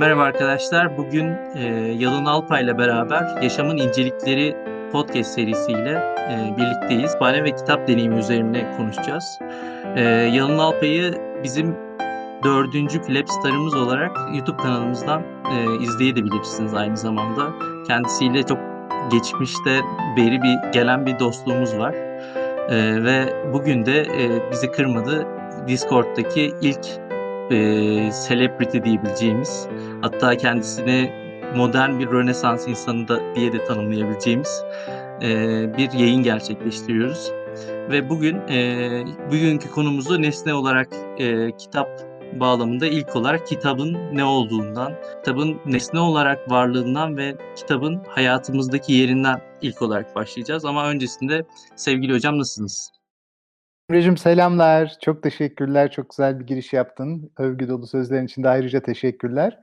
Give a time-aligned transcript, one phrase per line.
[0.00, 0.96] Merhaba arkadaşlar.
[0.96, 1.64] Bugün e,
[1.98, 4.56] Yalın Alpay ile beraber Yaşamın İncelikleri
[4.92, 5.90] podcast serisiyle
[6.30, 7.06] e, birlikteyiz.
[7.06, 9.38] Kütüphane ve kitap deneyimi üzerine konuşacağız.
[9.96, 10.02] E,
[10.34, 11.14] Yalın Alpay'ı
[11.44, 11.76] bizim
[12.44, 17.52] dördüncü Flapstar'ımız olarak YouTube kanalımızdan e, izleyebilirsiniz aynı zamanda.
[17.86, 18.58] Kendisiyle çok
[19.10, 19.80] geçmişte
[20.16, 21.94] beri bir gelen bir dostluğumuz var.
[22.68, 25.26] E, ve bugün de e, bizi kırmadı.
[25.68, 27.09] Discord'daki ilk
[27.50, 27.56] e,
[28.28, 29.68] celebrity diyebileceğimiz
[30.02, 31.12] hatta kendisini
[31.56, 34.62] modern bir Rönesans insanı da diye de tanımlayabileceğimiz
[35.22, 35.28] e,
[35.76, 37.32] bir yayın gerçekleştiriyoruz.
[37.90, 41.88] Ve bugün e, bugünkü konumuzu nesne olarak e, kitap
[42.40, 49.82] bağlamında ilk olarak kitabın ne olduğundan, kitabın nesne olarak varlığından ve kitabın hayatımızdaki yerinden ilk
[49.82, 50.64] olarak başlayacağız.
[50.64, 51.44] Ama öncesinde
[51.76, 52.99] sevgili hocam nasılsınız?
[53.90, 54.96] Emre'cim selamlar.
[55.00, 55.90] Çok teşekkürler.
[55.90, 57.30] Çok güzel bir giriş yaptın.
[57.38, 59.58] Övgü dolu sözlerin için de ayrıca teşekkürler.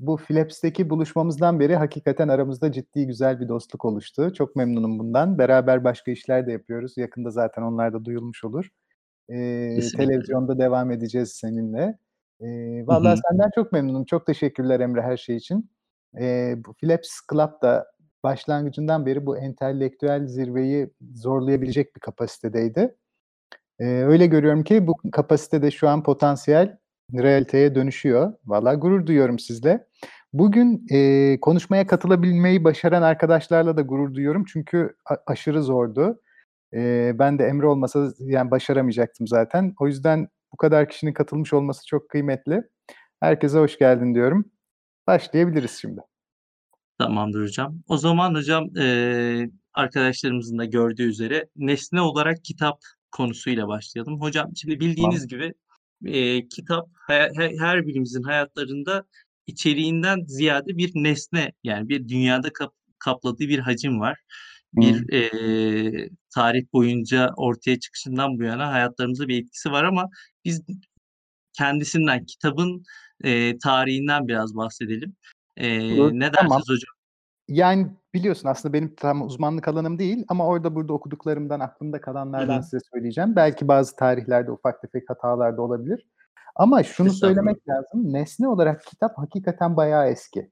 [0.00, 4.32] Bu Philips'teki buluşmamızdan beri hakikaten aramızda ciddi güzel bir dostluk oluştu.
[4.34, 5.38] Çok memnunum bundan.
[5.38, 6.96] Beraber başka işler de yapıyoruz.
[6.96, 8.68] Yakında zaten onlar da duyulmuş olur.
[9.28, 11.98] Ee, televizyonda devam edeceğiz seninle.
[12.40, 14.04] Ee, Valla senden çok memnunum.
[14.04, 15.70] Çok teşekkürler Emre her şey için.
[16.20, 17.86] Ee, bu Philips Club da
[18.22, 22.94] başlangıcından beri bu entelektüel zirveyi zorlayabilecek bir kapasitedeydi.
[23.80, 26.78] Ee, öyle görüyorum ki bu kapasite de şu an potansiyel
[27.14, 28.32] realiteye dönüşüyor.
[28.46, 29.86] Valla gurur duyuyorum sizle.
[30.32, 34.44] Bugün e, konuşmaya katılabilmeyi başaran arkadaşlarla da gurur duyuyorum.
[34.44, 36.20] Çünkü aşırı zordu.
[36.74, 39.74] E, ben de Emre olmasa yani başaramayacaktım zaten.
[39.80, 42.62] O yüzden bu kadar kişinin katılmış olması çok kıymetli.
[43.20, 44.44] Herkese hoş geldin diyorum.
[45.06, 46.00] Başlayabiliriz şimdi.
[46.98, 47.78] Tamamdır hocam.
[47.88, 52.78] O zaman hocam e, arkadaşlarımızın da gördüğü üzere nesne olarak kitap
[53.12, 54.20] konusuyla başlayalım.
[54.20, 55.28] Hocam şimdi bildiğiniz tamam.
[55.28, 55.54] gibi
[56.04, 59.04] e, kitap her, her birimizin hayatlarında
[59.46, 64.18] içeriğinden ziyade bir nesne yani bir dünyada kap, kapladığı bir hacim var.
[64.74, 70.08] Bir e, tarih boyunca ortaya çıkışından bu yana hayatlarımıza bir etkisi var ama
[70.44, 70.62] biz
[71.52, 72.82] kendisinden kitabın
[73.24, 75.16] e, tarihinden biraz bahsedelim.
[75.56, 76.62] E, ne dersiniz tamam.
[76.68, 76.94] hocam?
[77.48, 82.62] Yani biliyorsun aslında benim tam uzmanlık alanım değil ama orada burada okuduklarımdan aklımda kalanlardan Hı-hı.
[82.62, 83.36] size söyleyeceğim.
[83.36, 86.06] Belki bazı tarihlerde ufak tefek hatalar da olabilir.
[86.56, 88.12] Ama şunu söylemek lazım.
[88.12, 90.50] Nesne olarak kitap hakikaten bayağı eski.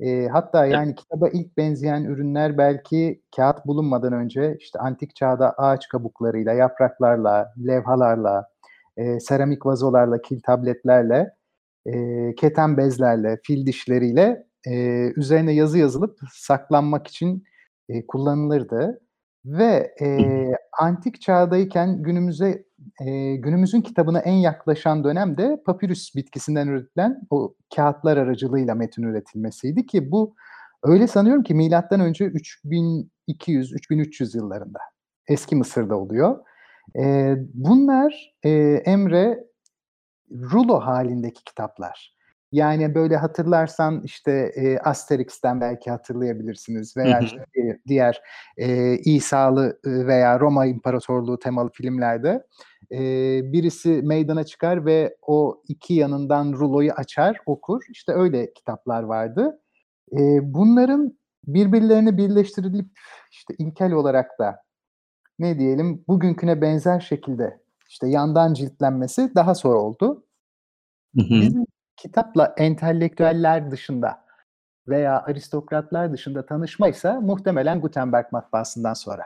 [0.00, 5.88] E, hatta yani kitaba ilk benzeyen ürünler belki kağıt bulunmadan önce işte antik çağda ağaç
[5.88, 8.48] kabuklarıyla, yapraklarla, levhalarla,
[8.96, 11.34] e, seramik vazolarla, kil tabletlerle,
[11.86, 14.72] e, keten bezlerle, fil dişleriyle e,
[15.16, 17.44] üzerine yazı yazılıp saklanmak için
[17.88, 19.00] e, kullanılırdı.
[19.44, 20.08] Ve e,
[20.80, 22.64] antik çağdayken günümüze
[23.06, 29.86] e, günümüzün kitabına en yaklaşan dönem de papirüs bitkisinden üretilen o kağıtlar aracılığıyla metin üretilmesiydi
[29.86, 30.34] ki bu
[30.82, 32.24] öyle sanıyorum ki milattan önce
[33.28, 34.78] 3200-3300 yıllarında
[35.28, 36.38] eski Mısır'da oluyor.
[36.98, 38.50] E, bunlar e,
[38.86, 39.44] Emre
[40.30, 42.15] rulo halindeki kitaplar.
[42.52, 47.44] Yani böyle hatırlarsan işte e, Asterix'ten belki hatırlayabilirsiniz veya işte
[47.86, 48.20] diğer
[48.56, 52.46] e, İsa'lı veya Roma İmparatorluğu temalı filmlerde
[52.92, 52.98] e,
[53.52, 57.82] birisi meydana çıkar ve o iki yanından ruloyu açar, okur.
[57.90, 59.60] İşte öyle kitaplar vardı.
[60.12, 60.18] E,
[60.54, 62.86] bunların birbirlerine birleştirilip
[63.30, 64.62] işte ilkel olarak da
[65.38, 70.24] ne diyelim bugünküne benzer şekilde işte yandan ciltlenmesi daha sonra oldu.
[71.16, 71.40] Hı hı.
[71.40, 71.65] Bizim
[71.96, 74.24] kitapla entelektüeller dışında
[74.88, 79.24] veya aristokratlar dışında tanışmaysa muhtemelen Gutenberg matbaasından sonra.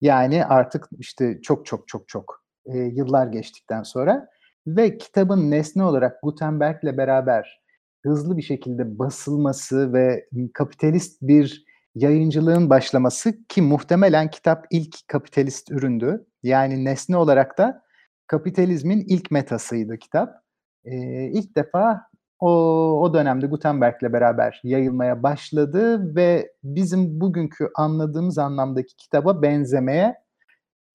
[0.00, 4.28] Yani artık işte çok çok çok çok e, yıllar geçtikten sonra
[4.66, 7.62] ve kitabın nesne olarak Gutenberg'le beraber
[8.04, 11.64] hızlı bir şekilde basılması ve kapitalist bir
[11.94, 16.26] yayıncılığın başlaması ki muhtemelen kitap ilk kapitalist üründü.
[16.42, 17.82] Yani nesne olarak da
[18.26, 20.47] kapitalizmin ilk metasıydı kitap
[20.90, 22.08] e, ilk defa
[22.40, 22.50] o,
[23.00, 30.14] o dönemde Gutenberg'le beraber yayılmaya başladı ve bizim bugünkü anladığımız anlamdaki kitaba benzemeye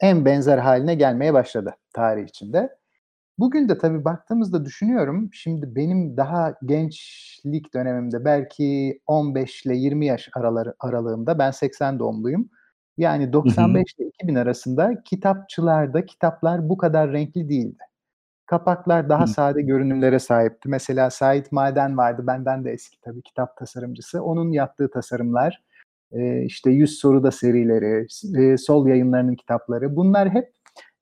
[0.02, 2.70] en benzer haline gelmeye başladı tarih içinde.
[3.40, 10.30] Bugün de tabii baktığımızda düşünüyorum, şimdi benim daha gençlik dönemimde belki 15 ile 20 yaş
[10.36, 12.50] araları, aralığımda, ben 80 doğumluyum.
[12.98, 17.84] Yani 95 ile 2000 arasında kitapçılarda kitaplar bu kadar renkli değildi.
[18.54, 19.28] Kapaklar daha Hı.
[19.28, 20.70] sade görünümlere sahipti.
[20.70, 24.24] Mesela Sait Maden vardı, benden de eski tabii kitap tasarımcısı.
[24.24, 25.64] Onun yaptığı tasarımlar,
[26.12, 28.08] e, işte Yüz Soruda serileri,
[28.38, 30.52] e, Sol yayınlarının kitapları bunlar hep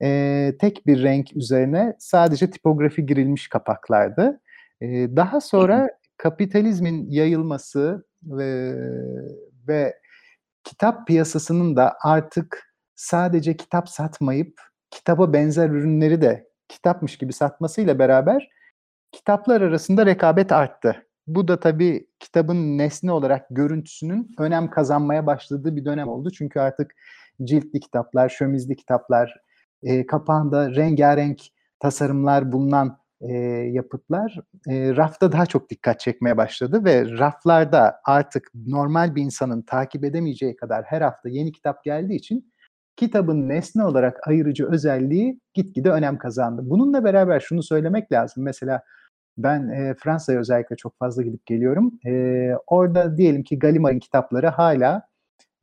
[0.01, 4.42] e, tek bir renk üzerine sadece tipografi girilmiş kapaklardı.
[4.81, 8.74] E, daha sonra kapitalizmin yayılması ve,
[9.68, 9.95] ve
[10.63, 14.62] kitap piyasasının da artık sadece kitap satmayıp
[14.92, 18.50] kitaba benzer ürünleri de kitapmış gibi satmasıyla beraber
[19.12, 21.08] kitaplar arasında rekabet arttı.
[21.28, 26.32] Bu da tabii kitabın nesne olarak görüntüsünün önem kazanmaya başladığı bir dönem oldu.
[26.32, 26.96] Çünkü artık
[27.44, 29.36] ciltli kitaplar, şömizli kitaplar,
[29.84, 31.42] e, kapağında rengarenk
[31.80, 33.34] tasarımlar bulunan e,
[33.72, 34.40] yapıtlar
[34.70, 40.56] e, rafta daha çok dikkat çekmeye başladı ve raflarda artık normal bir insanın takip edemeyeceği
[40.56, 42.50] kadar her hafta yeni kitap geldiği için
[43.01, 46.62] kitabın nesne olarak ayırıcı özelliği gitgide önem kazandı.
[46.65, 48.44] Bununla beraber şunu söylemek lazım.
[48.44, 48.83] Mesela
[49.38, 52.00] ben e, Fransa'ya özellikle çok fazla gidip geliyorum.
[52.06, 55.01] E, orada diyelim ki Gallimard'ın kitapları hala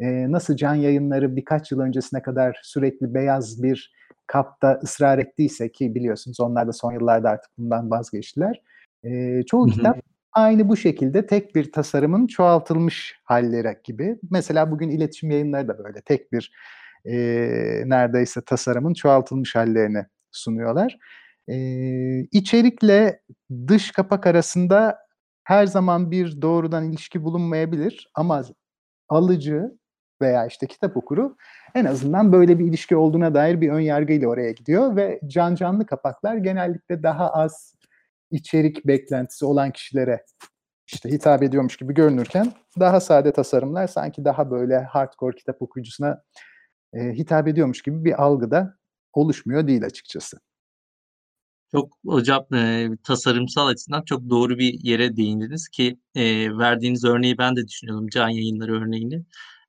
[0.01, 3.93] e, nasıl can yayınları birkaç yıl öncesine kadar sürekli beyaz bir
[4.27, 8.63] kapta ısrar ettiyse ki biliyorsunuz onlar da son yıllarda artık bundan vazgeçtiler.
[9.05, 9.75] E, çoğu Hı-hı.
[9.75, 9.99] kitap
[10.33, 14.19] aynı bu şekilde tek bir tasarımın çoğaltılmış halleri gibi.
[14.31, 16.53] Mesela bugün iletişim yayınları da böyle tek bir
[17.05, 17.17] e,
[17.87, 20.99] neredeyse tasarımın çoğaltılmış hallerini sunuyorlar.
[21.49, 21.57] E,
[22.23, 23.21] içerikle
[23.69, 24.99] dış kapak arasında
[25.45, 28.45] her zaman bir doğrudan ilişki bulunmayabilir ama
[29.09, 29.79] alıcı
[30.23, 31.37] veya işte kitap okuru
[31.75, 35.87] en azından böyle bir ilişki olduğuna dair bir ön yargıyla oraya gidiyor ve can canlı
[35.87, 37.75] kapaklar genellikle daha az
[38.31, 40.25] içerik beklentisi olan kişilere
[40.87, 46.23] işte hitap ediyormuş gibi görünürken daha sade tasarımlar sanki daha böyle hardcore kitap okuyucusuna
[46.93, 48.79] e, hitap ediyormuş gibi bir algı da
[49.13, 50.39] oluşmuyor değil açıkçası.
[51.73, 56.23] Çok hocam e, tasarımsal açıdan çok doğru bir yere değindiniz ki e,
[56.59, 59.25] verdiğiniz örneği ben de düşünüyorum Can Yayınları örneğini.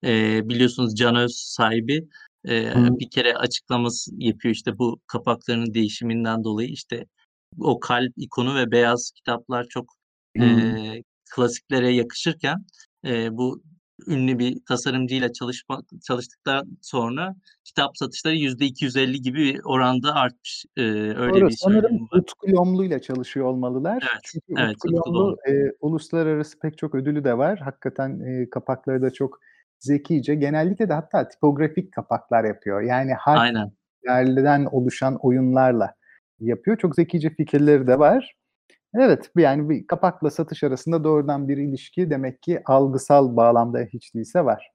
[0.06, 2.08] E, biliyorsunuz Can Öz sahibi
[2.48, 7.06] e, bir kere açıklaması yapıyor işte bu kapaklarının değişiminden dolayı işte
[7.60, 9.94] o kalp ikonu ve beyaz kitaplar çok
[10.40, 11.04] e,
[11.36, 12.66] klasiklere yakışırken
[13.06, 13.64] e, bu
[14.08, 17.36] ünlü bir tasarımcıyla çalışma, çalıştıktan sonra
[17.66, 20.66] kitap satışları yüzde 250 gibi bir oranda artmış.
[20.78, 24.10] Ee, öyle Doğru, bir sanırım Utku Lomlu ile çalışıyor olmalılar.
[24.12, 27.60] Evet, Çünkü evet, Utku Lomlu e, uluslararası pek çok ödülü de var.
[27.60, 29.40] Hakikaten e, kapakları da çok
[29.80, 30.36] zekice.
[30.36, 32.82] Genellikle de hatta tipografik kapaklar yapıyor.
[32.82, 35.94] Yani harflerden oluşan oyunlarla
[36.40, 36.78] yapıyor.
[36.78, 38.36] Çok zekice fikirleri de var.
[38.94, 44.46] Evet, yani bir kapakla satış arasında doğrudan bir ilişki demek ki algısal bağlamda hiç değilse
[44.46, 44.72] var.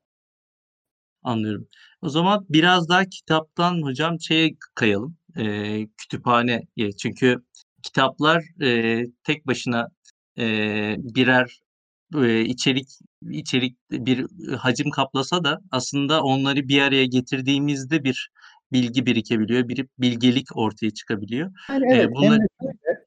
[1.22, 1.68] Anlıyorum.
[2.02, 5.16] O zaman biraz daha kitaptan hocam şeye kayalım.
[5.36, 6.92] Eee, kütüphaneye.
[7.02, 7.36] Çünkü
[7.82, 9.88] kitaplar, eee, tek başına,
[10.36, 11.60] eee, birer,
[12.14, 12.88] eee, içerik
[13.30, 14.26] içerik bir
[14.56, 18.30] hacim kaplasa da aslında onları bir araya getirdiğimizde bir
[18.72, 21.50] bilgi birikebiliyor, bir bilgelik ortaya çıkabiliyor.
[21.68, 22.38] Yani evet, Eee, bunlar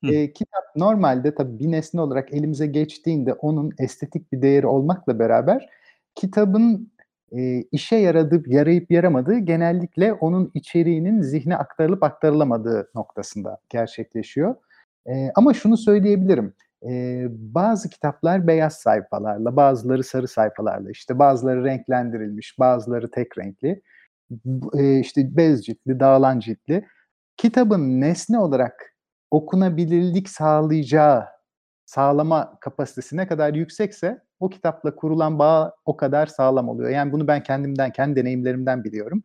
[0.05, 5.69] Eee, kitap normalde tabii bir nesne olarak elimize geçtiğinde onun estetik bir değeri olmakla beraber
[6.15, 6.91] kitabın,
[7.31, 14.55] eee, işe yaradığı yarayıp yaramadığı genellikle onun içeriğinin zihne aktarılıp aktarılamadığı noktasında gerçekleşiyor.
[15.07, 16.53] Eee, ama şunu söyleyebilirim,
[16.83, 23.81] eee, bazı kitaplar beyaz sayfalarla, bazıları sarı sayfalarla, işte bazıları renklendirilmiş, bazıları tek renkli,
[24.75, 26.85] eee, işte bez ciltli, dağılan ciltli.
[27.37, 28.95] Kitabın nesne olarak
[29.31, 31.25] okunabilirlik sağlayacağı
[31.85, 36.89] sağlama kapasitesi ne kadar yüksekse o kitapla kurulan bağ o kadar sağlam oluyor.
[36.89, 39.23] Yani bunu ben kendimden, kendi deneyimlerimden biliyorum.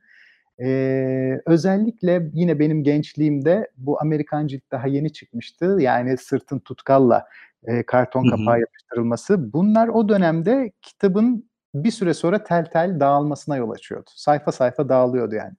[0.60, 5.76] Ee, özellikle yine benim gençliğimde bu Amerikan cilt daha yeni çıkmıştı.
[5.80, 7.26] Yani sırtın tutkalla
[7.64, 9.52] e, karton kapağı yapıştırılması.
[9.52, 14.10] Bunlar o dönemde kitabın bir süre sonra tel tel dağılmasına yol açıyordu.
[14.14, 15.54] Sayfa sayfa dağılıyordu yani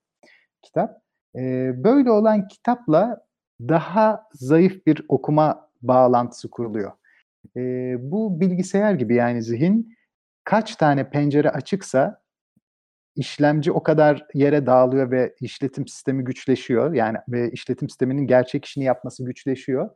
[0.61, 1.01] kitap.
[1.35, 3.22] Ee, böyle olan kitapla
[3.61, 6.91] daha zayıf bir okuma bağlantısı kuruluyor.
[7.57, 7.61] E,
[7.99, 9.95] bu bilgisayar gibi yani zihin
[10.43, 12.23] kaç tane pencere açıksa
[13.15, 16.93] işlemci o kadar yere dağılıyor ve işletim sistemi güçleşiyor.
[16.93, 19.89] Yani ve işletim sisteminin gerçek işini yapması güçleşiyor.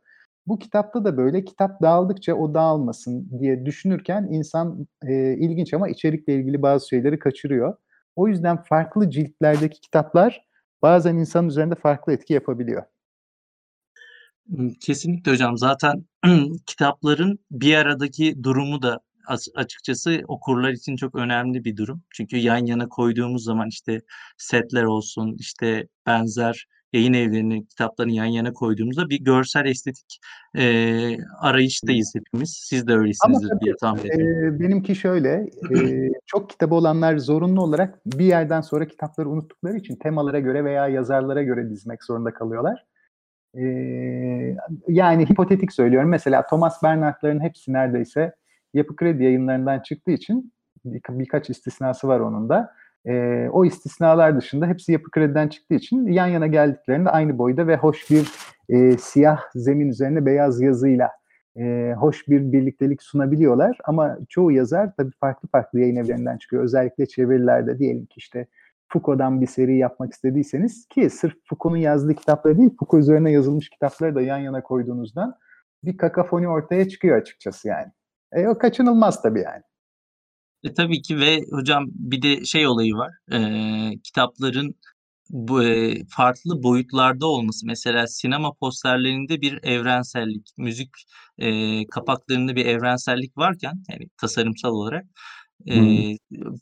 [0.46, 6.34] Bu kitapta da böyle kitap dağıldıkça o dağılmasın diye düşünürken insan e, ilginç ama içerikle
[6.34, 7.76] ilgili bazı şeyleri kaçırıyor.
[8.16, 10.46] O yüzden farklı ciltlerdeki kitaplar
[10.82, 12.82] bazen insanın üzerinde farklı etki yapabiliyor.
[14.80, 15.58] Kesinlikle hocam.
[15.58, 16.04] Zaten
[16.66, 19.00] kitapların bir aradaki durumu da
[19.54, 22.02] açıkçası okurlar için çok önemli bir durum.
[22.10, 24.00] Çünkü yan yana koyduğumuz zaman işte
[24.38, 30.18] setler olsun, işte benzer yayın evlerini, kitapların yan yana koyduğumuzda bir görsel estetik
[30.54, 32.50] eee, arayıştayız hepimiz.
[32.62, 34.60] Siz de Ama öylesinizdir diye tahmin ediyorum.
[34.60, 40.40] benimki şöyle, eee, çok kitabı olanlar zorunlu olarak bir yerden sonra kitapları unuttukları için temalara
[40.40, 42.84] göre veya yazarlara göre dizmek zorunda kalıyorlar.
[43.54, 43.64] E,
[44.88, 46.08] yani hipotetik söylüyorum.
[46.08, 48.34] Mesela Thomas Bernhard'ların hepsi neredeyse
[48.74, 50.52] Yapı Kredi yayınlarından çıktığı için
[50.84, 52.72] bir, birkaç istisnası var onun da.
[53.06, 57.76] E, o istisnalar dışında hepsi Yapı Kredi'den çıktığı için yan yana geldiklerinde aynı boyda ve
[57.76, 58.28] hoş bir
[58.68, 61.10] e, siyah zemin üzerine beyaz yazıyla
[61.56, 63.78] e, hoş bir birliktelik sunabiliyorlar.
[63.84, 66.64] Ama çoğu yazar tabii farklı farklı yayın evlerinden çıkıyor.
[66.64, 68.46] Özellikle çevirilerde diyelim ki işte
[68.88, 74.14] Foucault'dan bir seri yapmak istediyseniz ki sırf Foucault'un yazdığı kitapları değil, Foucault üzerine yazılmış kitapları
[74.14, 75.34] da yan yana koyduğunuzdan
[75.84, 77.92] bir kakafoni ortaya çıkıyor açıkçası yani.
[78.32, 79.62] E, o kaçınılmaz tabii yani.
[80.64, 83.14] E, tabii ki ve hocam bir de şey olayı var.
[83.32, 83.38] E,
[84.04, 84.74] kitapların
[85.30, 87.66] bu e, farklı boyutlarda olması.
[87.66, 90.90] Mesela sinema posterlerinde bir evrensellik, müzik
[91.38, 95.04] e, kapaklarında bir evrensellik varken yani tasarımsal olarak
[95.66, 95.76] e,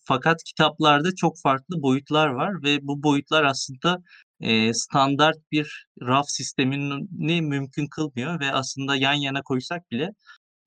[0.05, 4.03] fakat kitaplarda çok farklı boyutlar var ve bu boyutlar aslında
[4.41, 10.13] e, standart bir raf sistemini mümkün kılmıyor ve aslında yan yana koysak bile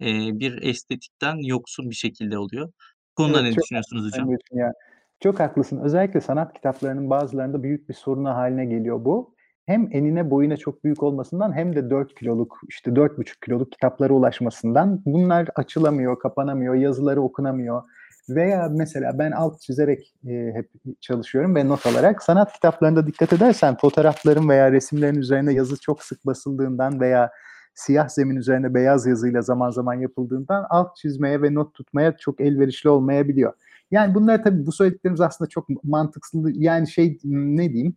[0.02, 2.68] e, bir estetikten yoksun bir şekilde oluyor.
[2.68, 4.30] Bu konuda evet, ne düşünüyorsunuz hocam?
[4.52, 4.74] Ya.
[5.20, 5.78] Çok haklısın.
[5.78, 9.36] Özellikle sanat kitaplarının bazılarında büyük bir sorunu haline geliyor bu.
[9.66, 15.02] Hem enine boyuna çok büyük olmasından hem de 4 kiloluk işte 4,5 kiloluk kitaplara ulaşmasından
[15.06, 17.84] bunlar açılamıyor, kapanamıyor, yazıları okunamıyor.
[18.30, 20.70] Veya mesela ben alt çizerek e, hep
[21.02, 26.26] çalışıyorum ve not alarak sanat kitaplarında dikkat edersen fotoğrafların veya resimlerin üzerine yazı çok sık
[26.26, 27.32] basıldığından veya
[27.76, 32.90] siyah zemin üzerine beyaz yazıyla zaman zaman yapıldığından alt çizmeye ve not tutmaya çok elverişli
[32.90, 33.54] olmayabiliyor.
[33.92, 37.96] Yani bunlar tabii bu söylediklerimiz aslında çok mantıksız yani şey ne diyeyim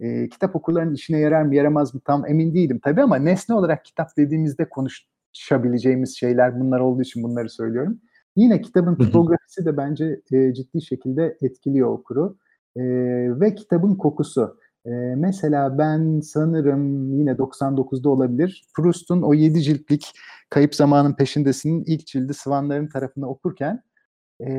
[0.00, 3.84] e, kitap okurlarının işine yarar mı yaramaz mı tam emin değilim tabii ama nesne olarak
[3.84, 8.00] kitap dediğimizde konuşabileceğimiz şeyler bunlar olduğu için bunları söylüyorum.
[8.38, 12.36] Yine kitabın tipografisi de bence e, ciddi şekilde etkiliyor okuru
[12.76, 12.82] e,
[13.40, 14.58] ve kitabın kokusu.
[14.86, 20.12] E, mesela ben sanırım yine 99'da olabilir Proust'un o 7 ciltlik
[20.50, 23.82] Kayıp Zamanın Peşindesinin ilk cildi Sıvanların tarafını okurken
[24.40, 24.52] e,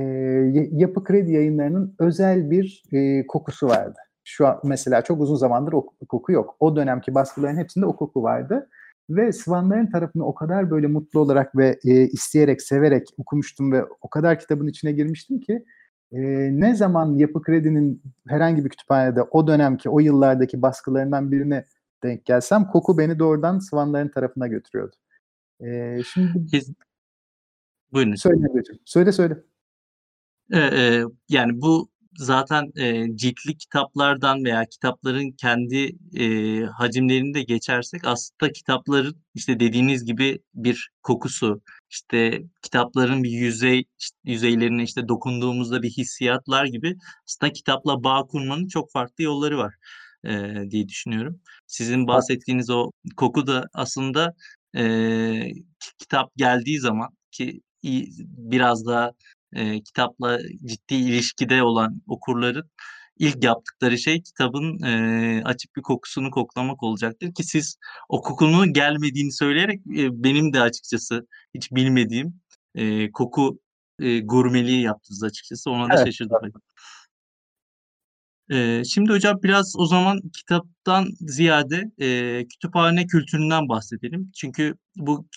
[0.71, 4.00] Yapı Kredi yayınlarının özel bir e, kokusu vardı.
[4.24, 6.55] Şu an mesela çok uzun zamandır o koku yok.
[6.59, 8.69] O dönemki baskıların hepsinde o koku vardı.
[9.09, 14.09] Ve Sıvanların tarafını o kadar böyle mutlu olarak ve e, isteyerek, severek okumuştum ve o
[14.09, 15.65] kadar kitabın içine girmiştim ki
[16.11, 16.19] e,
[16.59, 21.65] ne zaman Yapı Kredi'nin herhangi bir kütüphanede o dönemki, o yıllardaki baskılarından birine
[22.03, 24.95] denk gelsem koku beni doğrudan Sıvanların tarafına götürüyordu.
[25.61, 26.73] E, şimdi Biz...
[27.93, 28.15] Buyurun.
[28.15, 28.47] Söyle
[28.85, 29.37] Söyle söyle.
[30.53, 31.89] Ee, yani bu
[32.19, 36.25] zaten e, ciltli kitaplardan veya kitapların kendi e,
[36.65, 44.17] hacimlerini de geçersek aslında kitapların işte dediğiniz gibi bir kokusu, işte kitapların bir yüzey işte
[44.23, 46.95] yüzeylerine işte dokunduğumuzda bir hissiyatlar gibi
[47.27, 49.73] aslında kitapla bağ kurmanın çok farklı yolları var
[50.25, 51.41] e, diye düşünüyorum.
[51.67, 54.33] Sizin bahsettiğiniz o koku da aslında
[54.77, 54.83] e,
[55.99, 59.11] kitap geldiği zaman ki biraz daha
[59.53, 62.69] e, kitapla ciddi ilişkide olan okurların
[63.19, 67.77] ilk yaptıkları şey kitabın e, açıp bir kokusunu koklamak olacaktır ki siz
[68.09, 72.41] o kokunun gelmediğini söyleyerek e, benim de açıkçası hiç bilmediğim
[72.75, 73.59] e, koku
[73.99, 75.71] e, gurmeliği yaptınız açıkçası.
[75.71, 76.51] Ona da evet, şaşırdım.
[78.51, 84.31] Ee, şimdi hocam biraz o zaman kitaptan ziyade e, kütüphane kültüründen bahsedelim.
[84.35, 85.27] Çünkü bu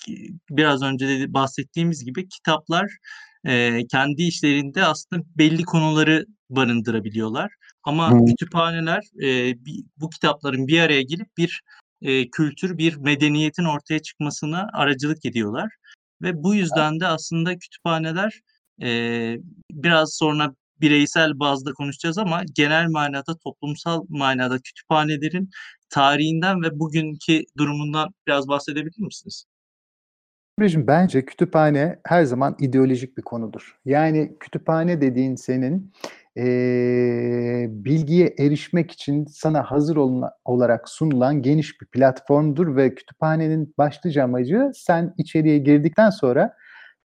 [0.51, 2.91] biraz önce de bahsettiğimiz gibi kitaplar
[3.47, 7.53] e, kendi işlerinde aslında belli konuları barındırabiliyorlar.
[7.85, 8.27] Ama hmm.
[8.27, 9.55] kütüphaneler e,
[9.97, 11.63] bu kitapların bir araya gelip bir
[12.03, 15.73] e, kültür, bir medeniyetin ortaya çıkmasına aracılık ediyorlar.
[16.23, 18.41] Ve bu yüzden de aslında kütüphaneler
[18.83, 18.89] e,
[19.71, 25.51] biraz sonra bireysel bazda konuşacağız ama genel manada, toplumsal manada kütüphanelerin
[25.91, 29.45] tarihinden ve bugünkü durumundan biraz bahsedebilir misiniz?
[30.59, 33.81] Bence kütüphane her zaman ideolojik bir konudur.
[33.85, 35.93] Yani kütüphane dediğin senin
[36.39, 44.25] e, bilgiye erişmek için sana hazır olma, olarak sunulan geniş bir platformdur ve kütüphanenin başlıca
[44.25, 46.57] amacı sen içeriye girdikten sonra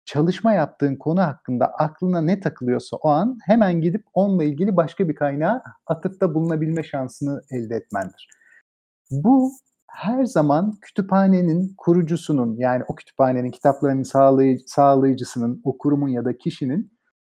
[0.04, 5.14] çalışma yaptığın konu hakkında aklına ne takılıyorsa o an hemen gidip onunla ilgili başka bir
[5.14, 8.28] kaynağa atıfta bulunabilme şansını elde etmendir.
[9.10, 9.52] Bu
[9.94, 16.92] her zaman kütüphanenin kurucusunun yani o kütüphanenin kitaplarının sağlay sağlayıcısının, o kurumun ya da kişinin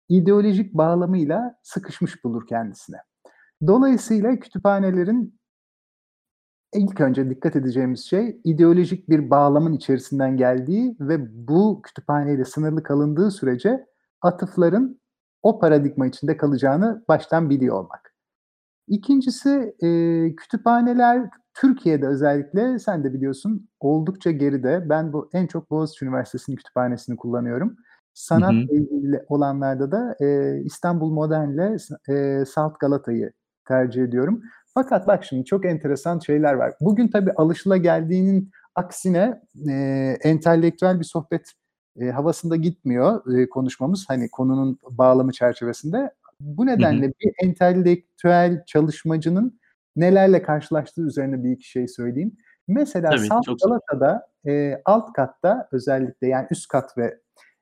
[0.10, 2.98] ideolojik bağlamıyla sıkışmış bulur kendisine.
[3.68, 5.40] Dolayısıyla kütüphanelerin
[6.74, 13.32] ilk önce dikkat edeceğimiz şey ideolojik bir bağlamın içerisinden geldiği ve bu kütüphaneyle sınırlı kalındığı
[13.32, 13.86] sürece
[14.22, 15.00] atıfların
[15.44, 18.11] o paradigma içinde kalacağını baştan biliyor olmak.
[18.92, 19.90] İkincisi e,
[20.36, 24.90] kütüphaneler Türkiye'de özellikle sen de biliyorsun oldukça geride.
[24.90, 27.76] Ben bu en çok Boğaziçi Üniversitesi'nin kütüphanesini kullanıyorum.
[28.14, 31.78] Sanat ilgili olanlarda da e, İstanbul Modern'le
[32.10, 33.32] e, Salt Galata'yı
[33.68, 34.42] tercih ediyorum.
[34.74, 36.74] Fakat bak şimdi çok enteresan şeyler var.
[36.82, 39.74] Bugün tabii alışıla geldiğinin aksine e,
[40.24, 41.52] entelektüel bir sohbet
[42.00, 44.06] e, havasında gitmiyor e, konuşmamız.
[44.08, 46.12] Hani konunun bağlamı çerçevesinde.
[46.44, 49.60] Bu nedenle bir entelektüel çalışmacının
[49.96, 52.38] nelerle karşılaştığı üzerine bir iki şey söyleyeyim.
[52.68, 57.20] Mesela Tabii, Salt Galata'da e, alt katta özellikle yani üst kat ve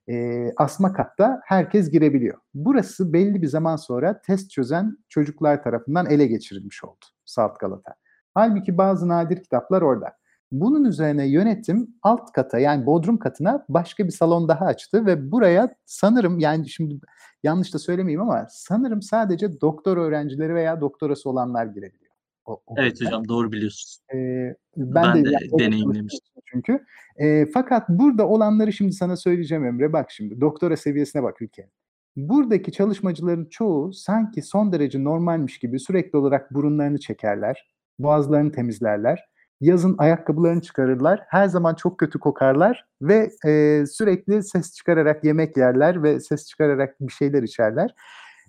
[0.09, 2.37] e, asma katta herkes girebiliyor.
[2.53, 7.95] Burası belli bir zaman sonra test çözen çocuklar tarafından ele geçirilmiş oldu Salt Galata.
[8.33, 10.13] Halbuki bazı nadir kitaplar orada.
[10.51, 15.75] Bunun üzerine yönetim alt kata yani bodrum katına başka bir salon daha açtı ve buraya
[15.85, 16.99] sanırım yani şimdi
[17.43, 22.09] yanlış da söylemeyeyim ama sanırım sadece doktor öğrencileri veya doktorası olanlar girebiliyor.
[22.45, 23.99] O, o evet hocam doğru biliyorsunuz.
[24.13, 26.41] Ee, ben, ben de, de deneyimlemiştim.
[26.45, 26.85] Çünkü.
[27.17, 29.93] E, fakat burada olanları şimdi sana söyleyeceğim Emre.
[29.93, 31.69] Bak şimdi doktora seviyesine bak ülke.
[32.15, 37.69] Buradaki çalışmacıların çoğu sanki son derece normalmiş gibi sürekli olarak burunlarını çekerler,
[37.99, 39.28] boğazlarını temizlerler
[39.61, 41.23] yazın ayakkabılarını çıkarırlar.
[41.27, 46.95] Her zaman çok kötü kokarlar ve e, sürekli ses çıkararak yemek yerler ve ses çıkararak
[47.01, 47.95] bir şeyler içerler.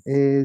[0.08, 0.44] E,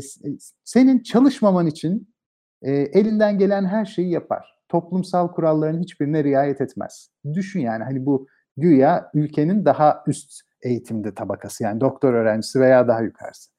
[0.64, 2.14] senin çalışmaman için
[2.62, 4.56] e, elinden gelen her şeyi yapar.
[4.70, 7.10] Toplumsal kuralların hiçbirine riayet etmez.
[7.34, 13.02] Düşün yani hani bu güya ülkenin daha üst eğitimde tabakası yani doktor öğrencisi veya daha
[13.02, 13.52] yukarısı.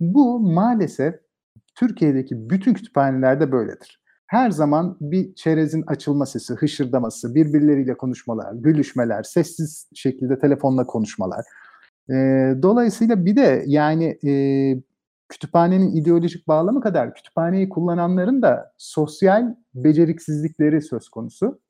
[0.00, 1.14] Bu maalesef
[1.74, 4.01] Türkiye'deki bütün kütüphanelerde böyledir
[4.32, 11.44] her zaman bir çerezin açılma sesi, hışırdaması, birbirleriyle konuşmalar, gülüşmeler, sessiz şekilde telefonla konuşmalar.
[12.10, 12.14] E,
[12.62, 14.32] dolayısıyla bir de yani e,
[15.28, 21.60] kütüphanenin ideolojik bağlamı kadar kütüphaneyi kullananların da sosyal beceriksizlikleri söz konusu.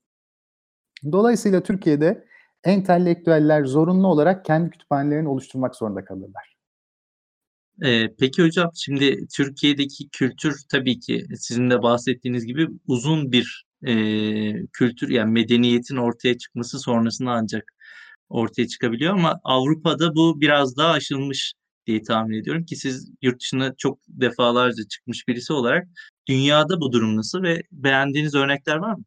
[1.12, 2.25] Dolayısıyla Türkiye'de
[2.64, 6.52] entelektüeller zorunlu olarak kendi kütüphanelerini oluşturmak zorunda kalırlar.
[7.83, 14.62] Eee, peki hocam, şimdi Türkiye'deki kültür tabii ki sizin de bahsettiğiniz gibi uzun bir, eee,
[14.73, 17.64] kültür, yani medeniyetin ortaya çıkması sonrasında ancak
[18.29, 21.55] ortaya çıkabiliyor ama Avrupa'da bu biraz daha aşılmış
[21.87, 25.87] diye tahmin ediyorum ki siz yurt dışına çok defalarca çıkmış birisi olarak
[26.29, 29.05] dünyada bu durum nasıl ve beğendiğiniz örnekler var mı?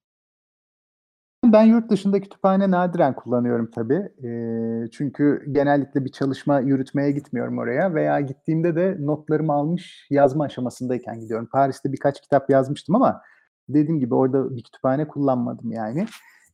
[1.53, 4.09] Ben yurt dışında kütüphane nadiren kullanıyorum tabii.
[4.23, 11.19] Eee, çünkü genellikle bir çalışma yürütmeye gitmiyorum oraya veya gittiğimde de notlarımı almış yazma aşamasındayken
[11.19, 11.49] gidiyorum.
[11.51, 13.21] Paris'te birkaç kitap yazmıştım ama
[13.69, 16.05] dediğim gibi orada bir kütüphane kullanmadım yani.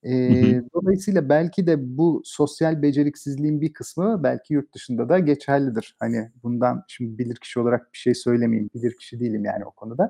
[0.04, 5.96] Eee, dolayısıyla belki de bu sosyal beceriksizliğin bir kısmı belki yurt dışında da geçerlidir.
[6.00, 8.70] Hani bundan şimdi bilirkişi olarak bir şey söylemeyeyim.
[8.76, 10.10] Bilirkişi değilim yani o konuda.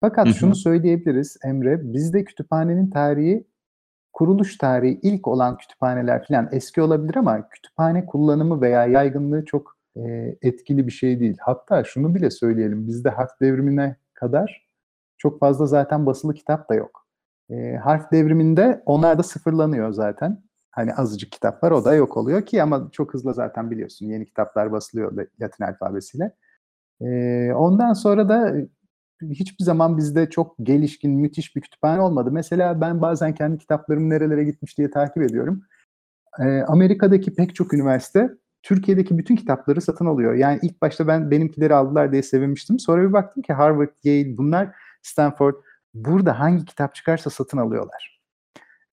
[0.00, 3.46] Fakat şunu söyleyebiliriz Emre, bizde kütüphanenin tarihi
[4.16, 10.02] kuruluş tarihi ilk olan kütüphaneler falan eski olabilir ama kütüphane kullanımı veya yaygınlığı çok e,
[10.42, 11.36] etkili bir şey değil.
[11.40, 14.68] Hatta şunu bile söyleyelim, bizde harf devrimine kadar
[15.18, 17.06] çok fazla zaten basılı kitap da yok.
[17.50, 20.42] E, harf devriminde onlar da sıfırlanıyor zaten.
[20.70, 24.24] Hani azıcık kitap var o da yok oluyor ki ama çok hızlı zaten biliyorsun yeni
[24.26, 26.32] kitaplar basılıyor Latin alfabesiyle.
[27.00, 28.54] E, ondan sonra da
[29.22, 32.30] hiçbir zaman bizde çok gelişkin, müthiş bir kütüphane olmadı.
[32.32, 35.62] Mesela ben bazen kendi kitaplarım nerelere gitmiş diye takip ediyorum.
[36.40, 38.30] Ee, Amerika'daki pek çok üniversite
[38.62, 40.34] Türkiye'deki bütün kitapları satın alıyor.
[40.34, 42.78] Yani ilk başta ben benimkileri aldılar diye sevinmiştim.
[42.78, 44.68] Sonra bir baktım ki Harvard, Yale, bunlar
[45.02, 45.54] Stanford
[45.94, 48.20] burada hangi kitap çıkarsa satın alıyorlar.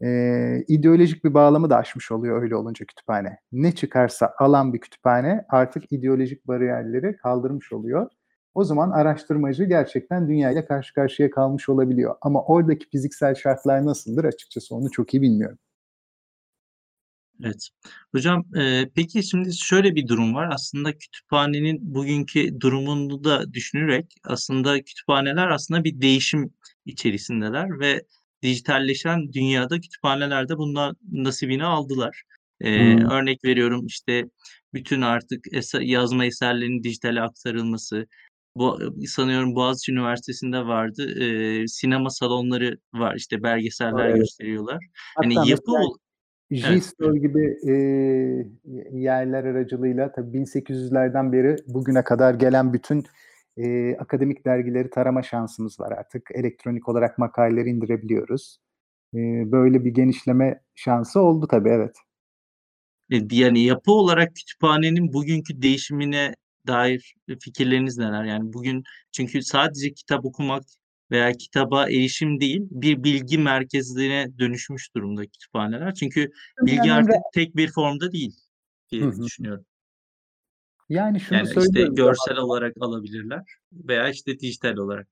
[0.04, 3.38] Ee, ideolojik bir bağlamı da aşmış oluyor öyle olunca kütüphane.
[3.52, 8.10] Ne çıkarsa alan bir kütüphane artık ideolojik bariyerleri kaldırmış oluyor
[8.54, 12.16] o zaman araştırmacı gerçekten dünya ile karşı karşıya kalmış olabiliyor.
[12.22, 15.58] Ama oradaki fiziksel şartlar nasıldır açıkçası onu çok iyi bilmiyorum.
[17.44, 17.70] Evet.
[18.12, 20.50] Hocam e, peki şimdi şöyle bir durum var.
[20.54, 26.54] Aslında kütüphanenin bugünkü durumunu da düşünerek aslında kütüphaneler aslında bir değişim
[26.86, 28.04] içerisindeler ve
[28.42, 32.24] dijitalleşen dünyada kütüphaneler de bundan nasibini aldılar.
[32.62, 33.10] E, hmm.
[33.10, 34.26] Örnek veriyorum işte
[34.74, 38.08] bütün artık eser, yazma eserlerinin dijitale aktarılması,
[38.56, 41.14] bu sanıyorum Boğaziçi Üniversitesi'nde vardı.
[41.20, 44.18] Eee, sinema salonları var, işte belgeseller Evet.
[44.20, 44.80] gösteriyorlar.
[45.22, 45.98] Hani Hatta yapı mesela ol
[46.64, 48.48] Evet, JSTOR gibi, eee,
[49.02, 53.04] yerler aracılığıyla tabii 1800'lerden beri bugüne kadar gelen bütün,
[53.58, 56.30] eee, akademik dergileri tarama şansımız var artık.
[56.36, 58.58] Elektronik olarak makaleleri indirebiliyoruz.
[59.14, 61.96] Eee, böyle bir genişleme şansı oldu tabii, evet.
[63.12, 66.36] E, yani yapı olarak kütüphanenin bugünkü değişimine
[66.68, 68.24] dair fikirleriniz neler?
[68.24, 70.64] Yani bugün çünkü sadece kitap okumak
[71.12, 75.94] veya kitaba erişim değil, bir bilgi merkezine dönüşmüş durumda kütüphaneler.
[75.94, 78.36] Çünkü bilgi artık tek bir formda değil
[78.92, 79.24] diye Hı hı.
[79.24, 79.66] düşünüyorum.
[80.90, 85.08] Yani şunu Yani işte görsel zaman olarak alabilirler veya işte dijital olarak.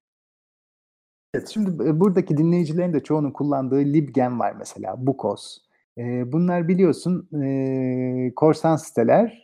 [1.33, 5.57] Evet, şimdi buradaki dinleyicilerin de çoğunun kullandığı LibGen var mesela, Bukos.
[6.25, 7.29] Bunlar biliyorsun,
[8.35, 9.43] korsan siteler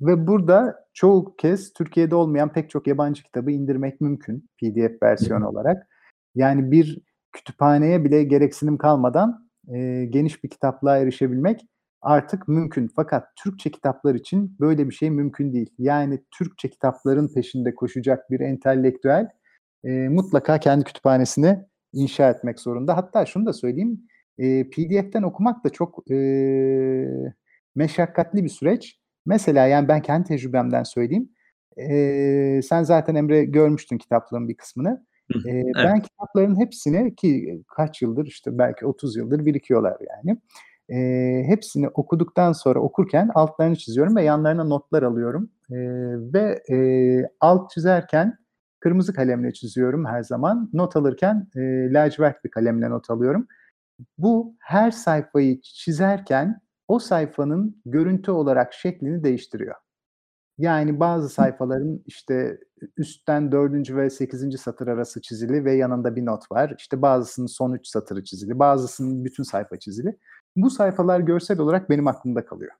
[0.00, 5.88] ve burada çoğu kez Türkiye'de olmayan pek çok yabancı kitabı indirmek mümkün PDF versiyonu olarak.
[6.34, 6.98] Yani bir
[7.32, 9.48] kütüphaneye bile gereksinim kalmadan,
[10.10, 11.60] geniş bir kitaplığa erişebilmek
[12.02, 12.90] artık mümkün.
[12.96, 15.70] Fakat Türkçe kitaplar için böyle bir şey mümkün değil.
[15.78, 19.28] Yani Türkçe kitapların peşinde koşacak bir entelektüel,
[19.84, 21.58] mutlaka kendi kütüphanesini
[21.92, 22.96] inşa etmek zorunda.
[22.96, 24.00] Hatta şunu da söyleyeyim,
[24.38, 27.34] eee, PDF'ten okumak da çok, eee,
[27.74, 28.98] meşakkatli bir süreç.
[29.26, 31.28] Mesela, yani, ben kendi tecrübemden söyleyeyim.
[31.76, 35.06] Eee, sen zaten Emre görmüştün kitaplığın bir kısmını.
[35.32, 35.38] Hı.
[35.44, 35.76] Eee, Evet.
[35.84, 40.38] ben kitapların hepsini ki kaç yıldır, işte, belki 30 yıldır birikiyorlar yani.
[40.90, 45.50] Eee, hepsini okuduktan sonra okurken altlarını çiziyorum ve yanlarına notlar alıyorum.
[45.70, 45.78] Eee,
[46.34, 48.38] ve, eee, alt çizerken
[48.80, 50.70] kırmızı kalemle çiziyorum her zaman.
[50.72, 53.46] Not alırken, eee, lacivert bir kalemle not alıyorum.
[54.18, 59.74] Bu her sayfayı çizerken o sayfanın görüntü olarak şeklini değiştiriyor.
[60.58, 62.60] Yani bazı sayfaların, işte,
[62.98, 63.96] üstten 4.
[63.96, 64.58] ve 8.
[64.58, 66.74] satır arası çizili ve yanında bir not var.
[66.78, 70.18] İşte, bazısının son 3 satırı çizili, bazısının bütün sayfa çizili.
[70.56, 72.72] Bu sayfalar görsel olarak benim aklımda kalıyor.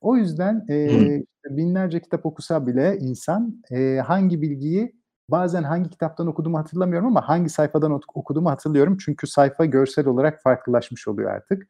[0.00, 4.96] O yüzden, eee, binlerce kitap okusa bile insan, eee, hangi bilgiyi
[5.30, 8.96] bazen hangi kitaptan okuduğumu hatırlamıyorum ama hangi sayfadan okuduğumu hatırlıyorum.
[9.00, 11.68] Çünkü sayfa görsel olarak farklılaşmış oluyor artık.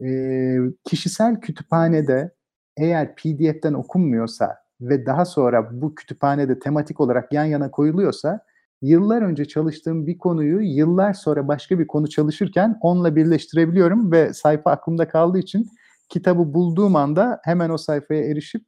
[0.00, 2.34] Eee, kişisel kütüphanede
[2.76, 8.40] eğer PDF'ten okunmuyorsa ve daha sonra bu kütüphanede tematik olarak yan yana koyuluyorsa,
[8.82, 14.70] yıllar önce çalıştığım bir konuyu yıllar sonra başka bir konu çalışırken onunla birleştirebiliyorum ve sayfa
[14.70, 15.68] aklımda kaldığı için
[16.08, 18.64] kitabı bulduğum anda hemen o sayfaya erişip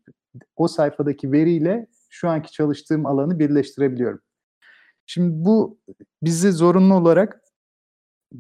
[0.57, 4.20] o sayfadaki veriyle şu anki çalıştığım alanı birleştirebiliyorum.
[5.07, 5.79] Şimdi bu
[6.23, 7.40] bizi zorunlu olarak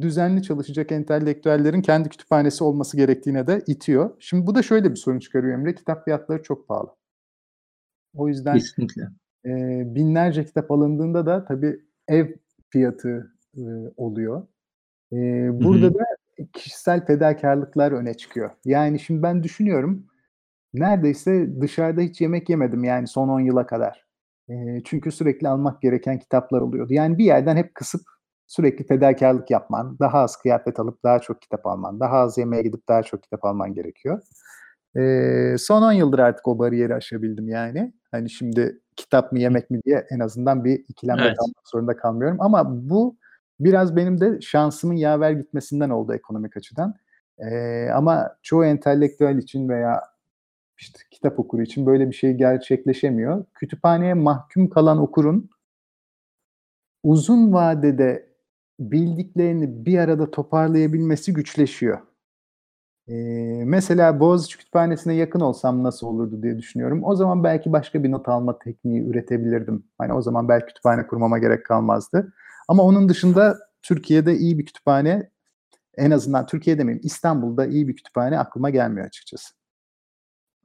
[0.00, 4.10] düzenli çalışacak entelektüellerin kendi kütüphanesi olması gerektiğine de itiyor.
[4.18, 6.90] Şimdi bu da şöyle bir sorun çıkarıyor Emre, kitap fiyatları çok pahalı.
[8.14, 9.02] O yüzden, Kesinlikle.
[9.44, 12.26] eee, binlerce kitap alındığında da tabii ev
[12.70, 14.46] fiyatı, ııı, oluyor.
[15.12, 15.16] Hı
[15.52, 15.94] burada hı.
[15.94, 16.04] da
[16.52, 18.50] kişisel fedakârlıklar öne çıkıyor.
[18.64, 20.06] Yani şimdi ben düşünüyorum,
[20.74, 24.05] neredeyse dışarıda hiç yemek yemedim yani son 10 yıla kadar.
[24.84, 26.92] Çünkü sürekli almak gereken kitaplar oluyordu.
[26.92, 28.00] Yani bir yerden hep kısıp
[28.46, 32.88] sürekli fedakârlık yapman, daha az kıyafet alıp daha çok kitap alman, daha az yemeğe gidip
[32.88, 34.22] daha çok kitap alman gerekiyor.
[35.58, 37.92] Son 10 yıldır artık o bariyeri aşabildim yani.
[38.12, 41.36] Hani şimdi kitap mı yemek mi diye en azından bir ikilemde Evet.
[41.38, 43.16] kalmak zorunda kalmıyorum ama bu
[43.60, 46.94] biraz benim de şansımın yaver gitmesinden oldu ekonomik açıdan.
[47.40, 50.02] Eee, ama çoğu entelektüel için veya,
[50.78, 53.44] işte, kitap okuru için böyle bir şey gerçekleşemiyor.
[53.54, 55.50] Kütüphaneye mahkum kalan okurun
[57.02, 58.26] uzun vadede
[58.80, 61.98] bildiklerini bir arada toparlayabilmesi güçleşiyor.
[63.08, 67.04] Eee, mesela Boğaziçi Kütüphanesi'ne yakın olsam nasıl olurdu diye düşünüyorum.
[67.04, 69.84] O zaman belki başka bir not alma tekniği üretebilirdim.
[69.98, 72.32] Hani, o zaman belki kütüphane kurmama gerek kalmazdı.
[72.68, 75.30] Ama onun dışında Türkiye'de iyi bir kütüphane,
[75.98, 79.54] en azından Türkiye demeyeyim, İstanbul'da iyi bir kütüphane aklıma gelmiyor açıkçası.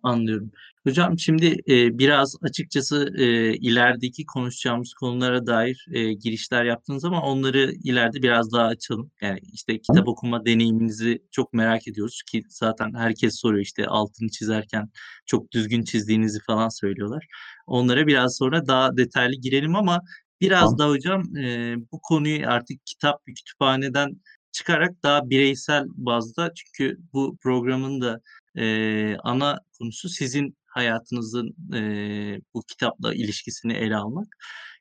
[0.04, 0.52] Anlıyorum.
[0.84, 7.72] Hocam şimdi, eee, biraz açıkçası, eee, ilerideki konuşacağımız konulara dair, eee, girişler yaptınız ama onları
[7.84, 9.12] ileride biraz daha açalım.
[9.22, 14.90] Yani, işte, kitap okuma deneyiminizi çok merak ediyoruz ki zaten herkes soruyor, işte, altını çizerken
[15.26, 17.26] çok düzgün çizdiğinizi falan söylüyorlar.
[17.68, 20.02] Onlara biraz sonra daha detaylı girelim ama
[20.42, 27.38] biraz da hocam, eee, bu konuyu artık kitap kütüphaneden çıkarak daha bireysel bazda çünkü bu
[27.44, 28.22] programın da,
[28.58, 34.28] eee, ana konusu sizin hayatınızın, eee, bu kitapla ilişkisini ele almak.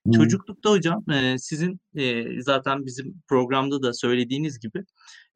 [0.09, 0.12] Hı.
[0.12, 4.85] Çocuklukta hocam, eee, sizin, eee, zaten bizim programda da söylediğiniz gibi,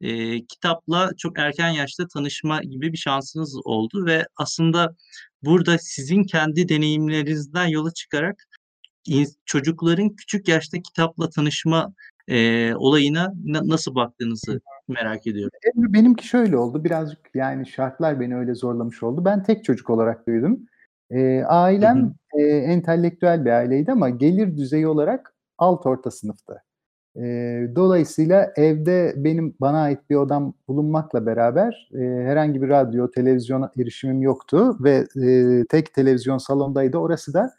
[0.01, 4.95] eee, kitapla çok erken yaşta tanışma gibi bir şansınız oldu ve aslında
[5.43, 8.35] burada sizin kendi deneyimlerinizden yola çıkarak
[9.45, 11.93] çocukların küçük yaşta kitapla tanışma,
[12.27, 15.51] eee, olayına na nasıl baktığınızı merak ediyorum.
[15.75, 19.25] Benimki şöyle oldu, birazcık, yani, şartlar beni öyle zorlamış oldu.
[19.25, 20.67] Ben tek çocuk olarak büyüdüm.
[21.13, 21.97] Hı ailem,
[22.33, 22.39] hı.
[22.39, 26.63] eee, entelektüel bir aileydi ama gelir düzeyi olarak alt orta sınıftı.
[27.17, 33.71] Eee, dolayısıyla evde benim bana ait bir odam bulunmakla beraber, eee, herhangi bir radyo, televizyona
[33.79, 36.97] erişimim yoktu ve, eee, tek televizyon salondaydı.
[36.97, 37.51] Orası da,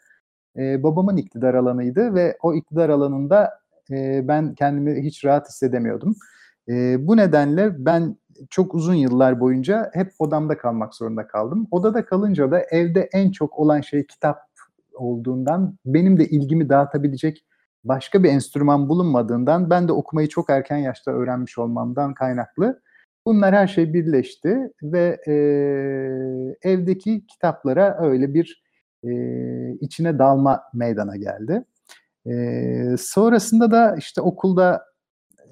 [0.57, 3.51] eee, babamın iktidar alanıydı ve o iktidar alanında
[3.91, 6.15] e, ben kendimi hiç rahat hissedemiyordum.
[6.69, 8.17] E, bu nedenle ben
[8.49, 11.67] çok uzun yıllar boyunca hep odamda kalmak zorunda kaldım.
[11.71, 14.39] Odada kalınca da evde en çok olan şey kitap
[14.93, 17.45] olduğundan benim de ilgimi dağıtabilecek
[17.83, 22.81] başka bir enstrüman bulunmadığından ben de okumayı çok erken yaşta öğrenmiş olmamdan kaynaklı
[23.25, 25.33] bunlar her şey birleşti ve e,
[26.69, 28.63] evdeki kitaplara öyle bir
[29.03, 29.11] e,
[29.81, 31.63] içine dalma meydana geldi.
[32.97, 34.85] Sonrasında da işte okulda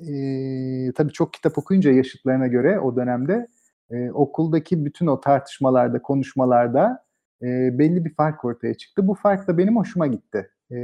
[0.02, 3.48] e, tabii çok kitap okuyunca yaşıtlarına göre o dönemde
[3.92, 7.04] e, okuldaki bütün o tartışmalarda, konuşmalarda
[7.42, 9.08] e, belli bir fark ortaya çıktı.
[9.08, 10.50] Bu fark da benim hoşuma gitti.
[10.72, 10.76] E,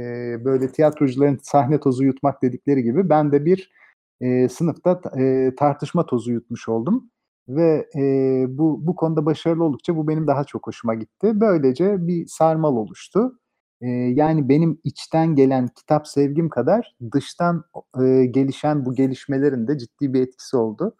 [0.44, 3.72] böyle tiyatrocuların sahne tozu yutmak dedikleri gibi ben de bir
[4.20, 7.10] e, sınıfta e, tartışma tozu yutmuş oldum
[7.48, 8.00] ve e,
[8.48, 11.40] bu bu konuda başarılı oldukça bu benim daha çok hoşuma gitti.
[11.40, 13.38] Böylece bir sarmal oluştu.
[13.82, 17.64] E, yani benim içten gelen kitap sevgim kadar dıştan
[18.02, 20.96] e, gelişen bu gelişmelerin de ciddi bir etkisi oldu.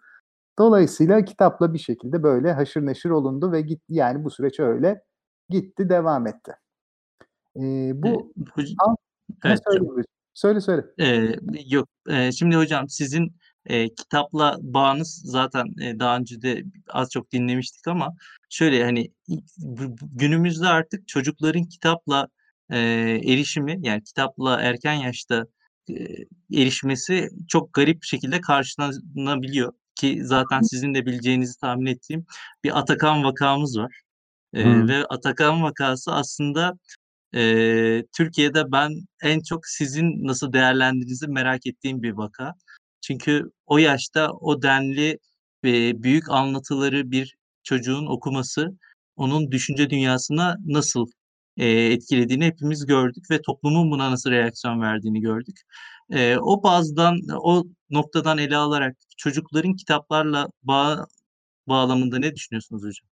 [0.58, 5.02] Dolayısıyla kitapla bir şekilde böyle haşır neşir olundu ve gitti yani bu süreç öyle
[5.48, 6.52] gitti devam etti.
[7.56, 7.60] E,
[8.02, 8.96] bu e, hocam,
[9.44, 9.84] evet, söyle,
[10.34, 10.84] söyle söyle.
[11.00, 17.10] E, yok e, şimdi hocam sizin e, kitapla bağınız zaten e, daha önce de az
[17.10, 18.14] çok dinlemiştik ama
[18.48, 19.12] şöyle hani
[20.12, 22.28] günümüzde artık çocukların kitapla
[22.72, 22.78] e,
[23.24, 25.46] erişimi yani kitapla erken yaşta
[25.90, 25.94] e,
[26.54, 32.26] erişmesi çok garip bir şekilde karşılanabiliyor ki zaten sizin de bileceğinizi tahmin ettiğim
[32.64, 34.00] bir Atakan vakamız var.
[34.54, 36.78] E, ve Atakan vakası aslında
[37.34, 37.42] e,
[38.16, 42.54] Türkiye'de ben en çok sizin nasıl değerlendirdiğinizi merak ettiğim bir vaka.
[43.00, 45.18] Çünkü o yaşta o denli
[45.64, 48.78] e, büyük anlatıları bir çocuğun okuması
[49.16, 51.06] onun düşünce dünyasına nasıl
[51.56, 55.60] e, etkilediğini hepimiz gördük ve toplumun buna nasıl reaksiyon verdiğini gördük.
[56.10, 61.06] E, o bazdan, o noktadan ele alarak çocukların kitaplarla bağ
[61.68, 63.08] bağlamında ne düşünüyorsunuz hocam?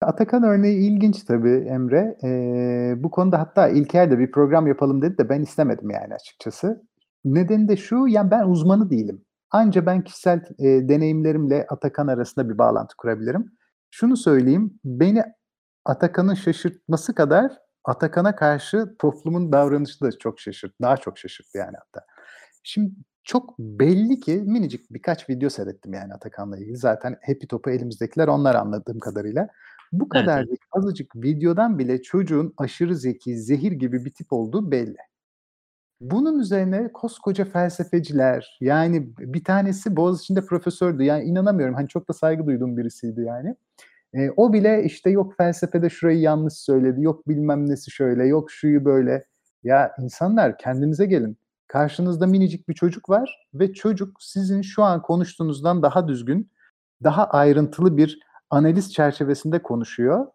[0.00, 2.16] Atakan örneği ilginç tabii Emre.
[2.24, 6.82] Ee, bu konuda hatta İlker de bir program yapalım dedi de ben istemedim yani açıkçası.
[7.24, 9.24] Nedeni de şu, yani ben uzmanı değilim.
[9.50, 13.52] Anca ben kişisel e, deneyimlerimle Atakan arasında bir bağlantı kurabilirim.
[13.90, 15.22] Şunu söyleyeyim, beni
[15.90, 22.06] Atakan'ın şaşırtması kadar Atakan'a karşı toplumun davranışı da çok şaşırt, daha çok şaşırttı yani hatta.
[22.62, 22.92] Şimdi
[23.24, 26.76] çok belli ki minicik birkaç video seyrettim yani Atakan'la ilgili.
[26.76, 29.48] Zaten Happy Top'u elimizdekiler onlar anladığım kadarıyla.
[29.92, 30.58] Bu kadar evet.
[30.72, 34.96] azıcık videodan bile çocuğun aşırı zeki, zehir gibi bir tip olduğu belli.
[36.00, 41.02] Bunun üzerine koskoca felsefeciler yani bir tanesi Boğaziçi'nde profesördü.
[41.02, 41.74] Yani inanamıyorum.
[41.74, 43.56] Hani çok da saygı duyduğum birisiydi yani.
[44.14, 47.02] E, o bile işte yok felsefede şurayı yanlış söyledi.
[47.02, 48.26] Yok bilmem nesi şöyle.
[48.26, 49.24] Yok şuyu böyle.
[49.62, 51.38] Ya insanlar kendinize gelin.
[51.68, 56.50] Karşınızda minicik bir çocuk var ve çocuk sizin şu an konuştuğunuzdan daha düzgün,
[57.04, 58.18] daha ayrıntılı bir
[58.50, 60.26] analiz çerçevesinde konuşuyor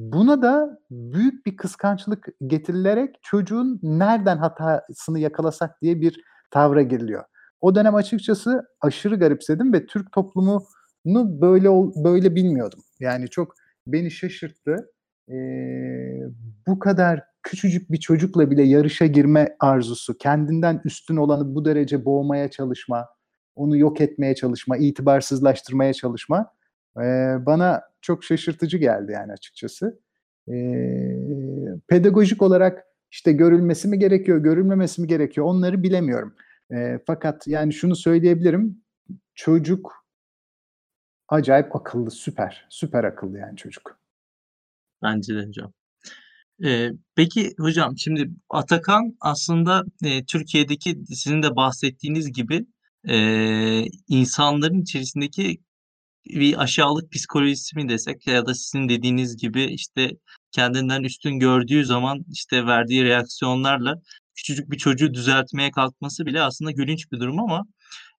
[0.00, 7.24] Buna da büyük bir kıskançlık getirilerek çocuğun nereden hatasını yakalasak diye bir tavra giriliyor.
[7.60, 11.68] O dönem açıkçası aşırı garipsedim ve Türk toplumunu böyle
[12.04, 12.80] böyle bilmiyordum.
[13.00, 13.54] Yani çok
[13.86, 14.90] beni şaşırttı.
[15.30, 16.20] Ee,
[16.66, 22.50] bu kadar küçücük bir çocukla bile yarışa girme arzusu, kendinden üstün olanı bu derece boğmaya
[22.50, 23.08] çalışma,
[23.54, 26.52] onu yok etmeye çalışma, itibarsızlaştırmaya çalışma
[26.96, 27.02] e,
[27.46, 30.00] bana çok şaşırtıcı geldi yani açıkçası.
[30.48, 30.54] E,
[31.88, 36.34] pedagojik olarak işte görülmesi mi gerekiyor, görülmemesi mi gerekiyor onları bilemiyorum.
[36.72, 38.82] E, fakat yani şunu söyleyebilirim,
[39.34, 39.99] çocuk
[41.30, 43.98] acayip akıllı, süper, süper akıllı yani çocuk.
[45.02, 45.72] Bence de hocam.
[46.64, 52.66] Ee, peki hocam şimdi Atakan aslında e, Türkiye'deki sizin de bahsettiğiniz gibi
[53.08, 53.16] e,
[54.08, 55.60] insanların içerisindeki
[56.26, 60.10] bir aşağılık psikolojisi mi desek ya da sizin dediğiniz gibi işte
[60.52, 63.94] kendinden üstün gördüğü zaman işte verdiği reaksiyonlarla
[64.34, 67.64] küçücük bir çocuğu düzeltmeye kalkması bile aslında gülünç bir durum ama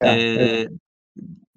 [0.04, 0.69] Ya, evet.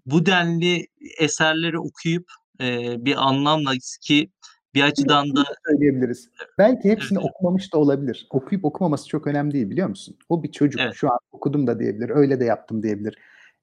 [0.07, 0.87] Bu denli
[1.19, 2.27] eserleri okuyup
[2.61, 4.31] e, bir anlamla ki
[4.75, 6.29] bir açıdan da söyleyebiliriz.
[6.59, 7.31] Belki hepsini evet.
[7.31, 8.27] okumamış da olabilir.
[8.31, 10.17] Okuyup okumaması çok önemli değil biliyor musun?
[10.29, 10.81] O bir çocuk.
[10.81, 10.95] Evet.
[10.95, 12.11] Şu an okudum da diyebilir.
[12.11, 13.19] Öyle de yaptım diyebilir.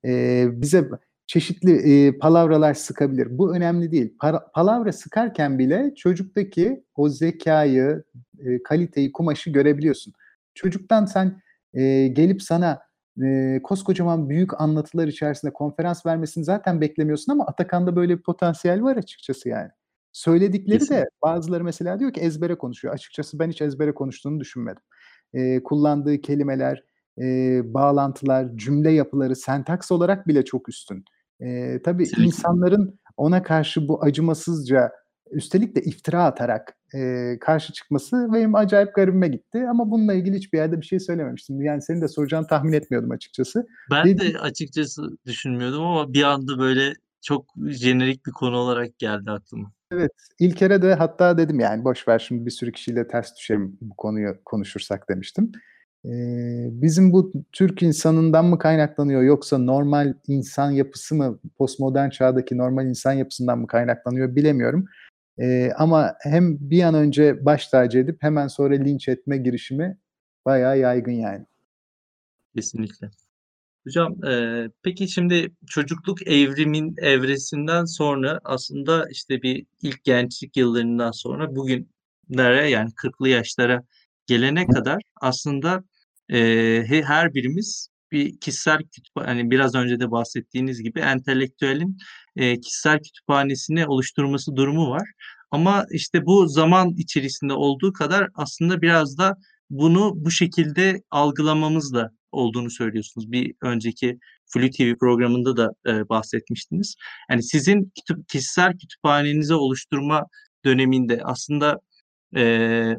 [0.05, 0.89] Ee, bize
[1.27, 3.37] çeşitli e, palavralar sıkabilir.
[3.37, 4.13] Bu önemli değil.
[4.19, 8.03] Para, palavra sıkarken bile çocuktaki o zekayı,
[8.39, 10.13] e, kaliteyi, kumaşı görebiliyorsun.
[10.53, 11.41] Çocuktan sen
[11.73, 12.79] e, gelip sana
[13.23, 18.97] e, koskocaman büyük anlatılar içerisinde konferans vermesini zaten beklemiyorsun ama Atakan'da böyle bir potansiyel var
[18.97, 19.69] açıkçası yani.
[20.11, 21.05] Söyledikleri Kesinlikle.
[21.05, 22.93] de bazıları mesela diyor ki ezbere konuşuyor.
[22.93, 24.83] Açıkçası ben hiç ezbere konuştuğunu düşünmedim.
[25.33, 26.83] E, kullandığı kelimeler,
[27.21, 31.05] e, bağlantılar, cümle yapıları, sentaks olarak bile çok üstün.
[31.39, 32.25] E, tabii Kesinlikle.
[32.25, 34.91] insanların ona karşı bu acımasızca
[35.31, 39.65] üstelik de iftira atarak e, karşı çıkması benim acayip garibime gitti.
[39.69, 41.61] Ama bununla ilgili hiçbir yerde bir şey söylememiştim.
[41.61, 43.67] Yani senin de soracağını tahmin etmiyordum açıkçası.
[43.91, 49.31] Ben Dedim, de açıkçası düşünmüyordum ama bir anda böyle çok jenerik bir konu olarak geldi
[49.31, 49.71] aklıma.
[49.91, 50.11] Evet.
[50.39, 54.35] İlker'e de hatta dedim yani boş ver şimdi bir sürü kişiyle ters düşelim bu konuyu
[54.45, 55.51] konuşursak demiştim.
[56.05, 56.09] Ee,
[56.71, 63.13] bizim bu Türk insanından mı kaynaklanıyor yoksa normal insan yapısı mı postmodern çağdaki normal insan
[63.13, 64.85] yapısından mı kaynaklanıyor bilemiyorum.
[65.39, 69.97] Ee, ama hem bir an önce baş tacı edip hemen sonra linç etme girişimi
[70.45, 71.45] bayağı yaygın yani.
[72.55, 73.09] Kesinlikle.
[73.83, 81.55] Hocam e, peki şimdi çocukluk evrimin evresinden sonra aslında işte bir ilk gençlik yıllarından sonra
[81.55, 83.83] bugünlere yani 40'lı yaşlara
[84.25, 85.83] gelene kadar aslında
[86.33, 91.97] e, her birimiz bir kişisel kütüphane, hani biraz önce de bahsettiğiniz gibi entelektüelin
[92.35, 95.11] e, kişisel kütüphanesini oluşturması durumu var.
[95.51, 99.37] Ama işte bu zaman içerisinde olduğu kadar aslında biraz da
[99.69, 103.31] bunu bu şekilde algılamamız da olduğunu söylüyorsunuz.
[103.31, 106.95] Bir önceki Flu TV programında da e, bahsetmiştiniz.
[107.29, 110.25] Yani sizin kütüp, kişisel kütüphanenizi oluşturma
[110.65, 111.79] döneminde aslında
[112.35, 112.95] e,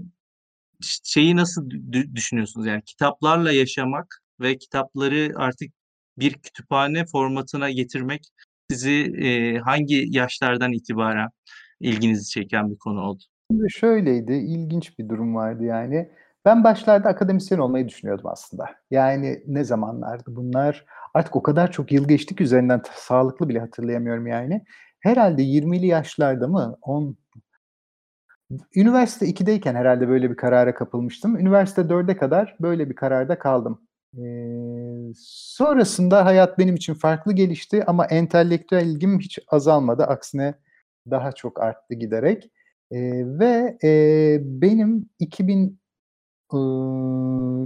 [1.04, 1.70] şeyi nasıl
[2.14, 2.66] düşünüyorsunuz?
[2.66, 5.72] Yani kitaplarla yaşamak ve kitapları artık
[6.18, 8.28] bir kütüphane formatına getirmek
[8.70, 11.28] sizi e, hangi yaşlardan itibaren
[11.80, 13.22] ilginizi çeken bir konu oldu?
[13.50, 16.08] Şimdi şöyleydi, ilginç bir durum vardı yani.
[16.44, 18.66] Ben başlarda akademisyen olmayı düşünüyordum aslında.
[18.90, 20.84] Yani ne zamanlardı bunlar?
[21.14, 24.64] Artık o kadar çok yıl geçtik üzerinden sağlıklı bile hatırlayamıyorum yani.
[25.00, 26.76] Herhalde 20'li yaşlarda mı?
[26.82, 27.16] 10
[28.76, 31.36] Üniversite 2'deyken herhalde böyle bir karara kapılmıştım.
[31.36, 33.80] Üniversite 4'e kadar böyle bir kararda kaldım.
[34.18, 40.04] Ee, sonrasında hayat benim için farklı gelişti ama entelektüel ilgim hiç azalmadı.
[40.04, 40.54] Aksine
[41.10, 42.50] daha çok arttı giderek.
[42.90, 42.98] Ee,
[43.38, 45.80] ve e, benim 2000
[46.54, 46.58] e,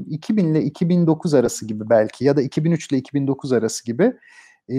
[0.06, 4.12] 2000 ile 2009 arası gibi belki ya da 2003 ile 2009 arası gibi
[4.68, 4.76] e,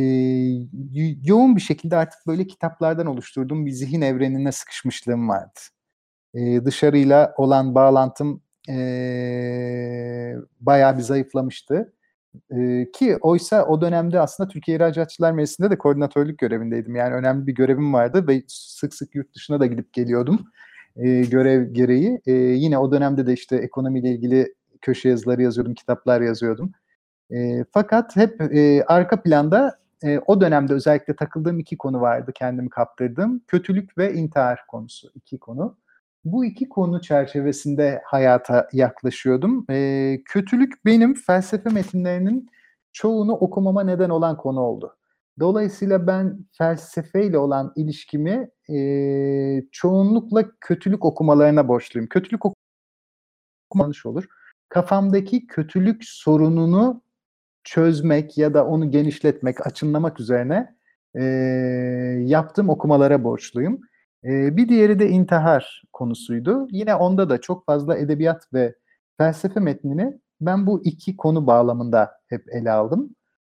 [1.23, 5.60] yoğun bir şekilde artık böyle kitaplardan oluşturduğum bir zihin evrenine sıkışmışlığım vardı
[6.34, 11.93] e, dışarıyla olan bağlantım e, bayağı bir zayıflamıştı.
[12.51, 16.95] E, ki oysa o dönemde aslında Türkiye İhracatçılar Meclisi'nde de koordinatörlük görevindeydim.
[16.95, 20.39] Yani önemli bir görevim vardı ve sık sık yurt dışına da gidip geliyordum
[20.97, 22.21] e, görev gereği.
[22.25, 26.71] E, yine o dönemde de işte ekonomiyle ilgili köşe yazıları yazıyordum, kitaplar yazıyordum.
[27.32, 32.69] E, fakat hep e, arka planda e, o dönemde özellikle takıldığım iki konu vardı kendimi
[32.69, 33.41] kaptırdığım.
[33.47, 35.77] Kötülük ve intihar konusu iki konu.
[36.31, 39.65] Bu iki konu çerçevesinde hayata yaklaşıyordum.
[39.69, 42.49] E, kötülük benim felsefe metinlerinin
[42.93, 44.97] çoğunu okumama neden olan konu oldu.
[45.39, 48.77] Dolayısıyla ben felsefeyle olan ilişkimi e,
[49.71, 52.07] çoğunlukla kötülük okumalarına borçluyum.
[52.09, 52.41] Kötülük
[53.69, 54.27] okumanış olur.
[54.69, 57.01] Kafamdaki kötülük sorununu
[57.63, 60.75] çözmek ya da onu genişletmek, açınlamak üzerine
[61.15, 61.23] e,
[62.25, 63.81] yaptığım okumalara borçluyum.
[64.27, 66.67] E, bir diğeri de intihar konusuydu.
[66.71, 68.75] Yine onda da çok fazla edebiyat ve
[69.17, 73.15] felsefe metnini ben bu iki konu bağlamında hep ele aldım.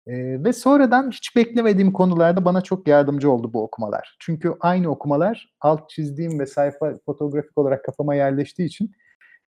[0.08, 4.18] E, ve sonradan hiç beklemediğim konularda bana çok yardımcı oldu bu okumalar.
[4.20, 8.92] Çünkü aynı okumalar alt çizdiğim ve sayfa fotoğrafik olarak kafama yerleştiği için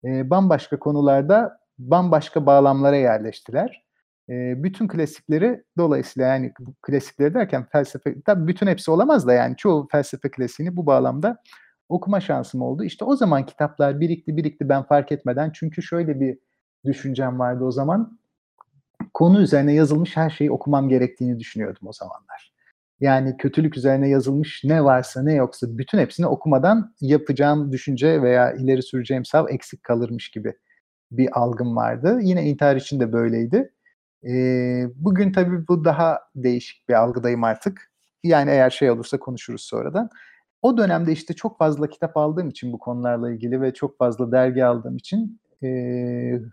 [0.04, 3.89] e, bambaşka konularda bambaşka bağlamlara yerleştiler.
[4.30, 9.88] E, bütün klasikleri dolayısıyla yani klasikleri derken felsefe tabii bütün hepsi olamaz da yani çoğu
[9.92, 11.42] felsefe klasiğini bu bağlamda
[11.88, 12.84] okuma şansım oldu.
[12.84, 16.38] İşte o zaman kitaplar birikti birikti ben fark etmeden çünkü şöyle bir
[16.84, 18.20] düşüncem vardı o zaman.
[19.14, 22.54] Konu üzerine yazılmış her şeyi okumam gerektiğini düşünüyordum o zamanlar.
[23.00, 28.82] Yani kötülük üzerine yazılmış ne varsa ne yoksa bütün hepsini okumadan yapacağım düşünce veya ileri
[28.82, 30.54] süreceğim sav eksik kalırmış gibi
[31.10, 32.18] bir algım vardı.
[32.22, 33.72] Yine intihar için de böyleydi.
[34.24, 34.32] E,
[34.94, 37.90] bugün tabii bu daha değişik bir algıdayım artık.
[38.24, 40.08] Yani eğer şey olursa konuşuruz sonradan.
[40.62, 44.64] O dönemde işte çok fazla kitap aldığım için bu konularla ilgili ve çok fazla dergi
[44.64, 45.68] aldığım için e,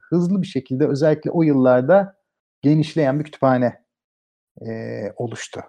[0.09, 2.15] hızlı bir şekilde özellikle o yıllarda
[2.61, 3.83] genişleyen bir kütüphane
[4.67, 5.61] e, oluştu.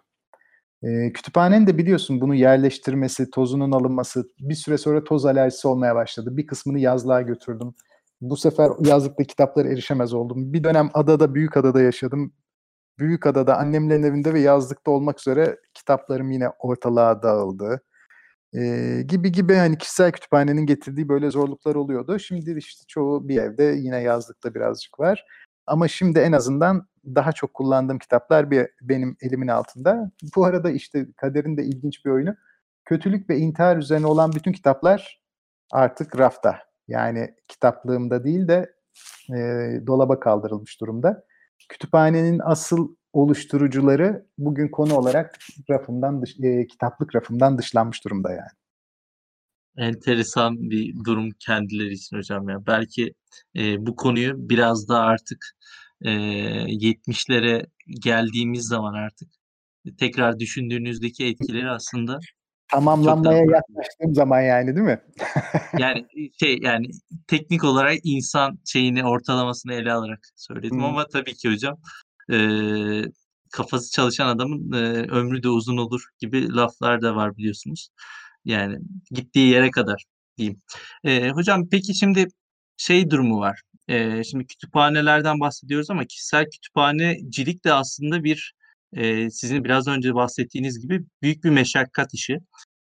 [0.83, 6.37] E, kütüphanenin de biliyorsun bunu yerleştirmesi, tozunun alınması bir süre sonra toz alerjisi olmaya başladı.
[6.37, 7.75] Bir kısmını yazlığa götürdüm
[8.21, 10.53] bu sefer yazlıkta kitaplara erişemez oldum.
[10.53, 12.33] Bir dönem adada, büyük adada yaşadım.
[12.99, 17.83] Büyük adada annemlerin evinde ve yazlıkta olmak üzere kitaplarım yine ortalığa dağıldı.
[18.55, 22.19] Ee, gibi gibi hani kişisel kütüphanenin getirdiği böyle zorluklar oluyordu.
[22.19, 25.25] Şimdi işte çoğu bir evde yine yazlıkta birazcık var.
[25.67, 30.11] Ama şimdi en azından daha çok kullandığım kitaplar bir benim elimin altında.
[30.37, 32.35] Bu arada işte kaderin de ilginç bir oyunu.
[32.85, 35.23] Kötülük ve intihar üzerine olan bütün kitaplar
[35.73, 36.68] artık rafta.
[36.89, 38.75] Yani kitaplığımda değil de
[39.31, 39.37] e,
[39.87, 41.25] dolaba kaldırılmış durumda.
[41.69, 45.39] Kütüphanenin asıl oluşturucuları bugün konu olarak
[45.71, 48.51] rafımdan dış, e, kitaplık rafımdan dışlanmış durumda yani.
[49.77, 52.67] Enteresan bir durum kendileri için hocam ya.
[52.67, 53.15] Belki
[53.57, 55.57] e, bu konuyu biraz da artık
[56.03, 57.67] e, 70'lere
[58.03, 59.29] geldiğimiz zaman artık
[59.99, 62.19] tekrar düşündüğünüzdeki etkileri aslında
[62.73, 65.01] tamamlanmaya yaklaştığım zaman yani değil mi?
[65.79, 66.07] yani
[66.41, 66.87] şey yani
[67.27, 70.85] teknik olarak insan şeyini ortalamasını ele alarak söyledim hmm.
[70.85, 71.77] ama tabii ki hocam
[72.33, 72.39] e,
[73.53, 74.77] kafası çalışan adamın e,
[75.11, 77.89] ömrü de uzun olur gibi laflar da var biliyorsunuz.
[78.45, 78.79] Yani
[79.11, 80.05] gittiği yere kadar
[80.39, 80.63] diyeyim.
[81.05, 82.27] E, hocam peki şimdi
[82.77, 83.63] şey durumu var.
[83.89, 88.55] E, şimdi kütüphanelerden bahsediyoruz ama kişisel kütüphanecilik de aslında bir
[88.93, 92.39] e, sizin biraz önce bahsettiğiniz gibi büyük bir meşakkat işi.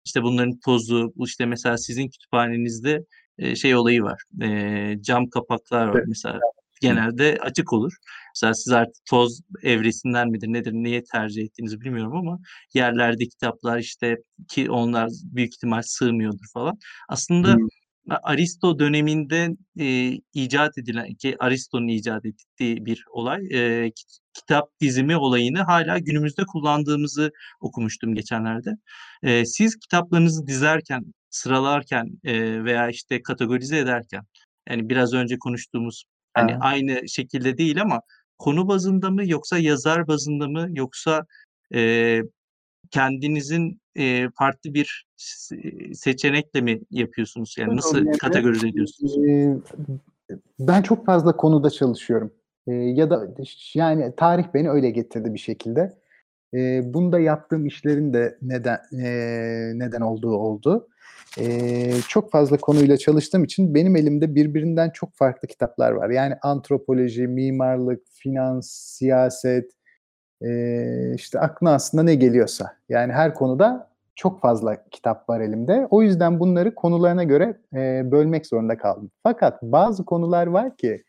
[0.05, 3.05] İşte bunların tozu, işte mesela sizin kütüphanenizde
[3.39, 4.23] e, şey olayı var.
[4.43, 6.41] E, cam kapaklar var mesela
[6.81, 7.93] genelde açık olur.
[8.37, 12.39] Mesela siz artık toz evresinden midir nedir niye tercih ettiğinizi bilmiyorum ama
[12.75, 14.17] yerlerde kitaplar işte
[14.49, 16.79] ki onlar büyük ihtimal sığmıyordur falan.
[17.09, 17.69] Aslında hmm.
[18.09, 19.49] Aristo döneminde
[19.79, 23.93] e, icat edilen ki Aristo'nun icat ettiği bir olay e,
[24.35, 28.71] kitap dizimi olayını hala günümüzde kullandığımızı okumuştum geçenlerde.
[29.23, 34.23] E, siz kitaplarınızı dizerken, sıralarken e, veya işte kategorize ederken
[34.69, 36.05] yani biraz önce konuştuğumuz
[36.35, 36.59] hani ha.
[36.63, 38.01] aynı şekilde değil ama
[38.39, 41.27] konu bazında mı yoksa yazar bazında mı yoksa
[41.75, 42.21] e,
[42.91, 45.09] kendinizin e, farklı bir
[45.93, 47.57] seçenekle mi yapıyorsunuz?
[47.59, 49.17] Yani nasıl yani, kategorize ediyorsunuz?
[50.59, 52.33] Ben çok fazla konuda çalışıyorum.
[52.67, 53.29] Ya da
[53.75, 55.99] yani tarih beni öyle getirdi bir şekilde.
[56.95, 58.79] Bunda yaptığım işlerin de neden
[59.79, 60.89] neden olduğu oldu.
[62.09, 66.11] Çok fazla konuyla çalıştığım için benim elimde birbirinden çok farklı kitaplar var.
[66.11, 69.71] Yani antropoloji, mimarlık, finans, siyaset,
[71.15, 72.77] işte aklına aslında ne geliyorsa.
[72.89, 73.88] Yani her konuda
[74.19, 75.87] çok fazla kitap var elimde.
[75.91, 79.11] O yüzden bunları konularına göre e, bölmek zorunda kaldım.
[79.23, 81.03] Fakat bazı konular var ki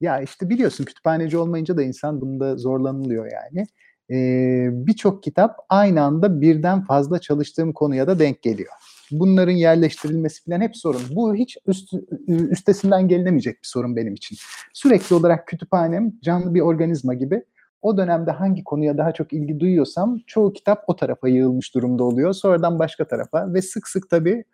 [0.00, 3.66] ya işte biliyorsun kütüphaneci olmayınca da insan bunda zorlanılıyor yani.
[4.10, 8.72] E, Birçok kitap aynı anda birden fazla çalıştığım konuya da denk geliyor.
[9.10, 11.02] Bunların yerleştirilmesi falan hep sorun.
[11.10, 11.92] Bu hiç üst,
[12.28, 14.38] üstesinden gelinemeyecek bir sorun benim için.
[14.72, 17.42] Sürekli olarak kütüphanem canlı bir organizma gibi
[17.86, 22.32] o dönemde hangi konuya daha çok ilgi duyuyorsam çoğu kitap o tarafa yığılmış durumda oluyor.
[22.32, 24.44] Sonradan başka tarafa ve sık sık tabii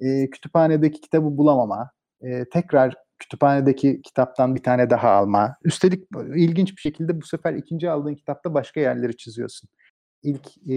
[0.00, 1.90] e, kütüphanedeki kitabı bulamama,
[2.22, 5.56] e, tekrar kütüphanedeki kitaptan bir tane daha alma.
[5.64, 9.68] Üstelik ilginç bir şekilde bu sefer ikinci aldığın kitapta başka yerleri çiziyorsun.
[10.22, 10.74] İlk e,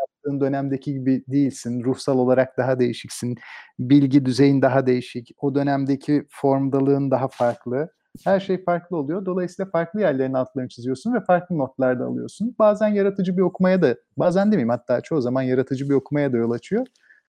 [0.00, 1.84] yaptığın dönemdeki gibi değilsin.
[1.84, 3.36] Ruhsal olarak daha değişiksin.
[3.78, 5.30] Bilgi düzeyin daha değişik.
[5.40, 7.88] O dönemdeki formdalığın daha farklı.
[8.24, 9.26] Her şey farklı oluyor.
[9.26, 12.54] Dolayısıyla farklı yerlerin altlarını çiziyorsun ve farklı notlar da alıyorsun.
[12.58, 16.50] Bazen yaratıcı bir okumaya da, bazen demeyeyim hatta çoğu zaman yaratıcı bir okumaya da yol
[16.50, 16.86] açıyor.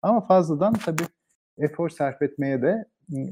[0.03, 1.03] Ama fazladan tabii
[1.59, 2.85] efor sarf etmeye de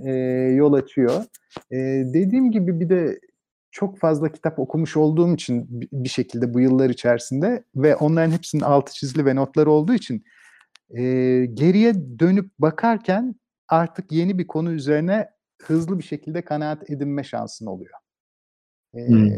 [0.05, 0.13] e,
[0.55, 1.25] yol açıyor.
[1.71, 1.77] E,
[2.15, 3.21] dediğim gibi bir de
[3.71, 8.93] çok fazla kitap okumuş olduğum için bir şekilde bu yıllar içerisinde ve onların hepsinin altı
[8.93, 10.25] çizili ve notları olduğu için
[10.91, 11.03] e,
[11.55, 13.35] geriye dönüp bakarken
[13.69, 15.29] artık yeni bir konu üzerine
[15.67, 17.95] hızlı bir şekilde kanaat edinme şansın oluyor.
[18.95, 19.31] Hmm.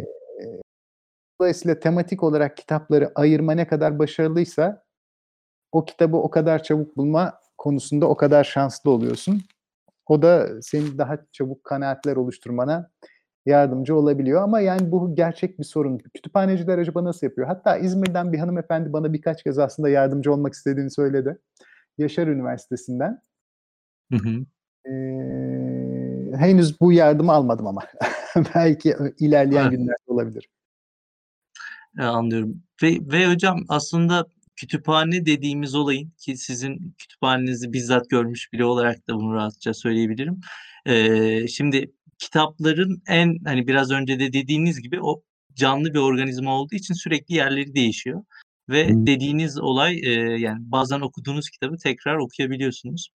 [1.41, 4.85] dolayısıyla tematik olarak kitapları ayırma ne kadar başarılıysa
[5.73, 9.43] o kitabı o kadar çabuk bulma konusunda o kadar şanslı oluyorsun.
[10.07, 12.91] O da senin daha çabuk kanaatler oluşturmana
[13.47, 14.43] yardımcı olabiliyor.
[14.43, 15.99] Ama yani bu gerçek bir sorun.
[15.99, 17.49] Kütüphaneciler acaba nasıl yapıyor?
[17.49, 21.39] Hatta İzmir'den bir hanımefendi bana birkaç kez aslında yardımcı olmak istediğini söyledi.
[21.99, 23.23] Yaşar Üniversitesi'nden.
[24.13, 24.45] Hı hı.
[24.91, 25.86] Ee,
[26.39, 27.83] henüz bu yardımı almadım ama.
[28.55, 29.71] Belki ilerleyen evet.
[29.71, 30.49] günlerde olabilir.
[31.99, 32.63] E, anlıyorum.
[32.83, 34.27] Ve, ve hocam aslında
[34.57, 40.41] kütüphane dediğimiz olayın ki sizin kütüphanenizi bizzat görmüş biri olarak da bunu rahatça söyleyebilirim.
[40.87, 45.23] Ee, şimdi kitapların en hani biraz önce de dediğiniz gibi o
[45.55, 48.25] canlı bir organizma olduğu için sürekli yerleri değişiyor.
[48.69, 49.07] Ve hmm.
[49.07, 53.09] dediğiniz olay e, yani bazen okuduğunuz kitabı tekrar okuyabiliyorsunuz.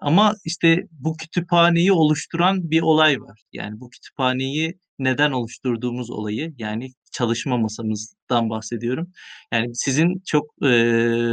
[0.00, 3.42] Ama işte bu kütüphaneyi oluşturan bir olay var.
[3.52, 9.12] Yani bu kütüphaneyi neden oluşturduğumuz olayı yani çalışma masamızdan bahsediyorum.
[9.52, 10.68] Yani sizin çok e,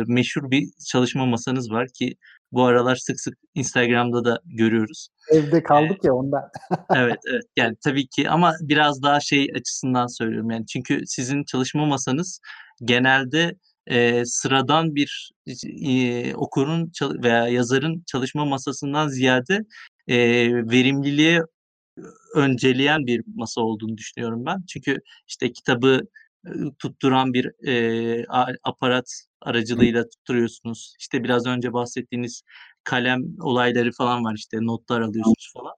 [0.07, 2.16] meşhur bir çalışma masanız var ki
[2.51, 5.07] bu aralar sık sık Instagram'da da görüyoruz.
[5.32, 6.43] Evde kaldık ee, ya ondan.
[6.95, 7.43] evet, evet.
[7.57, 10.51] Yani tabii ki ama biraz daha şey açısından söylüyorum.
[10.51, 12.39] Yani çünkü sizin çalışma masanız
[12.84, 13.55] genelde
[13.88, 15.31] e, sıradan bir
[15.86, 19.59] e, okurun veya yazarın çalışma masasından ziyade
[20.07, 20.17] e,
[20.71, 21.41] verimliliğe
[22.36, 24.65] önceleyen bir masa olduğunu düşünüyorum ben.
[24.67, 26.01] Çünkü işte kitabı
[26.79, 28.25] tutturan bir e,
[28.63, 29.05] aparat
[29.41, 30.95] aracılığıyla tutturuyorsunuz.
[30.99, 32.43] İşte biraz önce bahsettiğiniz
[32.84, 35.73] kalem olayları falan var işte notlar alıyorsunuz falan.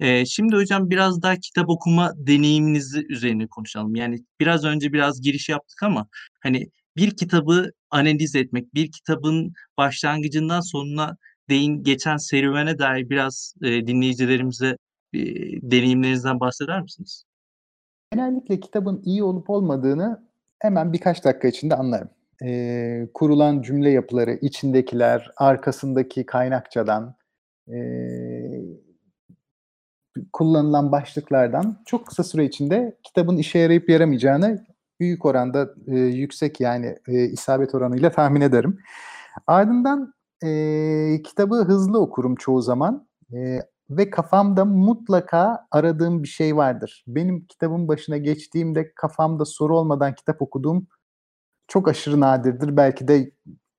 [0.00, 3.96] E, şimdi hocam biraz daha kitap okuma deneyiminizi üzerine konuşalım.
[3.96, 6.08] Yani biraz önce biraz giriş yaptık ama
[6.42, 11.16] hani bir kitabı analiz etmek, bir kitabın başlangıcından sonuna
[11.48, 14.76] değin geçen serüvene dair biraz e, dinleyicilerimize
[15.14, 15.20] e,
[15.62, 17.24] deneyimlerinizden bahseder misiniz?
[18.12, 20.26] Genellikle kitabın iyi olup olmadığını
[20.58, 22.08] hemen birkaç dakika içinde anlarım.
[22.44, 27.14] E, kurulan cümle yapıları, içindekiler, arkasındaki kaynakçadan,
[27.68, 27.78] e,
[30.32, 34.66] kullanılan başlıklardan çok kısa süre içinde kitabın işe yarayıp yaramayacağını
[35.00, 38.78] büyük oranda e, yüksek yani e, isabet oranıyla tahmin ederim.
[39.46, 47.04] Ardından e, kitabı hızlı okurum çoğu zaman e, ve kafamda mutlaka aradığım bir şey vardır.
[47.06, 50.86] Benim kitabın başına geçtiğimde kafamda soru olmadan kitap okuduğum
[51.68, 52.76] çok aşırı nadirdir.
[52.76, 53.30] Belki de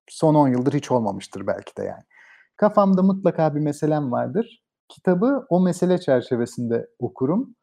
[0.10, 2.04] son 10 yıldır hiç olmamıştır belki de yani.
[2.58, 4.64] Kafamda mutlaka bir meselem vardır.
[4.90, 7.56] Kitabı o mesele çerçevesinde okurum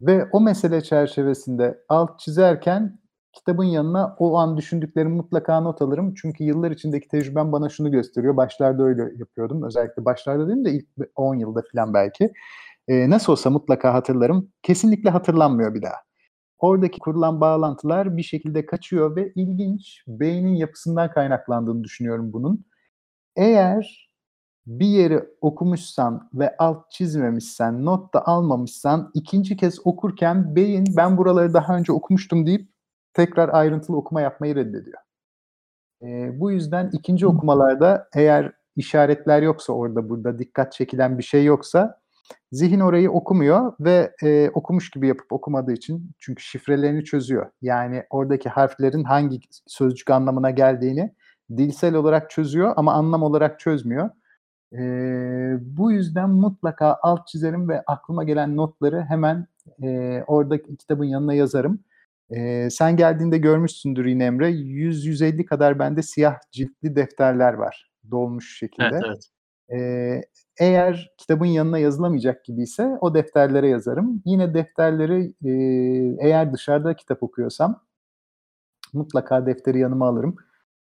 [0.00, 2.98] ve o mesele çerçevesinde alt çizerken
[3.32, 6.14] kitabın yanına o an düşündüklerimi mutlaka not alırım.
[6.14, 8.36] Çünkü yıllar içindeki tecrübem bana şunu gösteriyor.
[8.36, 9.62] Başlarda öyle yapıyordum.
[9.62, 10.86] Özellikle başlarda değil de ilk
[11.16, 12.32] 10 yılda falan belki.
[12.88, 14.52] Ee, nasıl olsa mutlaka hatırlarım.
[14.62, 15.96] Kesinlikle hatırlanmıyor bir daha.
[16.58, 22.64] Oradaki kurulan bağlantılar bir şekilde kaçıyor ve ilginç beynin yapısından kaynaklandığını düşünüyorum bunun.
[23.36, 24.10] Eğer
[24.66, 31.54] bir yeri okumuşsan ve alt çizmemişsen, not da almamışsan ikinci kez okurken beyin ben buraları
[31.54, 32.68] daha önce okumuştum deyip
[33.14, 34.98] tekrar ayrıntılı okuma yapmayı reddediyor.
[36.02, 42.00] E, bu yüzden ikinci okumalarda eğer işaretler yoksa orada burada dikkat çekilen bir şey yoksa
[42.52, 47.50] zihin orayı okumuyor ve e, okumuş gibi yapıp okumadığı için çünkü şifrelerini çözüyor.
[47.62, 51.14] Yani oradaki harflerin hangi sözcük anlamına geldiğini
[51.56, 54.10] dilsel olarak çözüyor ama anlam olarak çözmüyor.
[54.74, 54.82] E,
[55.60, 59.46] bu yüzden mutlaka alt çizerim ve aklıma gelen notları hemen
[59.82, 61.80] e, oradaki kitabın yanına yazarım.
[62.30, 64.50] Ee, sen geldiğinde görmüşsündür yine Emre.
[64.50, 67.90] 100-150 kadar bende siyah ciltli defterler var.
[68.10, 68.88] Dolmuş şekilde.
[68.92, 69.30] Evet, evet.
[69.72, 70.20] Ee,
[70.60, 74.22] eğer kitabın yanına yazılamayacak gibiyse o defterlere yazarım.
[74.24, 75.50] Yine defterleri e,
[76.26, 77.80] eğer dışarıda kitap okuyorsam
[78.92, 80.36] mutlaka defteri yanıma alırım.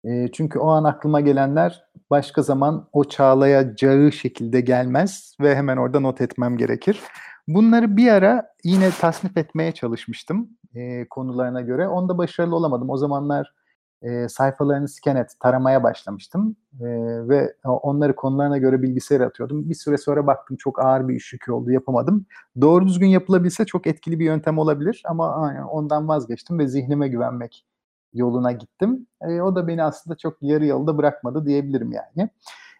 [0.04, 6.00] E, çünkü o an aklıma gelenler başka zaman o çağlayacağı şekilde gelmez ve hemen orada
[6.00, 7.00] not etmem gerekir.
[7.48, 11.88] Bunları bir ara yine tasnif etmeye çalışmıştım e, konularına göre.
[11.88, 12.90] Onda başarılı olamadım.
[12.90, 13.54] O zamanlar
[14.02, 16.56] e, sayfalarını scan et, taramaya başlamıştım.
[16.80, 16.86] E,
[17.28, 19.70] ve onları konularına göre bilgisayara atıyordum.
[19.70, 22.26] Bir süre sonra baktım çok ağır bir iş yükü oldu, yapamadım.
[22.60, 27.66] Doğru düzgün yapılabilse çok etkili bir yöntem olabilir ama ondan vazgeçtim ve zihnime güvenmek
[28.14, 29.06] yoluna gittim.
[29.22, 32.30] E, o da beni aslında çok yarı yolda bırakmadı diyebilirim yani.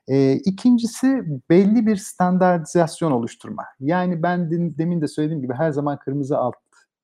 [0.08, 3.64] E, ikincisi belli bir standartizasyon oluşturma.
[3.80, 6.54] Yani ben demin de söylediğim gibi her zaman kırmızı alt,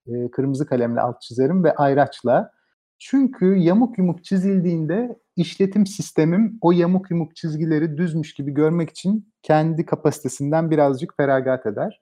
[0.06, 2.52] e, kırmızı kalemle alt çizerim ve ayraçla.
[2.98, 9.86] Çünkü yamuk yumuk çizildiğinde işletim sistemim o yamuk yumuk çizgileri düzmüş gibi görmek için kendi
[9.86, 12.00] kapasitesinden birazcık feragat eder.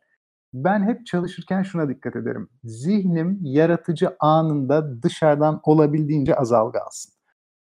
[0.55, 2.49] Ben hep çalışırken şuna dikkat ederim.
[2.65, 7.13] Zihnim yaratıcı anında dışarıdan olabildiğince azalgı alsın.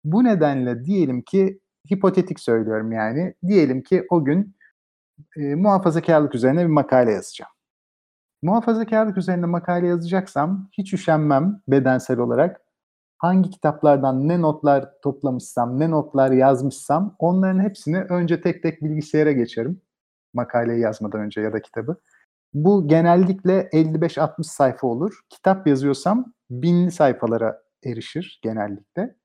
[0.03, 1.59] Bu nedenle diyelim ki
[1.93, 3.33] hipotetik söylüyorum yani.
[3.47, 4.55] Diyelim ki o gün
[5.37, 7.51] e, muhafazakarlık üzerine bir makale yazacağım.
[8.41, 12.61] Muhafazakarlık üzerine makale yazacaksam hiç üşenmem bedensel olarak.
[13.17, 19.81] Hangi kitaplardan ne notlar toplamışsam, ne notlar yazmışsam onların hepsini önce tek tek bilgisayara geçerim.
[20.33, 21.97] Makaleyi yazmadan önce ya da kitabı.
[22.53, 25.19] Bu genellikle 55-60 sayfa olur.
[25.29, 29.15] Kitap yazıyorsam binli sayfalara erişir genellikle.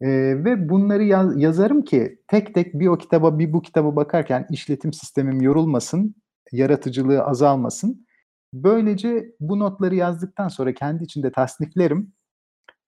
[0.00, 0.08] Ee,
[0.44, 4.92] ve bunları yaz, yazarım ki tek tek bir o kitaba bir bu kitaba bakarken işletim
[4.92, 6.14] sistemim yorulmasın,
[6.52, 8.06] yaratıcılığı azalmasın.
[8.54, 12.12] Böylece bu notları yazdıktan sonra kendi içinde tasniflerim.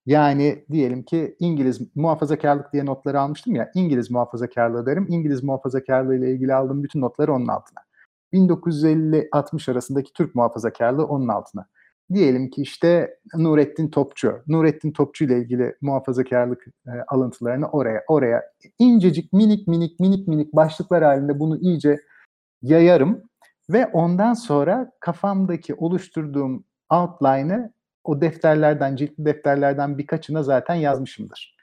[0.06, 5.06] Yani diyelim ki İngiliz muhafazakarlık diye notları almıştım ya, İngiliz muhafazakarlığı derim.
[5.08, 7.83] İngiliz muhafazakarlığı ile ilgili aldığım bütün notları onun altına.
[8.34, 11.66] 1950-60 arasındaki Türk muhafazakarlığı onun altına.
[12.12, 14.42] Diyelim ki işte Nurettin Topçu.
[14.46, 18.42] Nurettin Topçu ile ilgili muhafazakarlık e, alıntılarını oraya oraya
[18.78, 22.00] incecik minik minik minik minik başlıklar halinde bunu iyice
[22.62, 23.22] yayarım
[23.70, 27.72] ve ondan sonra kafamdaki oluşturduğum outline'ı
[28.04, 31.56] o defterlerden, ciltli defterlerden birkaçına zaten yazmışımdır.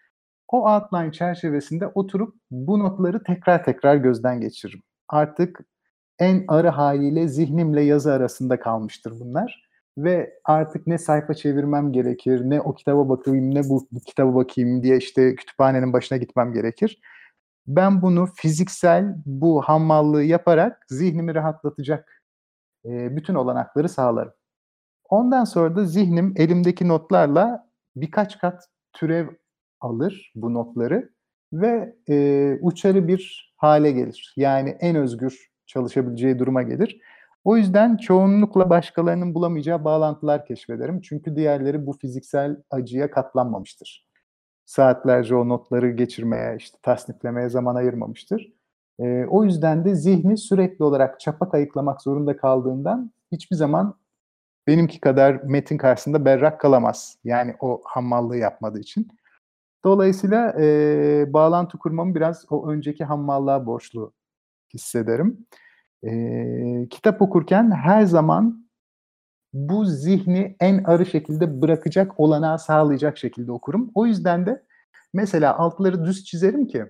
[0.47, 4.81] O outline çerçevesinde oturup bu notları tekrar tekrar gözden geçiririm.
[5.09, 5.59] Artık
[6.21, 9.71] en arı haliyle zihnimle yazı arasında kalmıştır bunlar.
[9.97, 14.83] Ve artık ne sayfa çevirmem gerekir, ne o kitaba bakayım, ne bu, bu kitaba bakayım
[14.83, 17.01] diye işte kütüphanenin başına gitmem gerekir.
[17.67, 22.23] Ben bunu fiziksel bu hammallığı yaparak zihnimi rahatlatacak
[22.85, 24.33] e, bütün olanakları sağlarım.
[25.09, 28.63] Ondan sonra da zihnim elimdeki notlarla birkaç kat
[28.93, 29.27] türev
[29.81, 31.09] alır bu notları
[31.53, 34.33] ve e, uçarı bir hale gelir.
[34.37, 37.01] Yani en özgür çalışabileceği duruma gelir.
[37.43, 41.01] O yüzden çoğunlukla başkalarının bulamayacağı bağlantılar keşfederim.
[41.01, 44.07] Çünkü diğerleri bu fiziksel acıya katlanmamıştır.
[44.65, 48.53] Saatlerce o notları geçirmeye, işte tasniflemeye zaman ayırmamıştır.
[48.99, 53.95] E, o yüzden de zihni sürekli olarak çapa kayıklamak zorunda kaldığından hiçbir zaman
[54.67, 57.17] benimki kadar metin karşısında berrak kalamaz.
[57.23, 59.07] Yani o hammallığı yapmadığı için.
[59.85, 64.13] Dolayısıyla e, bağlantı kurmamı biraz o önceki hammallığa borçlu
[64.73, 65.47] hissederim.
[66.03, 66.11] E,
[66.89, 68.69] kitap okurken her zaman
[69.53, 73.91] bu zihni en arı şekilde bırakacak olanağı sağlayacak şekilde okurum.
[73.95, 74.63] O yüzden de
[75.13, 76.85] mesela altları düz çizerim ki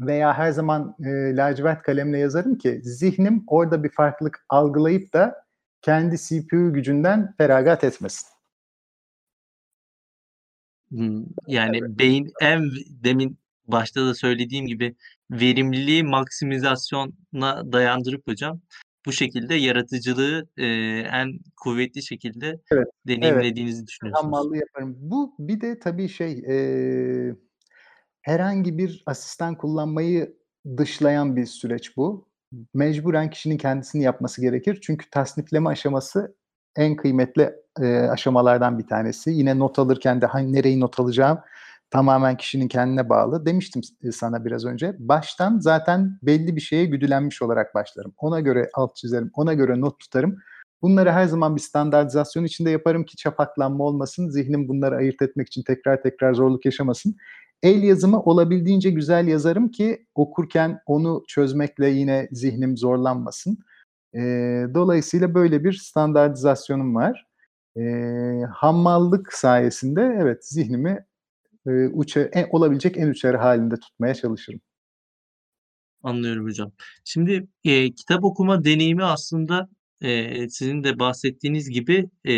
[0.00, 5.44] veya her zaman e, lacivert kalemle yazarım ki zihnim orada bir farklılık algılayıp da
[5.82, 8.28] kendi CPU gücünden feragat etmesin.
[11.46, 13.38] Yani beyin en demin
[13.72, 14.96] başta da söylediğim gibi
[15.30, 18.60] verimliliği maksimizasyona dayandırıp hocam
[19.06, 20.66] bu şekilde yaratıcılığı e,
[21.12, 23.88] en kuvvetli şekilde evet, deneyimlediğinizi evet.
[23.88, 24.24] düşünüyorsunuz.
[24.24, 24.96] Hammallığı yaparım.
[24.98, 26.54] Bu bir de tabii şey e,
[28.22, 30.36] herhangi bir asistan kullanmayı
[30.76, 32.28] dışlayan bir süreç bu
[32.74, 34.78] mecburen kişinin kendisini yapması gerekir.
[34.82, 36.34] Çünkü tasnifleme aşaması
[36.76, 39.30] en kıymetli e, aşamalardan bir tanesi.
[39.30, 41.38] Yine not alırken de hangi nereyi not alacağım
[41.90, 43.46] tamamen kişinin kendine bağlı.
[43.46, 43.82] Demiştim
[44.12, 44.96] sana biraz önce.
[44.98, 48.12] Baştan zaten belli bir şeye güdülenmiş olarak başlarım.
[48.18, 50.38] Ona göre alt çizerim, ona göre not tutarım.
[50.82, 54.28] Bunları her zaman bir standartizasyon içinde yaparım ki çapaklanma olmasın.
[54.28, 57.16] Zihnim bunları ayırt etmek için tekrar tekrar zorluk yaşamasın.
[57.62, 63.58] El yazımı olabildiğince güzel yazarım ki okurken onu çözmekle yine zihnim zorlanmasın.
[64.14, 64.20] E,
[64.74, 67.26] dolayısıyla böyle bir standartizasyonum var.
[67.76, 67.82] E,
[68.54, 71.04] hammallık sayesinde evet zihnimi
[71.66, 74.60] e, uça, en, olabilecek en uçarı halinde tutmaya çalışırım.
[76.02, 76.72] Anlıyorum hocam.
[77.04, 79.68] Şimdi e, kitap okuma deneyimi aslında
[80.02, 82.34] e, sizin de bahsettiğiniz gibi e,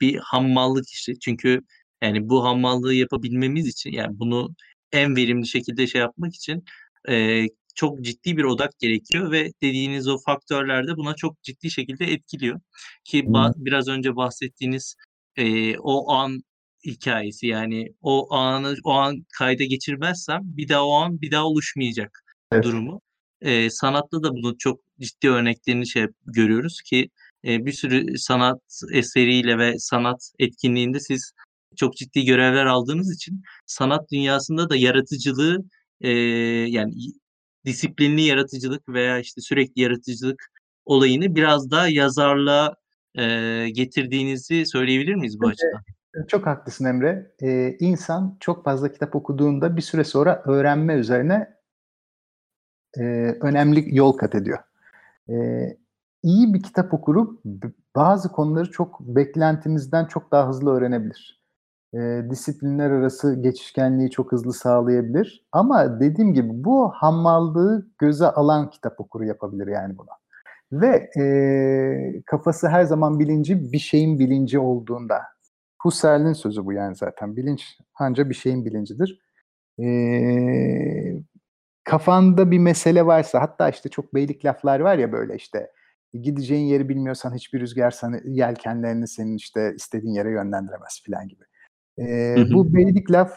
[0.00, 1.18] bir hammallık işi.
[1.18, 1.60] Çünkü
[2.02, 4.54] yani bu hammallığı yapabilmemiz için yani bunu
[4.92, 6.64] en verimli şekilde şey yapmak için
[7.08, 7.44] e,
[7.74, 12.60] çok ciddi bir odak gerekiyor ve dediğiniz o faktörler de buna çok ciddi şekilde etkiliyor.
[13.04, 14.96] Ki ba- biraz önce bahsettiğiniz
[15.36, 16.42] e, o an
[16.92, 22.24] hikayesi yani o anı o an kayda geçirmezsem bir daha o an bir daha oluşmayacak
[22.52, 22.64] evet.
[22.64, 23.00] durumu.
[23.40, 27.10] E, sanatta da bunu çok ciddi örneklerini şey görüyoruz ki
[27.44, 31.32] e, bir sürü sanat eseriyle ve sanat etkinliğinde siz
[31.76, 35.58] çok ciddi görevler aldığınız için sanat dünyasında da yaratıcılığı
[36.00, 36.10] e,
[36.68, 36.94] yani
[37.66, 40.50] disiplinli yaratıcılık veya işte sürekli yaratıcılık
[40.84, 42.74] olayını biraz daha yazarlığa
[43.18, 43.24] e,
[43.72, 45.97] getirdiğinizi söyleyebilir miyiz bu evet, açıdan?
[46.28, 47.32] Çok haklısın Emre.
[47.42, 51.56] Ee, insan çok fazla kitap okuduğunda bir süre sonra öğrenme üzerine
[52.98, 53.02] e,
[53.40, 54.58] önemli yol kat ediyor.
[55.28, 55.34] E,
[56.22, 57.40] iyi bir kitap okurup
[57.96, 61.38] bazı konuları çok beklentimizden çok daha hızlı öğrenebilir
[61.94, 61.98] e,
[62.30, 65.46] disiplinler arası geçişkenliği çok hızlı sağlayabilir.
[65.52, 70.10] Ama dediğim gibi bu hammallığı göze alan kitap okuru yapabilir yani buna.
[70.72, 75.22] Ve e, kafası her zaman bilinci bir şeyin bilinci olduğunda.
[75.82, 77.36] Husserl'in sözü bu yani zaten.
[77.36, 79.20] Bilinç ancak bir şeyin bilincidir.
[79.82, 79.88] E,
[81.84, 85.70] kafanda bir mesele varsa hatta işte çok beylik laflar var ya böyle işte
[86.12, 91.44] gideceğin yeri bilmiyorsan hiçbir rüzgar sana yelkenlerini senin işte istediğin yere yönlendiremez falan gibi.
[91.98, 93.32] E, Bu beylik laf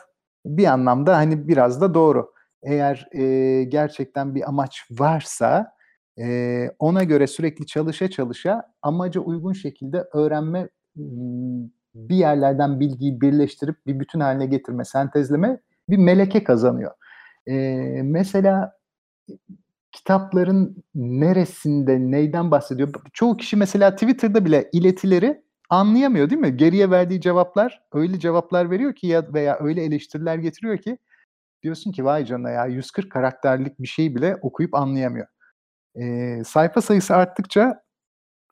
[0.45, 2.31] bir anlamda hani biraz da doğru.
[2.63, 5.73] Eğer e, gerçekten bir amaç varsa
[6.19, 10.69] e, ona göre sürekli çalışa çalışa amaca uygun şekilde öğrenme
[11.95, 16.91] bir yerlerden bilgiyi birleştirip bir bütün haline getirme, sentezleme bir meleke kazanıyor.
[17.47, 17.53] E,
[18.03, 18.73] mesela
[19.91, 22.93] kitapların neresinde, neyden bahsediyor?
[23.13, 26.57] Çoğu kişi mesela Twitter'da bile iletileri anlayamıyor değil mi?
[26.57, 30.97] Geriye verdiği cevaplar öyle cevaplar veriyor ki ya veya öyle eleştiriler getiriyor ki
[31.63, 35.27] diyorsun ki vay canına ya 140 karakterlik bir şey bile okuyup anlayamıyor.
[35.95, 36.03] E,
[36.43, 37.83] sayfa sayısı arttıkça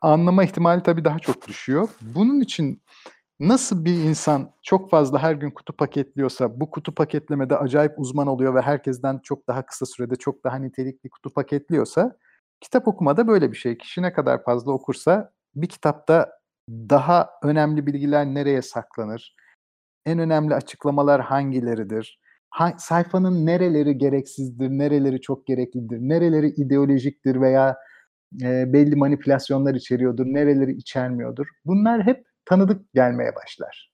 [0.02, 1.90] anlama ihtimali tabii daha çok düşüyor.
[2.02, 2.82] Bunun için
[3.40, 8.56] nasıl bir insan çok fazla her gün kutu paketliyorsa, bu kutu paketlemede acayip uzman oluyor
[8.56, 12.18] ve herkesten çok daha kısa sürede çok daha nitelikli kutu paketliyorsa,
[12.62, 13.78] kitap okumada böyle bir şey.
[13.78, 16.32] Kişi ne kadar fazla okursa bir kitapta
[16.70, 19.36] daha önemli bilgiler nereye saklanır?
[20.06, 22.20] En önemli açıklamalar hangileridir?
[22.50, 27.78] Ha, sayfanın nereleri gereksizdir, nereleri çok gereklidir, nereleri ideolojiktir veya
[28.42, 31.48] e, belli manipülasyonlar içeriyordur, nereleri içermiyordur.
[31.66, 33.92] Bunlar hep tanıdık gelmeye başlar.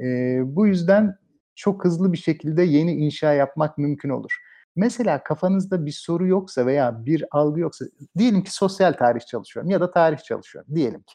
[0.00, 0.04] E,
[0.44, 1.16] bu yüzden
[1.54, 4.36] çok hızlı bir şekilde yeni inşa yapmak mümkün olur.
[4.76, 7.84] Mesela kafanızda bir soru yoksa veya bir algı yoksa,
[8.18, 11.14] diyelim ki sosyal tarih çalışıyorum ya da tarih çalışıyorum diyelim ki.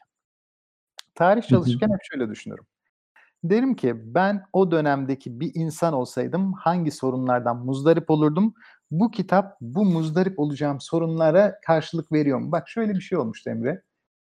[1.15, 2.65] Tarih çalışırken hep şöyle düşünürüm.
[3.43, 8.53] Derim ki ben o dönemdeki bir insan olsaydım hangi sorunlardan muzdarip olurdum?
[8.91, 12.51] Bu kitap bu muzdarip olacağım sorunlara karşılık veriyor mu?
[12.51, 13.81] Bak şöyle bir şey olmuştu Emre.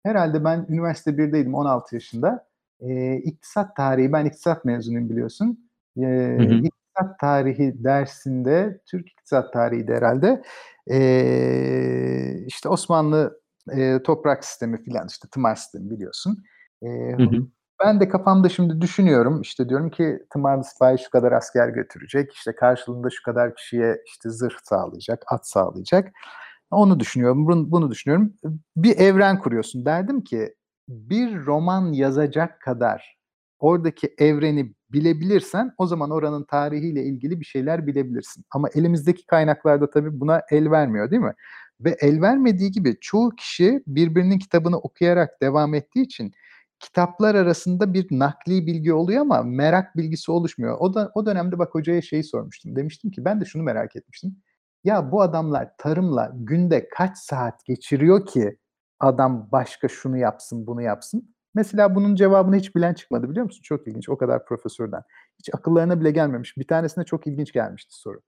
[0.03, 2.47] Herhalde ben üniversite 1'deydim 16 yaşında.
[2.81, 5.69] Ee, iktisat tarihi, ben iktisat mezunuyum biliyorsun.
[5.97, 10.41] Ee, İktisat tarihi dersinde, Türk iktisat tarihiydi herhalde.
[10.91, 13.41] Ee, işte Osmanlı
[13.71, 16.43] e, toprak sistemi filan işte tımar sistemi biliyorsun.
[16.83, 16.87] Ee,
[17.17, 17.47] hı hı.
[17.83, 19.41] Ben de kafamda şimdi düşünüyorum.
[19.41, 22.33] İşte diyorum ki tımarlı sipahi şu kadar asker götürecek.
[22.33, 26.11] işte karşılığında şu kadar kişiye işte zırh sağlayacak, at sağlayacak.
[26.71, 28.33] Onu düşünüyorum, bunu, düşünüyorum.
[28.75, 29.85] Bir evren kuruyorsun.
[29.85, 30.53] Derdim ki
[30.89, 33.17] bir roman yazacak kadar
[33.59, 38.45] oradaki evreni bilebilirsen o zaman oranın tarihiyle ilgili bir şeyler bilebilirsin.
[38.51, 41.33] Ama elimizdeki kaynaklarda tabii buna el vermiyor değil mi?
[41.81, 46.31] Ve el vermediği gibi çoğu kişi birbirinin kitabını okuyarak devam ettiği için
[46.79, 50.77] kitaplar arasında bir nakli bilgi oluyor ama merak bilgisi oluşmuyor.
[50.79, 52.75] O da o dönemde bak hocaya şeyi sormuştum.
[52.75, 54.35] Demiştim ki ben de şunu merak etmiştim.
[54.83, 58.57] Ya bu adamlar tarımla günde kaç saat geçiriyor ki
[58.99, 61.35] adam başka şunu yapsın, bunu yapsın?
[61.53, 63.61] Mesela bunun cevabını hiç bilen çıkmadı biliyor musun?
[63.63, 65.03] Çok ilginç o kadar profesörden.
[65.39, 66.57] Hiç akıllarına bile gelmemiş.
[66.57, 68.21] Bir tanesine çok ilginç gelmişti soru.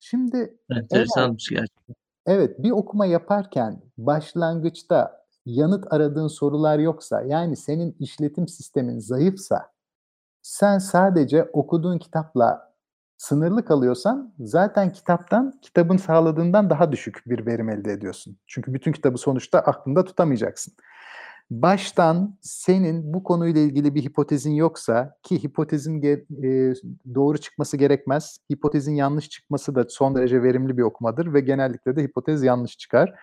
[0.00, 1.94] Şimdi enteresanmış gerçekten.
[2.26, 9.72] Evet, bir okuma yaparken başlangıçta yanıt aradığın sorular yoksa, yani senin işletim sistemin zayıfsa,
[10.42, 12.69] sen sadece okuduğun kitapla
[13.20, 18.36] sınırlı kalıyorsan zaten kitaptan, kitabın sağladığından daha düşük bir verim elde ediyorsun.
[18.46, 20.74] Çünkü bütün kitabı sonuçta aklında tutamayacaksın.
[21.50, 26.74] Baştan senin bu konuyla ilgili bir hipotezin yoksa ki hipotezin e,
[27.14, 28.38] doğru çıkması gerekmez.
[28.52, 33.14] Hipotezin yanlış çıkması da son derece verimli bir okumadır ve genellikle de hipotez yanlış çıkar.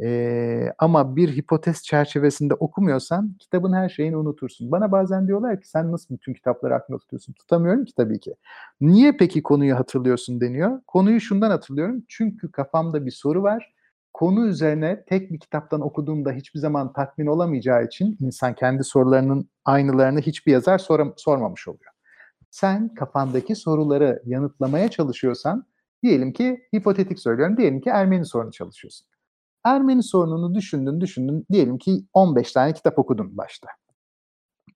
[0.00, 4.70] Ee, ama bir hipotez çerçevesinde okumuyorsan kitabın her şeyini unutursun.
[4.70, 7.32] Bana bazen diyorlar ki sen nasıl bütün kitapları aklında tutuyorsun?
[7.32, 8.34] Tutamıyorum ki tabii ki.
[8.80, 10.80] Niye peki konuyu hatırlıyorsun deniyor.
[10.86, 12.02] Konuyu şundan hatırlıyorum.
[12.08, 13.74] Çünkü kafamda bir soru var.
[14.12, 20.20] Konu üzerine tek bir kitaptan okuduğumda hiçbir zaman tatmin olamayacağı için insan kendi sorularının aynılarını
[20.20, 21.92] hiçbir yazar sor sormamış oluyor.
[22.50, 25.66] Sen kafandaki soruları yanıtlamaya çalışıyorsan
[26.02, 27.56] diyelim ki hipotetik söylüyorum.
[27.56, 29.11] Diyelim ki Ermeni sorunu çalışıyorsun
[29.64, 33.68] Ermeni sorununu düşündün düşündün diyelim ki 15 tane kitap okudun başta.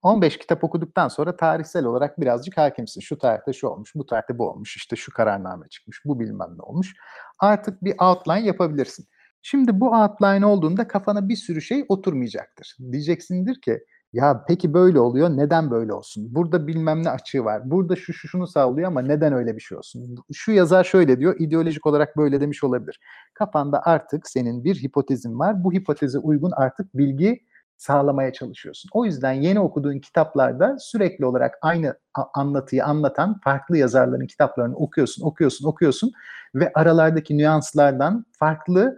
[0.01, 3.01] 15 kitap okuduktan sonra tarihsel olarak birazcık hakimsin.
[3.01, 6.61] Şu tarihte şu olmuş, bu tarihte bu olmuş, işte şu kararname çıkmış, bu bilmem ne
[6.61, 6.95] olmuş.
[7.39, 9.07] Artık bir outline yapabilirsin.
[9.41, 12.77] Şimdi bu outline olduğunda kafana bir sürü şey oturmayacaktır.
[12.91, 13.79] Diyeceksindir ki
[14.13, 16.35] ya peki böyle oluyor neden böyle olsun?
[16.35, 17.71] Burada bilmem ne açığı var.
[17.71, 20.15] Burada şu şu şunu sağlıyor ama neden öyle bir şey olsun?
[20.33, 22.99] Şu yazar şöyle diyor ideolojik olarak böyle demiş olabilir.
[23.33, 25.63] Kafanda artık senin bir hipotezin var.
[25.63, 27.39] Bu hipoteze uygun artık bilgi
[27.77, 28.89] sağlamaya çalışıyorsun.
[28.93, 31.99] O yüzden yeni okuduğun kitaplarda sürekli olarak aynı
[32.33, 36.11] anlatıyı anlatan farklı yazarların kitaplarını okuyorsun, okuyorsun, okuyorsun
[36.55, 38.97] ve aralardaki nüanslardan farklı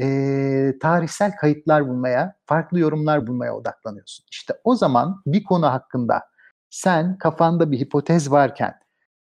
[0.00, 4.26] e, tarihsel kayıtlar bulmaya, farklı yorumlar bulmaya odaklanıyorsun.
[4.30, 6.22] İşte o zaman bir konu hakkında
[6.70, 8.74] sen kafanda bir hipotez varken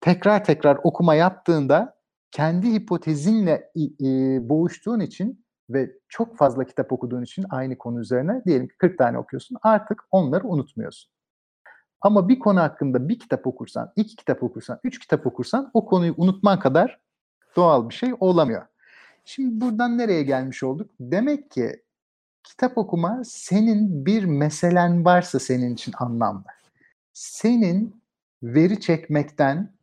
[0.01, 1.97] tekrar tekrar okuma yaptığında
[2.31, 4.05] kendi hipotezinle e,
[4.49, 9.17] boğuştuğun için ve çok fazla kitap okuduğun için aynı konu üzerine diyelim ki 40 tane
[9.17, 11.11] okuyorsun artık onları unutmuyorsun.
[12.01, 16.13] Ama bir konu hakkında bir kitap okursan, iki kitap okursan, üç kitap okursan o konuyu
[16.17, 16.99] unutman kadar
[17.55, 18.65] doğal bir şey olamıyor.
[19.29, 20.91] Şimdi buradan nereye gelmiş olduk?
[20.99, 21.83] Demek ki
[22.43, 26.43] kitap okuma senin bir meselen varsa senin için anlamlı.
[27.13, 28.01] Senin
[28.43, 29.73] veri çekmekten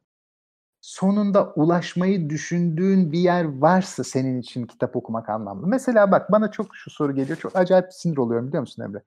[0.81, 5.67] sonunda ulaşmayı düşündüğün bir yer varsa senin için kitap okumak anlamlı.
[5.67, 7.39] Mesela bak bana çok şu soru geliyor.
[7.39, 9.03] Çok acayip sinir oluyorum biliyor musun Emre?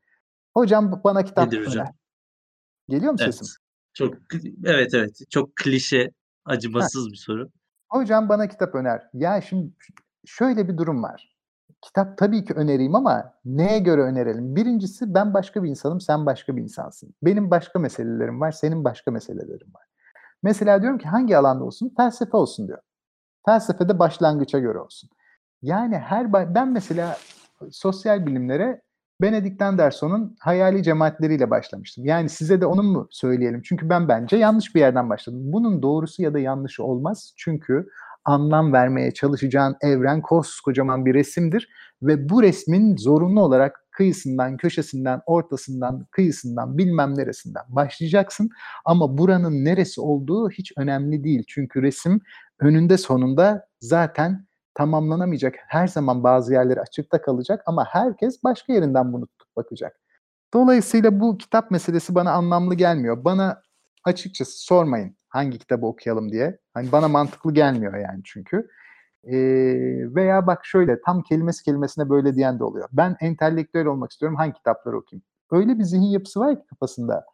[0.54, 1.88] Hocam bana kitap Nedir hocam?
[2.90, 3.36] Geliyor mu Evet.
[3.36, 3.48] sesim?
[3.94, 4.14] Çok
[4.66, 5.20] evet evet.
[5.30, 6.12] Çok klişe,
[6.46, 7.50] acımasız bir soru.
[7.90, 9.10] Hocam bana kitap öner.
[9.14, 9.72] Ya şimdi
[10.28, 11.38] şöyle bir durum var.
[11.82, 14.56] Kitap tabii ki önereyim ama neye göre önerelim?
[14.56, 17.14] Birincisi ben başka bir insanım, sen başka bir insansın.
[17.24, 19.84] Benim başka meselelerim var, senin başka meselelerin var.
[20.44, 21.94] Mesela diyorum ki hangi alanda olsun?
[21.98, 22.80] Felsefe olsun diyor.
[23.46, 25.10] Felsefede başlangıça göre olsun.
[25.62, 27.18] Yani her ben mesela
[27.72, 28.82] sosyal bilimlere
[29.22, 32.06] Benedict Anderson'un hayali cemaatleriyle başlamıştım.
[32.06, 33.62] Yani size de onu mu söyleyelim?
[33.62, 35.40] Çünkü ben bence yanlış bir yerden başladım.
[35.44, 37.34] Bunun doğrusu ya da yanlışı olmaz.
[37.38, 37.90] Çünkü
[38.28, 41.70] anlam vermeye çalışacağın evren koskocaman bir resimdir
[42.02, 48.50] ve bu resmin zorunlu olarak kıyısından, köşesinden, ortasından, kıyısından, bilmem neresinden başlayacaksın.
[48.86, 51.44] Ama buranın neresi olduğu hiç önemli değil.
[51.48, 52.22] Çünkü resim
[52.60, 55.56] önünde sonunda zaten tamamlanamayacak.
[55.68, 60.00] Her zaman bazı yerleri açıkta kalacak ama herkes başka yerinden bunu tutup bakacak.
[60.54, 63.24] Dolayısıyla bu kitap meselesi bana anlamlı gelmiyor.
[63.24, 63.62] Bana
[64.04, 66.58] açıkçası sormayın hangi kitabı okuyalım diye.
[66.74, 68.68] Hani bana mantıklı gelmiyor yani çünkü.
[69.24, 69.36] Ee,
[70.16, 72.90] veya bak şöyle tam kelimesi kelimesine böyle diyen de oluyor.
[72.92, 75.24] Ben entelektüel olmak istiyorum hangi kitapları okuyayım?
[75.52, 77.26] Öyle bir zihin yapısı var ki kafasında.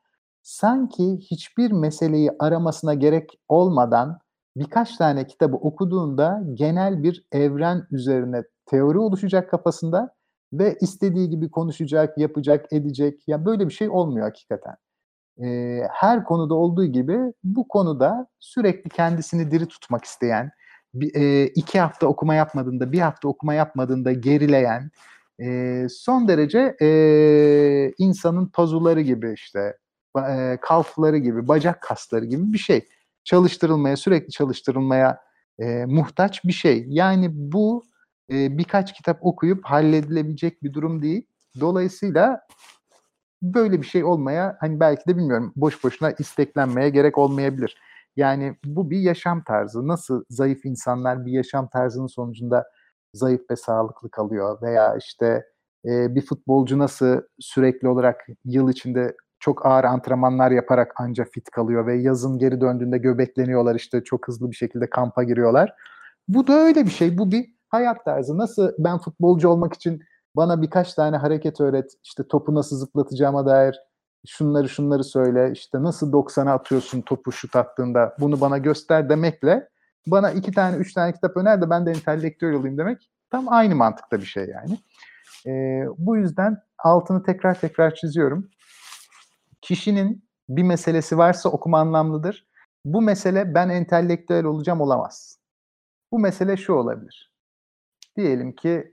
[0.44, 4.20] Sanki hiçbir meseleyi aramasına gerek olmadan
[4.56, 10.16] birkaç tane kitabı okuduğunda genel bir evren üzerine teori oluşacak kafasında
[10.54, 13.28] ve istediği gibi konuşacak, yapacak, edecek.
[13.28, 14.76] Ya böyle bir şey olmuyor hakikaten.
[15.42, 20.52] Ee, her konuda olduğu gibi bu konuda sürekli kendisini diri tutmak isteyen,
[21.16, 24.92] e, iki hafta okuma yapmadığında, bir hafta okuma yapmadığında gerileyen,
[25.42, 26.88] e, son derece e,
[27.98, 29.78] insanın tozuları gibi işte,
[30.30, 32.88] e, kalfları gibi, bacak kasları gibi bir şey
[33.24, 35.20] çalıştırılmaya, sürekli çalıştırılmaya
[35.60, 36.86] e, muhtaç bir şey.
[36.88, 37.84] Yani bu
[38.32, 41.28] e, birkaç kitap okuyup halledilebilecek bir durum değil.
[41.60, 42.42] Dolayısıyla
[43.44, 47.78] böyle bir şey olmaya hani belki de bilmiyorum boş boşuna isteklenmeye gerek olmayabilir.
[48.16, 49.88] Yani bu bir yaşam tarzı.
[49.88, 52.66] Nasıl zayıf insanlar bir yaşam tarzının sonucunda
[53.14, 55.46] zayıf ve sağlıklı kalıyor veya işte
[55.86, 61.88] e, bir futbolcu nasıl sürekli olarak yıl içinde çok ağır antrenmanlar yaparak anca fit kalıyor
[61.88, 65.74] ve yazın geri döndüğünde göbekleniyorlar işte çok hızlı bir şekilde kampa giriyorlar.
[66.28, 67.18] Bu da öyle bir şey.
[67.18, 68.38] Bu bir hayat tarzı.
[68.38, 70.04] Nasıl ben futbolcu olmak için
[70.36, 73.80] bana birkaç tane hareket öğret, işte topu nasıl zıplatacağıma dair
[74.28, 79.70] şunları şunları söyle, işte nasıl 90'a atıyorsun topu şut attığında bunu bana göster demekle
[80.08, 83.76] bana iki tane, üç tane kitap öner de ben de entelektüel olayım demek tam aynı
[83.76, 84.78] mantıkta bir şey yani.
[85.48, 88.50] Ee, bu yüzden altını tekrar tekrar çiziyorum
[89.62, 92.48] kişinin bir meselesi varsa okuma anlamlıdır.
[92.86, 95.40] Bu mesele ben entelektüel olacağım olamaz.
[96.12, 97.34] Bu mesele şu olabilir.
[98.18, 98.93] Diyelim ki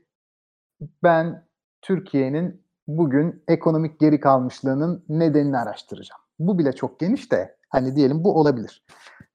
[1.03, 1.47] ben
[1.83, 6.21] Türkiye'nin bugün ekonomik geri kalmışlığının nedenini araştıracağım.
[6.39, 8.85] Bu bile çok geniş de hani diyelim bu olabilir.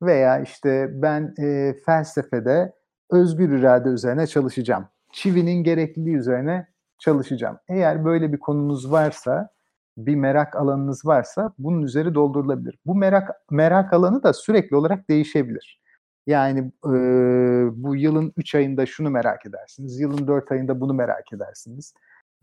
[0.01, 2.73] Veya işte ben e, felsefede
[3.11, 4.87] özgür irade üzerine çalışacağım.
[5.13, 6.67] Çivinin gerekliliği üzerine
[6.99, 7.57] çalışacağım.
[7.67, 9.49] Eğer böyle bir konunuz varsa
[9.97, 12.79] bir merak alanınız varsa bunun üzeri doldurulabilir.
[12.85, 15.81] Bu merak merak alanı da sürekli olarak değişebilir.
[16.27, 16.91] Yani e,
[17.83, 21.93] bu yılın 3 ayında şunu merak edersiniz, yılın 4 ayında bunu merak edersiniz.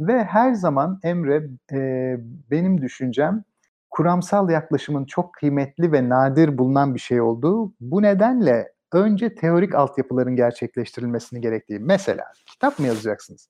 [0.01, 2.17] Ve her zaman Emre e,
[2.51, 3.45] benim düşüncem
[3.91, 7.73] kuramsal yaklaşımın çok kıymetli ve nadir bulunan bir şey olduğu.
[7.81, 11.79] Bu nedenle önce teorik altyapıların gerçekleştirilmesini gerektiği.
[11.79, 13.49] Mesela kitap mı yazacaksınız?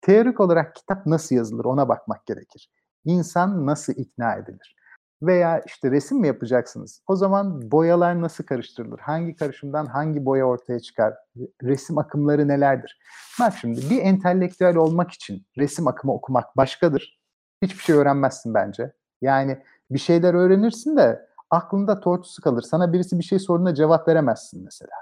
[0.00, 2.70] Teorik olarak kitap nasıl yazılır ona bakmak gerekir.
[3.04, 4.76] İnsan nasıl ikna edilir?
[5.22, 7.02] Veya işte resim mi yapacaksınız?
[7.06, 8.98] O zaman boyalar nasıl karıştırılır?
[8.98, 11.14] Hangi karışımdan hangi boya ortaya çıkar?
[11.62, 12.98] Resim akımları nelerdir?
[13.40, 17.20] Bak şimdi bir entelektüel olmak için resim akımı okumak başkadır.
[17.62, 18.92] Hiçbir şey öğrenmezsin bence.
[19.20, 22.62] Yani bir şeyler öğrenirsin de aklında tortusu kalır.
[22.62, 24.92] Sana birisi bir şey sorduğunda cevap veremezsin mesela.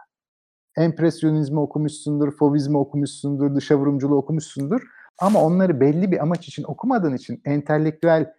[0.77, 4.83] Empresyonizmi okumuşsundur, fovizmi okumuşsundur, dışa vurumculuğu okumuşsundur.
[5.19, 8.33] Ama onları belli bir amaç için okumadığın için entelektüel,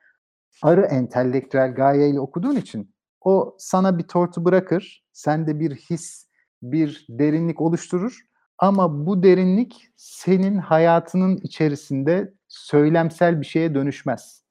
[0.62, 5.06] arı entelektüel gayeyle okuduğun için o sana bir tortu bırakır.
[5.14, 6.28] Sende bir his,
[6.62, 8.20] bir derinlik oluşturur.
[8.58, 14.44] Ama bu derinlik senin hayatının içerisinde söylemsel bir şeye dönüşmez.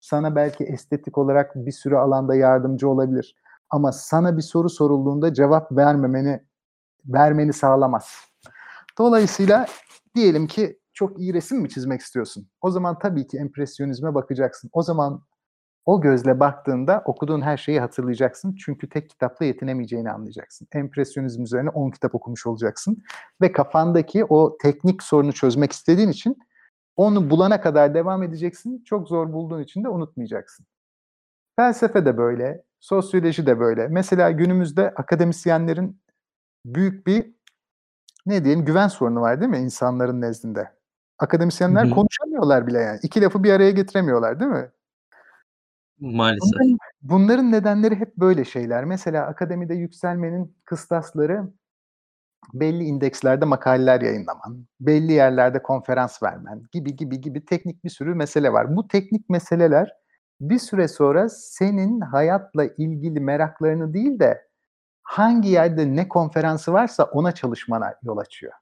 [0.00, 3.34] Sana belki estetik olarak bir sürü alanda yardımcı olabilir.
[3.70, 6.40] Ama sana bir soru sorulduğunda cevap vermemeni
[7.06, 8.14] vermeni sağlamaz.
[8.98, 9.66] Dolayısıyla
[10.14, 12.48] diyelim ki çok iyi resim mi çizmek istiyorsun?
[12.60, 14.70] O zaman tabii ki empresyonizme bakacaksın.
[14.72, 15.22] O zaman
[15.88, 18.56] o gözle baktığında okuduğun her şeyi hatırlayacaksın.
[18.56, 20.68] Çünkü tek kitapla yetinemeyeceğini anlayacaksın.
[20.72, 23.02] Empresyonizm üzerine 10 kitap okumuş olacaksın.
[23.40, 26.38] Ve kafandaki o teknik sorunu çözmek istediğin için
[26.96, 28.82] onu bulana kadar devam edeceksin.
[28.84, 30.66] Çok zor bulduğun için de unutmayacaksın.
[31.56, 33.88] Felsefe de böyle, sosyoloji de böyle.
[33.88, 36.00] Mesela günümüzde akademisyenlerin
[36.64, 37.34] büyük bir
[38.26, 40.72] ne diyelim güven sorunu var değil mi insanların nezdinde?
[41.18, 41.94] Akademisyenler Hı-hı.
[41.94, 42.98] konuşamıyorlar bile yani.
[43.02, 44.70] İki lafı bir araya getiremiyorlar değil mi?
[46.00, 46.52] Maalesef.
[46.52, 48.84] Bunların, bunların nedenleri hep böyle şeyler.
[48.84, 51.48] Mesela akademide yükselmenin kıstasları
[52.54, 58.52] belli indekslerde makaleler yayınlaman, belli yerlerde konferans vermen gibi gibi gibi teknik bir sürü mesele
[58.52, 58.76] var.
[58.76, 59.92] Bu teknik meseleler
[60.40, 64.48] bir süre sonra senin hayatla ilgili meraklarını değil de
[65.02, 68.52] hangi yerde ne konferansı varsa ona çalışmana yol açıyor.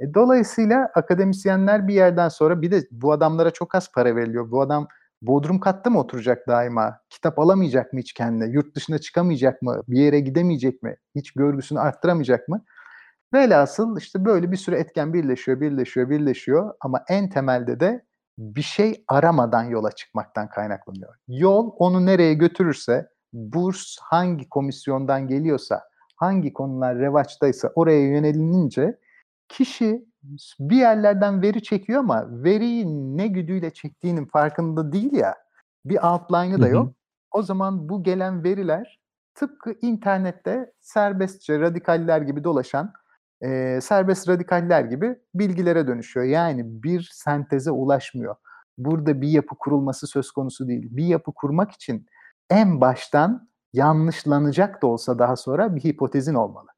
[0.00, 4.50] E, dolayısıyla akademisyenler bir yerden sonra bir de bu adamlara çok az para veriliyor.
[4.50, 4.88] Bu adam
[5.22, 7.00] Bodrum katta mı oturacak daima?
[7.10, 8.50] Kitap alamayacak mı hiç kendine?
[8.50, 9.82] Yurt dışına çıkamayacak mı?
[9.88, 10.96] Bir yere gidemeyecek mi?
[11.14, 12.64] Hiç görgüsünü arttıramayacak mı?
[13.34, 18.04] Velhasıl işte böyle bir sürü etken birleşiyor, birleşiyor, birleşiyor ama en temelde de
[18.38, 21.14] bir şey aramadan yola çıkmaktan kaynaklanıyor.
[21.28, 25.82] Yol onu nereye götürürse, burs hangi komisyondan geliyorsa,
[26.16, 28.98] hangi konular revaçtaysa oraya yönelinince
[29.48, 30.07] kişi
[30.60, 35.34] bir yerlerden veri çekiyor ama veriyi ne güdüyle çektiğinin farkında değil ya.
[35.84, 36.92] Bir outline'ı da yok.
[37.30, 39.00] O zaman bu gelen veriler
[39.34, 42.92] tıpkı internette serbestçe radikaller gibi dolaşan
[43.40, 46.26] e, serbest radikaller gibi bilgilere dönüşüyor.
[46.26, 48.36] Yani bir senteze ulaşmıyor.
[48.78, 50.88] Burada bir yapı kurulması söz konusu değil.
[50.90, 52.06] Bir yapı kurmak için
[52.50, 56.68] en baştan yanlışlanacak da olsa daha sonra bir hipotezin olmalı.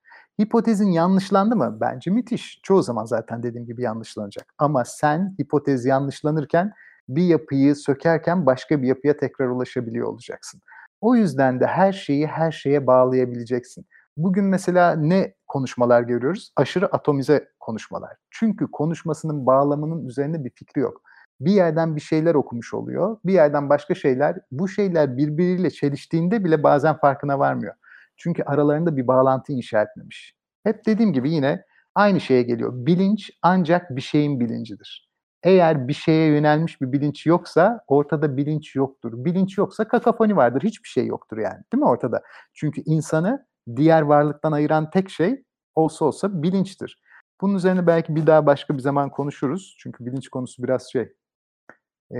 [0.41, 1.78] Hipotezin yanlışlandı mı?
[1.80, 2.61] Bence müthiş.
[2.62, 4.55] Çoğu zaman zaten dediğim gibi yanlışlanacak.
[4.59, 6.72] Ama sen hipotez yanlışlanırken
[7.09, 10.61] bir yapıyı sökerken başka bir yapıya tekrar ulaşabiliyor olacaksın.
[11.01, 13.86] O yüzden de her şeyi her şeye bağlayabileceksin.
[14.16, 16.53] Bugün mesela ne konuşmalar görüyoruz?
[16.57, 18.16] Aşırı atomize konuşmalar.
[18.30, 21.03] Çünkü konuşmasının bağlamının üzerinde bir fikri yok.
[21.41, 23.16] Bir yerden bir şeyler okumuş oluyor.
[23.24, 24.36] Bir yerden başka şeyler.
[24.51, 27.74] Bu şeyler birbiriyle çeliştiğinde bile bazen farkına varmıyor.
[28.21, 30.35] Çünkü aralarında bir bağlantı inşa etmemiş.
[30.64, 31.64] Hep dediğim gibi yine
[31.95, 32.73] aynı şeye geliyor.
[32.75, 35.11] Bilinç ancak bir şeyin bilincidir.
[35.43, 39.12] Eğer bir şeye yönelmiş bir bilinç yoksa ortada bilinç yoktur.
[39.25, 40.62] Bilinç yoksa kakafoni vardır.
[40.62, 41.59] Hiçbir şey yoktur yani.
[41.73, 42.23] Değil mi ortada?
[42.55, 43.47] Çünkü insanı
[43.77, 45.45] diğer varlıktan ayıran tek şey
[45.75, 47.03] olsa olsa bilinçtir.
[47.41, 49.77] Bunun üzerine belki bir daha başka bir zaman konuşuruz.
[49.79, 51.12] Çünkü bilinç konusu biraz şey.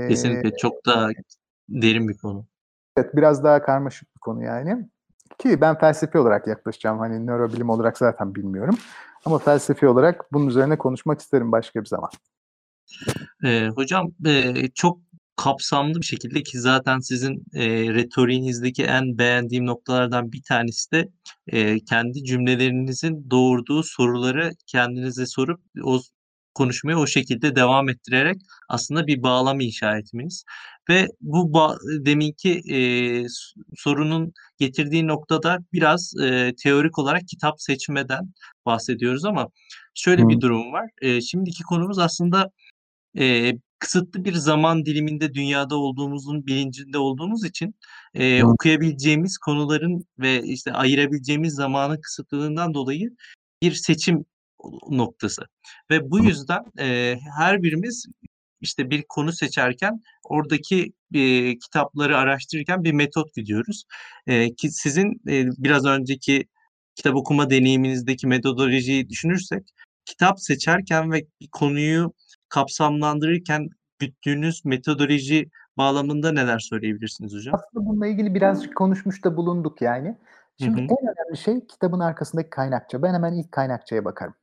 [0.09, 1.09] Kesinlikle ee, çok daha
[1.69, 2.47] derin bir konu.
[2.97, 4.89] Evet biraz daha karmaşık bir konu yani.
[5.39, 6.99] Ki ben felsefi olarak yaklaşacağım.
[6.99, 8.79] Hani nörobilim olarak zaten bilmiyorum.
[9.25, 12.11] Ama felsefi olarak bunun üzerine konuşmak isterim başka bir zaman.
[13.45, 14.99] Ee, hocam e, çok
[15.37, 21.09] kapsamlı bir şekilde ki zaten sizin e, retoriğinizdeki en beğendiğim noktalardan bir tanesi de
[21.47, 26.01] e, kendi cümlelerinizin doğurduğu soruları kendinize sorup o
[26.55, 28.37] konuşmayı o şekilde devam ettirerek
[28.69, 30.45] aslında bir bağlam inşa etmeniz.
[30.89, 32.79] Ve bu ba- deminki e,
[33.77, 38.33] sorunun getirdiği noktada biraz e, teorik olarak kitap seçmeden
[38.67, 39.49] bahsediyoruz ama
[39.95, 40.29] şöyle Hı.
[40.29, 40.91] bir durum var.
[41.03, 42.51] E, şimdiki konumuz aslında
[43.19, 47.75] e, kısıtlı bir zaman diliminde dünyada olduğumuzun bilincinde olduğumuz için
[48.15, 53.11] e, okuyabileceğimiz konuların ve işte ayırabileceğimiz zamanın kısıtlılığından dolayı
[53.63, 54.25] bir seçim
[54.91, 55.43] noktası.
[55.91, 58.07] Ve bu yüzden e, her birimiz
[58.61, 63.85] işte bir konu seçerken oradaki e, kitapları araştırırken bir metot gidiyoruz.
[64.27, 66.45] E, ki sizin e, biraz önceki
[66.95, 69.63] kitap okuma deneyiminizdeki metodolojiyi düşünürsek
[70.05, 72.13] kitap seçerken ve bir konuyu
[72.49, 77.55] kapsamlandırırken güttüğünüz metodoloji bağlamında neler söyleyebilirsiniz hocam?
[77.55, 80.17] Aslında bununla ilgili birazcık konuşmuş da bulunduk yani.
[80.59, 80.87] Şimdi hı hı.
[80.87, 83.03] en önemli şey kitabın arkasındaki kaynakça.
[83.03, 84.35] Ben hemen ilk kaynakçaya bakarım.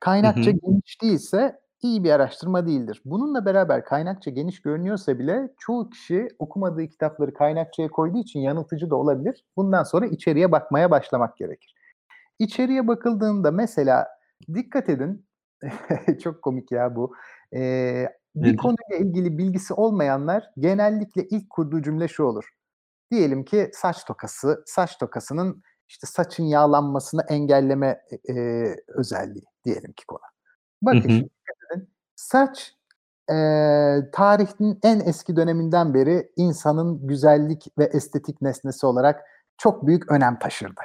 [0.00, 0.58] Kaynakça hı hı.
[0.62, 3.02] geniş değilse iyi bir araştırma değildir.
[3.04, 8.96] Bununla beraber kaynakça geniş görünüyorsa bile çoğu kişi okumadığı kitapları kaynakçaya koyduğu için yanıltıcı da
[8.96, 9.44] olabilir.
[9.56, 11.74] Bundan sonra içeriye bakmaya başlamak gerekir.
[12.38, 14.08] İçeriye bakıldığında mesela
[14.54, 15.26] dikkat edin,
[16.22, 17.14] çok komik ya bu.
[17.54, 22.44] Ee, bir konuyla ilgili bilgisi olmayanlar genellikle ilk kurduğu cümle şu olur.
[23.10, 28.34] Diyelim ki saç tokası, saç tokasının işte saçın yağlanmasını engelleme e,
[28.88, 30.20] özelliği diyelim ki konu.
[30.82, 31.10] Bakın hı hı.
[31.12, 31.30] şimdi
[32.16, 32.74] saç
[33.30, 33.34] e,
[34.12, 39.24] tarihin en eski döneminden beri insanın güzellik ve estetik nesnesi olarak
[39.58, 40.80] çok büyük önem taşırdı.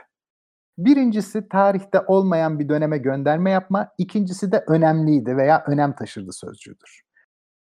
[0.78, 7.02] Birincisi tarihte olmayan bir döneme gönderme yapma, ikincisi de önemliydi veya önem taşırdı sözcüğüdür.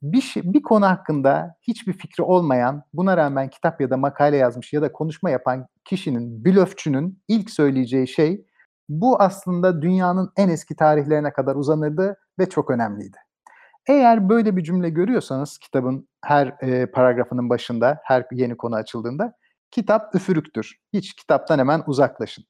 [0.02, 4.72] Bir, şey, bir konu hakkında hiçbir fikri olmayan, buna rağmen kitap ya da makale yazmış
[4.72, 8.46] ya da konuşma yapan kişinin, blöfçünün ilk söyleyeceği şey
[8.88, 13.16] bu aslında dünyanın en eski tarihlerine kadar uzanırdı ve çok önemliydi.
[13.88, 19.32] Eğer böyle bir cümle görüyorsanız kitabın her e, paragrafının başında, her yeni konu açıldığında
[19.70, 20.76] kitap üfürüktür.
[20.92, 22.44] Hiç kitaptan hemen uzaklaşın.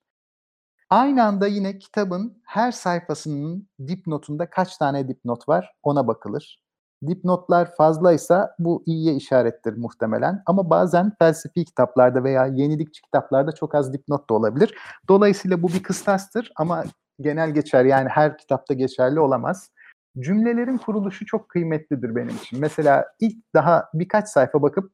[0.91, 6.61] Aynı anda yine kitabın her sayfasının dipnotunda kaç tane dipnot var ona bakılır.
[7.07, 10.43] Dipnotlar fazlaysa bu iyiye işarettir muhtemelen.
[10.47, 14.75] Ama bazen felsefi kitaplarda veya yenilikçi kitaplarda çok az dipnot da olabilir.
[15.09, 16.85] Dolayısıyla bu bir kıstastır ama
[17.21, 19.71] genel geçer yani her kitapta geçerli olamaz.
[20.19, 22.61] Cümlelerin kuruluşu çok kıymetlidir benim için.
[22.61, 24.93] Mesela ilk daha birkaç sayfa bakıp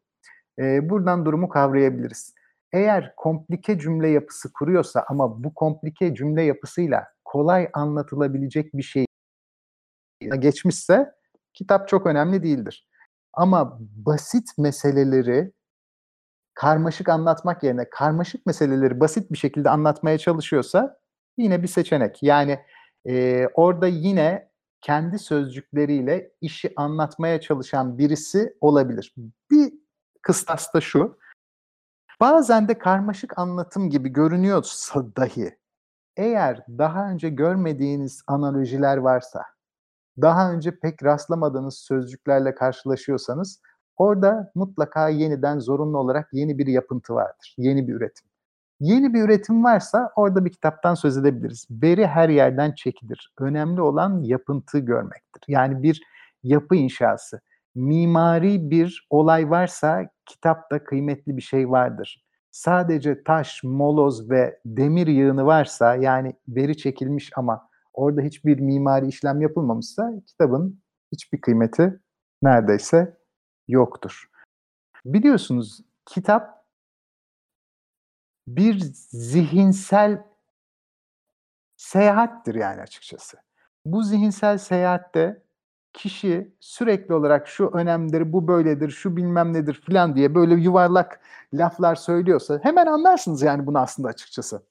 [0.59, 2.35] e, buradan durumu kavrayabiliriz.
[2.73, 9.07] Eğer komplike cümle yapısı kuruyorsa ama bu komplike cümle yapısıyla kolay anlatılabilecek bir şey
[10.39, 11.13] geçmişse
[11.57, 12.89] kitap çok önemli değildir.
[13.33, 15.53] Ama basit meseleleri
[16.55, 20.99] karmaşık anlatmak yerine karmaşık meseleleri basit bir şekilde anlatmaya çalışıyorsa
[21.37, 22.23] yine bir seçenek.
[22.23, 22.59] Yani
[23.09, 24.51] e, orada yine
[24.81, 29.15] kendi sözcükleriyle işi anlatmaya çalışan birisi olabilir.
[29.51, 29.73] Bir
[30.23, 31.19] kıstas da şu.
[32.21, 35.59] Bazen de karmaşık anlatım gibi görünüyorsa dahi
[36.17, 39.43] eğer daha önce görmediğiniz analojiler varsa,
[40.21, 43.61] daha önce pek rastlamadığınız sözcüklerle karşılaşıyorsanız
[43.97, 47.55] orada mutlaka yeniden zorunlu olarak yeni bir yapıntı vardır.
[47.59, 48.27] Yeni bir üretim.
[48.81, 51.67] Yeni bir üretim varsa orada bir kitaptan söz edebiliriz.
[51.71, 53.33] Veri her yerden çekilir.
[53.39, 55.43] Önemli olan yapıntı görmektir.
[55.49, 56.03] Yani bir
[56.43, 57.41] yapı inşası.
[57.75, 62.25] Mimari bir olay varsa kitapta kıymetli bir şey vardır.
[62.51, 67.66] Sadece taş, moloz ve demir yığını varsa yani veri çekilmiş ama
[67.97, 70.81] orada hiçbir mimari işlem yapılmamışsa kitabın
[71.13, 72.01] hiçbir kıymeti
[72.43, 73.17] neredeyse
[73.69, 74.31] yoktur.
[75.05, 76.67] Biliyorsunuz kitap
[78.49, 78.79] bir
[79.11, 80.25] zihinsel
[81.77, 83.37] seyahattir yani açıkçası.
[83.85, 85.43] Bu zihinsel seyahatte
[85.93, 91.21] kişi sürekli olarak şu önemlidir, bu böyledir, şu bilmem nedir filan diye böyle yuvarlak
[91.55, 94.63] laflar söylüyorsa hemen anlarsınız yani bunu aslında açıkçası.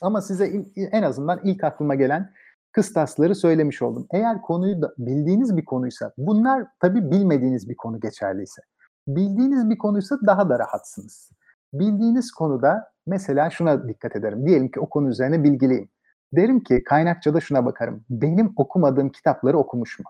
[0.00, 2.32] Ama size en azından ilk aklıma gelen
[2.72, 4.06] kıstasları söylemiş oldum.
[4.12, 8.62] Eğer konuyu da bildiğiniz bir konuysa, bunlar tabii bilmediğiniz bir konu geçerliyse.
[9.08, 11.30] Bildiğiniz bir konuysa daha da rahatsınız.
[11.72, 14.46] Bildiğiniz konuda mesela şuna dikkat ederim.
[14.46, 15.88] Diyelim ki o konu üzerine bilgiliyim.
[16.32, 18.04] Derim ki kaynakçada şuna bakarım.
[18.10, 20.04] Benim okumadığım kitapları okumuş mu?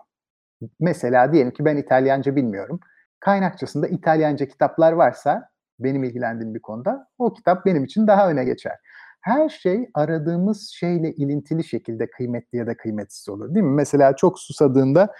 [0.79, 2.79] Mesela diyelim ki ben İtalyanca bilmiyorum.
[3.19, 5.49] Kaynakçasında İtalyanca kitaplar varsa
[5.79, 8.77] benim ilgilendiğim bir konuda o kitap benim için daha öne geçer.
[9.23, 13.75] Her şey aradığımız şeyle ilintili şekilde kıymetli ya da kıymetsiz olur değil mi?
[13.75, 15.13] Mesela çok susadığında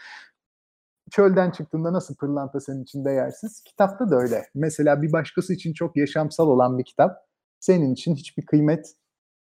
[1.11, 3.63] çölden çıktığında nasıl pırlanta senin için değersiz?
[3.63, 4.45] Kitapta da öyle.
[4.55, 7.17] Mesela bir başkası için çok yaşamsal olan bir kitap
[7.59, 8.93] senin için hiçbir kıymet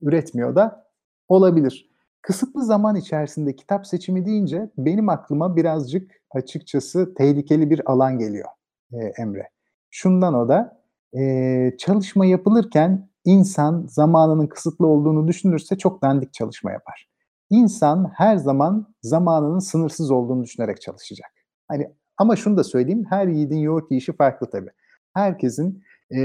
[0.03, 0.87] üretmiyor da
[1.29, 1.91] olabilir.
[2.23, 8.49] Kısıtlı zaman içerisinde kitap seçimi deyince benim aklıma birazcık açıkçası tehlikeli bir alan geliyor
[8.93, 9.49] e, Emre.
[9.91, 10.83] Şundan o da
[11.19, 17.09] e, çalışma yapılırken insan zamanının kısıtlı olduğunu düşünürse çok dandik çalışma yapar.
[17.51, 21.31] İnsan her zaman zamanının sınırsız olduğunu düşünerek çalışacak.
[21.69, 24.71] Hani ama şunu da söyleyeyim, her yiğidin yoğurt yiyişi farklı tabii.
[25.15, 26.21] Herkesin e,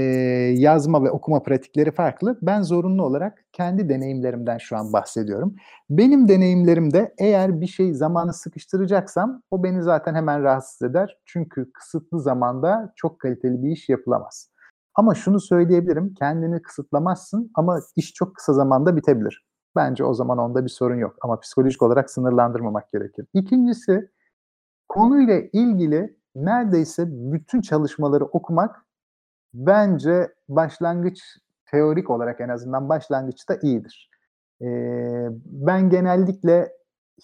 [0.56, 2.38] yazma ve okuma pratikleri farklı.
[2.42, 5.56] Ben zorunlu olarak kendi deneyimlerimden şu an bahsediyorum.
[5.90, 11.18] Benim deneyimlerimde eğer bir şey zamanı sıkıştıracaksam o beni zaten hemen rahatsız eder.
[11.24, 14.53] Çünkü kısıtlı zamanda çok kaliteli bir iş yapılamaz.
[14.94, 19.46] Ama şunu söyleyebilirim, kendini kısıtlamazsın ama iş çok kısa zamanda bitebilir.
[19.76, 23.26] Bence o zaman onda bir sorun yok ama psikolojik olarak sınırlandırmamak gerekir.
[23.34, 24.10] İkincisi
[24.88, 28.84] konuyla ilgili neredeyse bütün çalışmaları okumak
[29.54, 31.22] bence başlangıç
[31.66, 34.10] teorik olarak en azından başlangıçta iyidir.
[34.62, 34.66] E,
[35.44, 36.72] ben genellikle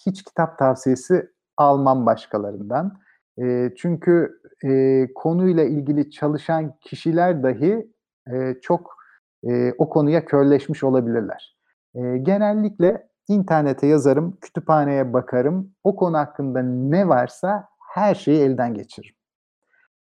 [0.06, 3.00] hiç kitap tavsiyesi almam başkalarından.
[3.40, 7.92] E, çünkü e, konuyla ilgili çalışan kişiler dahi
[8.32, 8.96] e, çok
[9.44, 11.56] e, o konuya körleşmiş olabilirler.
[11.94, 19.14] E, genellikle internete yazarım, kütüphaneye bakarım, o konu hakkında ne varsa her şeyi elden geçiririm.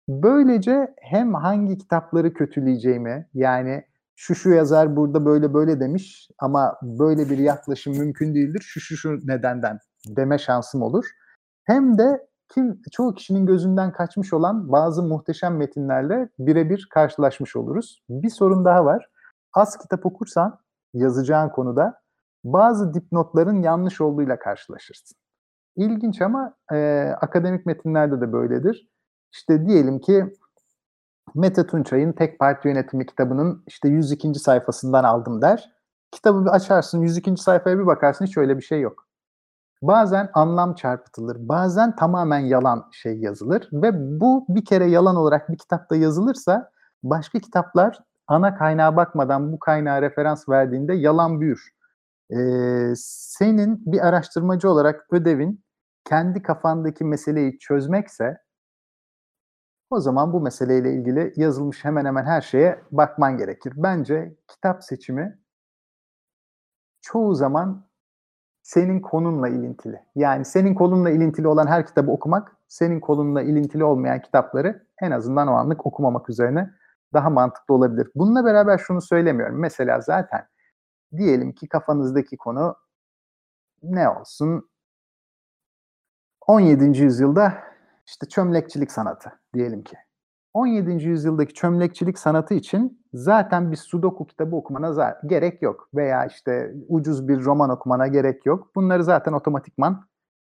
[0.09, 3.83] Böylece hem hangi kitapları kötüleyeceğimi yani
[4.15, 8.97] şu şu yazar burada böyle böyle demiş ama böyle bir yaklaşım mümkün değildir şu şu
[8.97, 11.05] şu nedenden deme şansım olur.
[11.63, 18.03] Hem de kim çoğu kişinin gözünden kaçmış olan bazı muhteşem metinlerle birebir karşılaşmış oluruz.
[18.09, 19.09] Bir sorun daha var.
[19.53, 20.59] Az kitap okursan
[20.93, 22.01] yazacağın konuda
[22.43, 25.17] bazı dipnotların yanlış olduğuyla karşılaşırsın.
[25.75, 28.89] İlginç ama e, akademik metinlerde de böyledir.
[29.31, 30.33] İşte diyelim ki
[31.35, 34.33] Mete Tunçay'ın Tek Parti Yönetimi kitabının işte 102.
[34.33, 35.71] sayfasından aldım der.
[36.11, 37.37] Kitabı bir açarsın 102.
[37.37, 39.06] sayfaya bir bakarsın hiç öyle bir şey yok.
[39.81, 45.57] Bazen anlam çarpıtılır, bazen tamamen yalan şey yazılır ve bu bir kere yalan olarak bir
[45.57, 46.71] kitapta yazılırsa
[47.03, 51.71] başka kitaplar ana kaynağa bakmadan bu kaynağa referans verdiğinde yalan büyür.
[52.31, 55.63] Ee, senin bir araştırmacı olarak ödevin
[56.05, 58.37] kendi kafandaki meseleyi çözmekse
[59.89, 63.73] o zaman bu meseleyle ilgili yazılmış hemen hemen her şeye bakman gerekir.
[63.75, 65.39] Bence kitap seçimi
[67.01, 67.86] çoğu zaman
[68.67, 70.01] senin konunla ilintili.
[70.15, 75.47] Yani senin konunla ilintili olan her kitabı okumak, senin konunla ilintili olmayan kitapları en azından
[75.47, 76.69] o anlık okumamak üzerine
[77.13, 78.11] daha mantıklı olabilir.
[78.15, 79.59] Bununla beraber şunu söylemiyorum.
[79.59, 80.47] Mesela zaten
[81.17, 82.75] diyelim ki kafanızdaki konu
[83.83, 84.69] ne olsun?
[86.47, 87.01] 17.
[87.01, 87.53] yüzyılda
[88.07, 89.97] işte çömlekçilik sanatı diyelim ki.
[90.57, 91.07] 17.
[91.07, 95.89] yüzyıldaki çömlekçilik sanatı için zaten bir sudoku kitabı okumana gerek yok.
[95.95, 98.75] Veya işte ucuz bir roman okumana gerek yok.
[98.75, 100.07] Bunları zaten otomatikman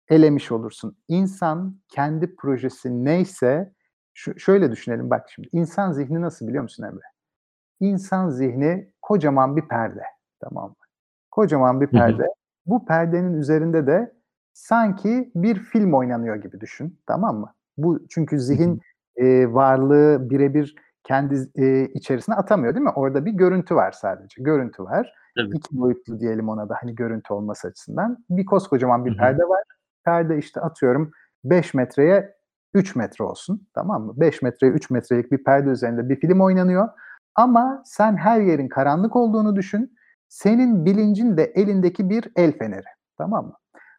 [0.09, 0.97] elemiş olursun.
[1.09, 3.73] İnsan kendi projesi neyse
[4.15, 5.49] şu, şöyle düşünelim bak şimdi.
[5.53, 7.07] insan zihni nasıl biliyor musun Emre?
[7.81, 10.03] İnsan zihni kocaman bir perde.
[10.41, 10.77] Tamam mı?
[11.31, 12.23] Kocaman bir perde.
[12.23, 12.33] Hı hı.
[12.67, 14.13] Bu perdenin üzerinde de
[14.53, 17.01] sanki bir film oynanıyor gibi düşün.
[17.07, 17.55] Tamam mı?
[17.77, 18.83] Bu çünkü zihin
[19.17, 20.75] e, varlığı birebir
[21.05, 22.93] kendi e, içerisine atamıyor değil mi?
[22.95, 24.43] Orada bir görüntü var sadece.
[24.43, 25.13] Görüntü var.
[25.37, 25.53] Evet.
[25.55, 28.25] İki boyutlu diyelim ona da hani görüntü olması açısından.
[28.31, 29.19] Bir koskocaman bir Hı-hı.
[29.19, 29.63] perde var.
[30.05, 31.11] Perde işte atıyorum
[31.45, 32.35] 5 metreye
[32.75, 33.69] 3 metre olsun.
[33.75, 34.13] Tamam mı?
[34.17, 36.89] 5 metreye 3 metrelik bir perde üzerinde bir film oynanıyor.
[37.35, 39.97] Ama sen her yerin karanlık olduğunu düşün.
[40.29, 42.87] Senin bilincin de elindeki bir el feneri.
[43.19, 43.55] Tamam mı?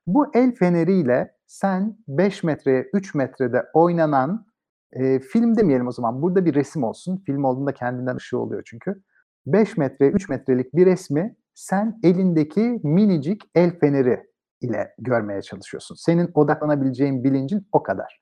[0.08, 4.46] Bu el feneriyle sen 5 metreye 3 metrede oynanan
[4.96, 6.22] e, film demeyelim o zaman.
[6.22, 7.24] Burada bir resim olsun.
[7.26, 9.02] Film olduğunda kendinden ışığı oluyor çünkü.
[9.46, 14.24] 5 metre, 3 metrelik bir resmi sen elindeki minicik el feneri
[14.62, 15.96] ile görmeye çalışıyorsun.
[15.96, 18.22] Senin odaklanabileceğin bilincin o kadar.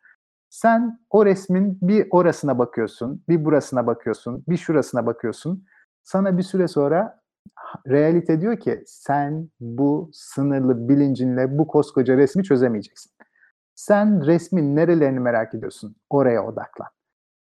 [0.50, 5.66] Sen o resmin bir orasına bakıyorsun, bir burasına bakıyorsun, bir şurasına bakıyorsun.
[6.04, 7.22] Sana bir süre sonra
[7.88, 13.11] realite diyor ki sen bu sınırlı bilincinle bu koskoca resmi çözemeyeceksin.
[13.82, 15.96] Sen resmin nerelerini merak ediyorsun?
[16.10, 16.88] Oraya odaklan.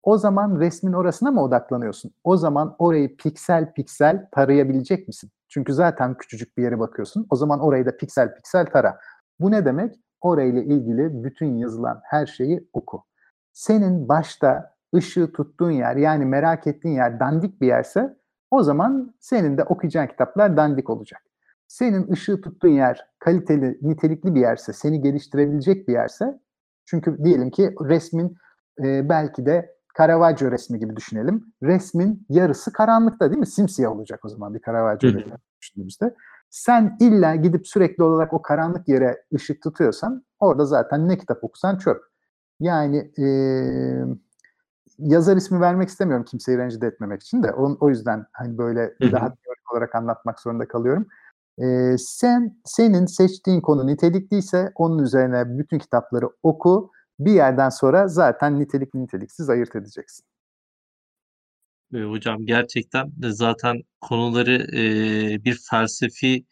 [0.02, 2.12] O zaman resmin orasına mı odaklanıyorsun?
[2.24, 5.30] O zaman orayı piksel piksel tarayabilecek misin?
[5.48, 7.26] Çünkü zaten küçücük bir yere bakıyorsun.
[7.30, 8.98] O zaman orayı da piksel piksel tara.
[9.40, 10.00] Bu ne demek?
[10.20, 13.04] Orayla ilgili bütün yazılan her şeyi oku.
[13.52, 18.16] Senin başta ışığı tuttuğun yer yani merak ettiğin yer dandik bir yerse
[18.50, 21.25] o zaman senin de okuyacağın kitaplar dandik olacak
[21.68, 26.40] senin ışığı tuttuğun yer kaliteli, nitelikli bir yerse, seni geliştirebilecek bir yerse,
[26.84, 28.36] çünkü diyelim ki resmin
[28.84, 31.44] e, belki de Caravaggio resmi gibi düşünelim.
[31.62, 33.46] Resmin yarısı karanlıkta değil mi?
[33.46, 36.14] Simsiyah olacak o zaman bir Caravaggio resmi düşündüğümüzde.
[36.50, 41.78] Sen illa gidip sürekli olarak o karanlık yere ışık tutuyorsan orada zaten ne kitap okusan
[41.78, 42.02] çöp.
[42.60, 43.26] Yani e,
[44.98, 49.34] yazar ismi vermek istemiyorum kimseyi rencide etmemek için de o, o yüzden hani böyle daha
[49.34, 51.06] teorik olarak anlatmak zorunda kalıyorum.
[51.62, 56.90] E, sen senin seçtiğin konu nitelikliyse onun üzerine bütün kitapları oku.
[57.18, 60.24] Bir yerden sonra zaten nitelikli niteliksiz ayırt edeceksin.
[61.94, 66.44] E, hocam gerçekten zaten konuları e, bir felsefi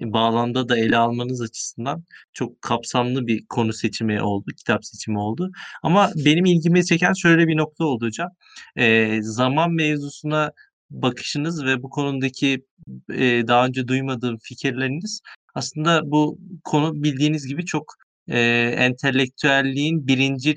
[0.00, 5.50] bağlamda da ele almanız açısından çok kapsamlı bir konu seçimi oldu, kitap seçimi oldu.
[5.82, 8.30] Ama benim ilgimi çeken şöyle bir nokta oldu hocam.
[8.76, 10.52] E, zaman mevzusuna
[10.92, 12.64] bakışınız ve bu konudaki
[13.12, 15.20] e, daha önce duymadığım fikirleriniz
[15.54, 17.94] aslında bu konu bildiğiniz gibi çok
[18.28, 18.38] e,
[18.78, 20.54] entelektüelliğin birinci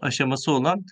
[0.00, 0.84] aşaması olan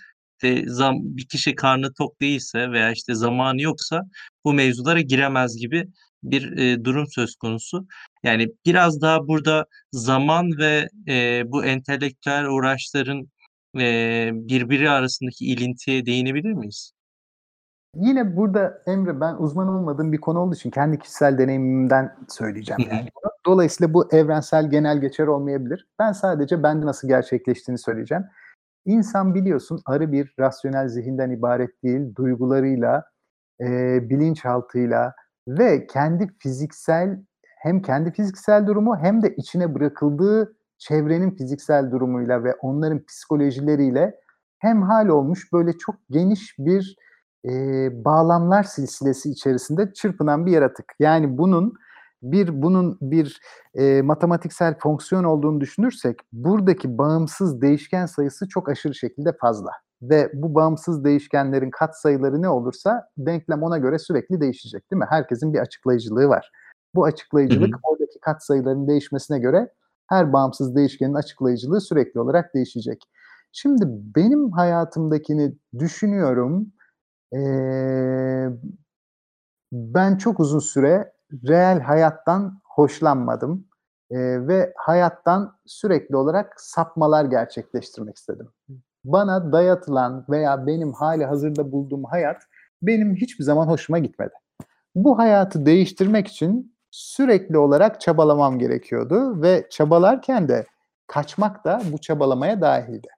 [0.45, 4.03] işte zam, bir kişi karnı tok değilse veya işte zamanı yoksa
[4.45, 5.87] bu mevzulara giremez gibi
[6.23, 7.87] bir e, durum söz konusu.
[8.23, 13.27] Yani biraz daha burada zaman ve e, bu entelektüel uğraşların
[13.79, 16.93] e, birbiri arasındaki ilintiye değinebilir miyiz?
[17.97, 22.83] Yine burada Emre ben uzman olmadığım bir konu olduğu için kendi kişisel deneyimimden söyleyeceğim.
[22.91, 23.09] Yani.
[23.47, 25.89] Dolayısıyla bu evrensel genel geçer olmayabilir.
[25.99, 28.25] Ben sadece bende nasıl gerçekleştiğini söyleyeceğim.
[28.87, 33.05] İnsan biliyorsun arı bir rasyonel zihinden ibaret değil, duygularıyla,
[33.61, 35.15] e, bilinçaltıyla
[35.49, 42.55] ve kendi fiziksel hem kendi fiziksel durumu hem de içine bırakıldığı çevrenin fiziksel durumuyla ve
[42.55, 44.21] onların psikolojileriyle
[44.59, 46.97] hem hal olmuş böyle çok geniş bir
[47.45, 47.51] e,
[48.05, 50.87] bağlamlar silsilesi içerisinde çırpınan bir yaratık.
[50.99, 51.75] Yani bunun
[52.23, 53.41] bir bunun bir
[53.75, 59.71] e, matematiksel fonksiyon olduğunu düşünürsek buradaki bağımsız değişken sayısı çok aşırı şekilde fazla
[60.03, 65.07] ve bu bağımsız değişkenlerin kat sayıları ne olursa denklem ona göre sürekli değişecek değil mi?
[65.11, 66.51] Herkesin bir açıklayıcılığı var.
[66.95, 69.69] Bu açıklayıcılık oradaki kat sayıların değişmesine göre
[70.09, 73.03] her bağımsız değişkenin açıklayıcılığı sürekli olarak değişecek.
[73.53, 73.85] Şimdi
[74.17, 76.73] benim hayatımdakini düşünüyorum
[79.73, 81.13] ben çok uzun süre
[81.49, 83.67] reel hayattan hoşlanmadım
[84.11, 88.49] ve hayattan sürekli olarak sapmalar gerçekleştirmek istedim.
[89.05, 92.43] Bana dayatılan veya benim hali hazırda bulduğum hayat
[92.83, 94.33] benim hiçbir zaman hoşuma gitmedi.
[94.95, 100.67] Bu hayatı değiştirmek için sürekli olarak çabalamam gerekiyordu ve çabalarken de
[101.07, 103.09] kaçmak da bu çabalamaya dahildi.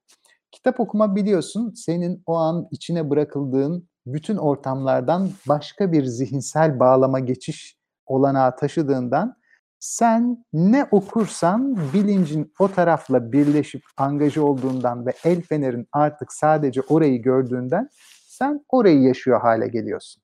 [0.52, 7.77] Kitap okuma biliyorsun senin o an içine bırakıldığın bütün ortamlardan başka bir zihinsel bağlama geçiş
[8.07, 9.37] olanağı taşıdığından
[9.78, 17.23] sen ne okursan bilincin o tarafla birleşip angaja olduğundan ve el fenerin artık sadece orayı
[17.23, 17.89] gördüğünden
[18.27, 20.23] sen orayı yaşıyor hale geliyorsun.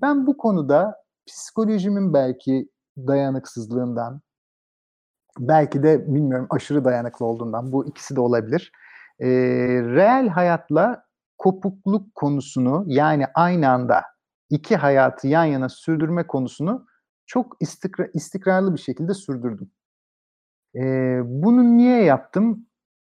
[0.00, 4.20] Ben bu konuda psikolojimin belki dayanıksızlığından,
[5.38, 8.72] belki de bilmiyorum aşırı dayanıklı olduğundan bu ikisi de olabilir.
[9.20, 9.28] E,
[9.82, 11.04] reel hayatla
[11.42, 14.02] kopukluk konusunu yani aynı anda
[14.50, 16.86] iki hayatı yan yana sürdürme konusunu
[17.26, 19.70] çok istikra, istikrarlı bir şekilde sürdürdüm.
[20.74, 20.80] E,
[21.24, 22.66] bunu niye yaptım?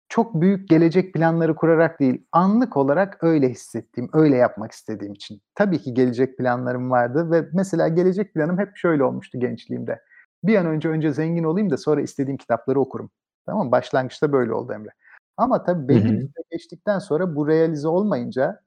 [0.09, 5.40] Çok büyük gelecek planları kurarak değil, anlık olarak öyle hissettiğim, öyle yapmak istediğim için.
[5.55, 10.01] Tabii ki gelecek planlarım vardı ve mesela gelecek planım hep şöyle olmuştu gençliğimde.
[10.44, 13.10] Bir an önce önce zengin olayım da sonra istediğim kitapları okurum.
[13.46, 13.72] Tamam mı?
[13.72, 14.90] Başlangıçta böyle oldu Emre.
[15.36, 18.61] Ama tabii belli bir süre geçtikten sonra bu realize olmayınca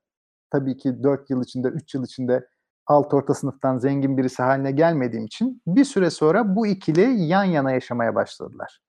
[0.52, 2.48] tabii ki 4 yıl içinde, 3 yıl içinde
[2.88, 7.72] alt orta sınıftan zengin birisi haline gelmediğim için bir süre sonra bu ikili yan yana
[7.72, 8.80] yaşamaya başladılar.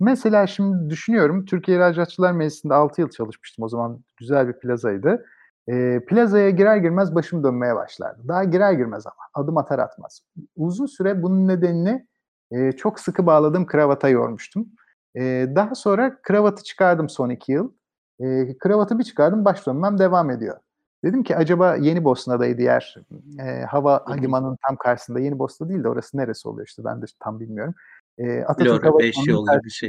[0.00, 3.64] Mesela şimdi düşünüyorum Türkiye İhracatçılar Meclisi'nde 6 yıl çalışmıştım.
[3.64, 5.26] O zaman güzel bir plazaydı.
[5.68, 8.28] E, plazaya girer girmez başım dönmeye başlardı.
[8.28, 10.20] Daha girer girmez ama adım atar atmaz.
[10.56, 12.06] Uzun süre bunun nedenini
[12.50, 14.68] e, çok sıkı bağladığım kravata yormuştum.
[15.16, 17.72] E, daha sonra kravatı çıkardım son iki yıl.
[18.20, 20.58] E, kravatı bir çıkardım baş dönmem devam ediyor.
[21.04, 22.96] Dedim ki acaba Yeni Bosna'daydı yer.
[23.40, 25.20] E, hava limanının tam karşısında.
[25.20, 27.74] Yeni Bosna değil de orası neresi oluyor işte ben de tam bilmiyorum.
[28.18, 29.88] E, Atatürk Hava Limanı'nın bir şey.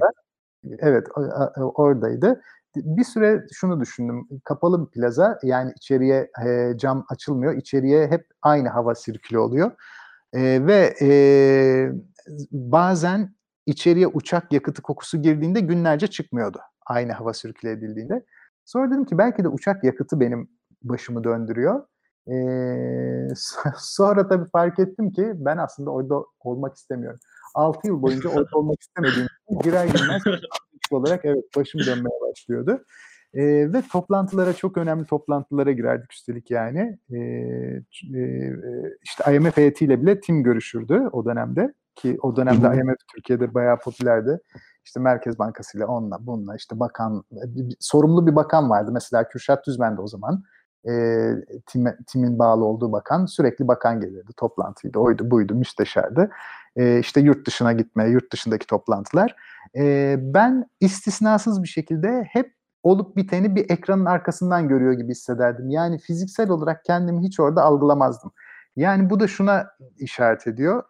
[0.80, 1.08] Evet
[1.56, 2.42] oradaydı.
[2.76, 4.28] Bir süre şunu düşündüm.
[4.44, 7.54] Kapalı bir plaza yani içeriye e, cam açılmıyor.
[7.54, 9.72] İçeriye hep aynı hava sirkülü oluyor.
[10.34, 11.10] E, ve e,
[12.52, 13.36] bazen
[13.66, 16.60] içeriye uçak yakıtı kokusu girdiğinde günlerce çıkmıyordu.
[16.86, 18.26] Aynı hava sirküle edildiğinde.
[18.66, 20.50] Sonra dedim ki belki de uçak yakıtı benim
[20.84, 21.84] başımı döndürüyor.
[22.28, 23.28] Ee,
[23.78, 27.20] sonra tabii fark ettim ki ben aslında orada olmak istemiyorum.
[27.56, 30.22] 6 yıl boyunca orada olmak istemediğim için girer girmez
[30.92, 32.86] olarak evet başım dönmeye başlıyordu.
[33.34, 36.98] E, ve toplantılara çok önemli toplantılara girerdik üstelik yani.
[37.12, 38.54] E, e,
[39.04, 42.68] işte IMF heyetiyle bile tim görüşürdü o dönemde ki o dönemde.
[42.68, 44.40] IMF Türkiye'de bayağı popülerdi.
[44.86, 47.24] İşte Merkez Bankası ile onunla bununla işte bakan
[47.80, 50.44] sorumlu bir bakan vardı mesela Kürşat Düzmen de o zaman
[50.90, 50.92] e,
[51.66, 56.30] time, timin bağlı olduğu bakan sürekli bakan gelirdi toplantıydı oydu buydu müsteşardı
[56.76, 59.36] e, işte yurt dışına gitme yurt dışındaki toplantılar
[59.78, 62.54] e, ben istisnasız bir şekilde hep
[62.84, 65.70] olup biteni bir ekranın arkasından görüyor gibi hissederdim.
[65.70, 68.32] Yani fiziksel olarak kendimi hiç orada algılamazdım.
[68.76, 70.84] Yani bu da şuna işaret ediyor.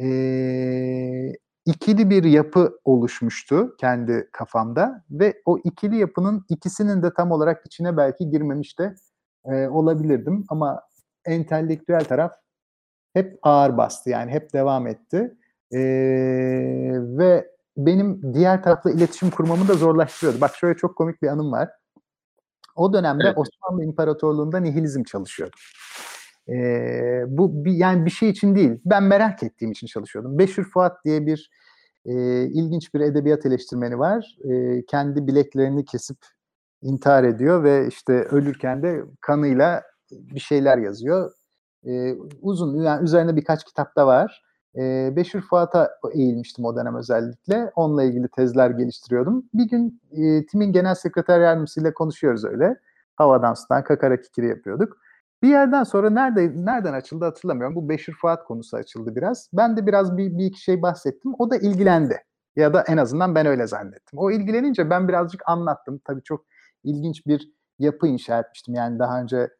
[0.00, 1.32] Ee,
[1.66, 7.96] ikili bir yapı oluşmuştu kendi kafamda ve o ikili yapının ikisinin de tam olarak içine
[7.96, 8.94] belki girmemiş de
[9.44, 10.82] e, olabilirdim ama
[11.24, 12.32] entelektüel taraf
[13.14, 15.36] hep ağır bastı yani hep devam etti
[15.72, 15.80] e,
[17.18, 20.40] ve benim diğer tarafla iletişim kurmamı da zorlaştırıyordu.
[20.40, 21.70] Bak şöyle çok komik bir anım var.
[22.76, 23.38] O dönemde evet.
[23.38, 25.60] Osmanlı İmparatorluğu'nda nihilizm çalışıyordum.
[26.48, 28.80] Ee, bu bir, yani bir şey için değil.
[28.84, 30.38] Ben merak ettiğim için çalışıyordum.
[30.38, 31.50] Beşir Fuat diye bir
[32.06, 34.36] e, ilginç bir edebiyat eleştirmeni var.
[34.50, 36.16] E, kendi bileklerini kesip
[36.82, 41.32] intihar ediyor ve işte ölürken de kanıyla bir şeyler yazıyor.
[41.86, 44.42] E, uzun yani üzerine birkaç kitap da var.
[44.76, 47.72] E, Beşir Fuat'a eğilmiştim o dönem özellikle.
[47.74, 49.44] Onunla ilgili tezler geliştiriyordum.
[49.54, 52.76] Bir gün e, timin genel sekreter yardımcısıyla konuşuyoruz öyle.
[53.16, 54.96] Havadan sudan kakara kikiri yapıyorduk.
[55.42, 57.76] Bir yerden sonra nerede nereden açıldı hatırlamıyorum.
[57.76, 59.48] Bu Beşir Fuat konusu açıldı biraz.
[59.52, 61.34] Ben de biraz bir, bir iki şey bahsettim.
[61.38, 62.22] O da ilgilendi.
[62.56, 64.18] Ya da en azından ben öyle zannettim.
[64.18, 66.00] O ilgilenince ben birazcık anlattım.
[66.04, 66.44] Tabii çok
[66.84, 68.74] ilginç bir yapı inşa etmiştim.
[68.74, 69.50] Yani daha önce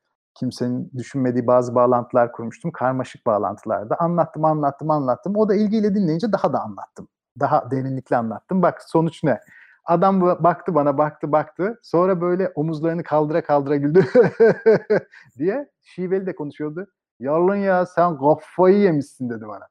[0.41, 2.71] kimsenin düşünmediği bazı bağlantılar kurmuştum.
[2.71, 3.97] Karmaşık bağlantılarda.
[3.99, 5.37] Anlattım, anlattım, anlattım.
[5.37, 7.09] O da ilgiyle dinleyince daha da anlattım.
[7.41, 8.63] Daha derinlikli anlattım.
[8.63, 9.41] Bak sonuç ne?
[9.85, 11.81] Adam baktı bana, baktı, baktı.
[11.83, 14.05] Sonra böyle omuzlarını kaldıra kaldıra güldü
[15.39, 16.87] diye şiveli de konuşuyordu.
[17.21, 19.69] Yalın ya sen kafayı yemişsin dedi bana.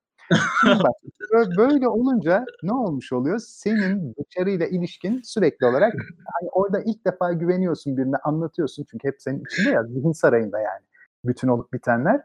[0.61, 0.95] Şimdi bak
[1.57, 3.39] böyle olunca ne olmuş oluyor?
[3.39, 5.93] Senin başarıyla ilişkin sürekli olarak
[6.39, 10.81] hani orada ilk defa güveniyorsun birine anlatıyorsun çünkü hep senin içinde ya zihin sarayında yani
[11.25, 12.21] bütün olup bitenler.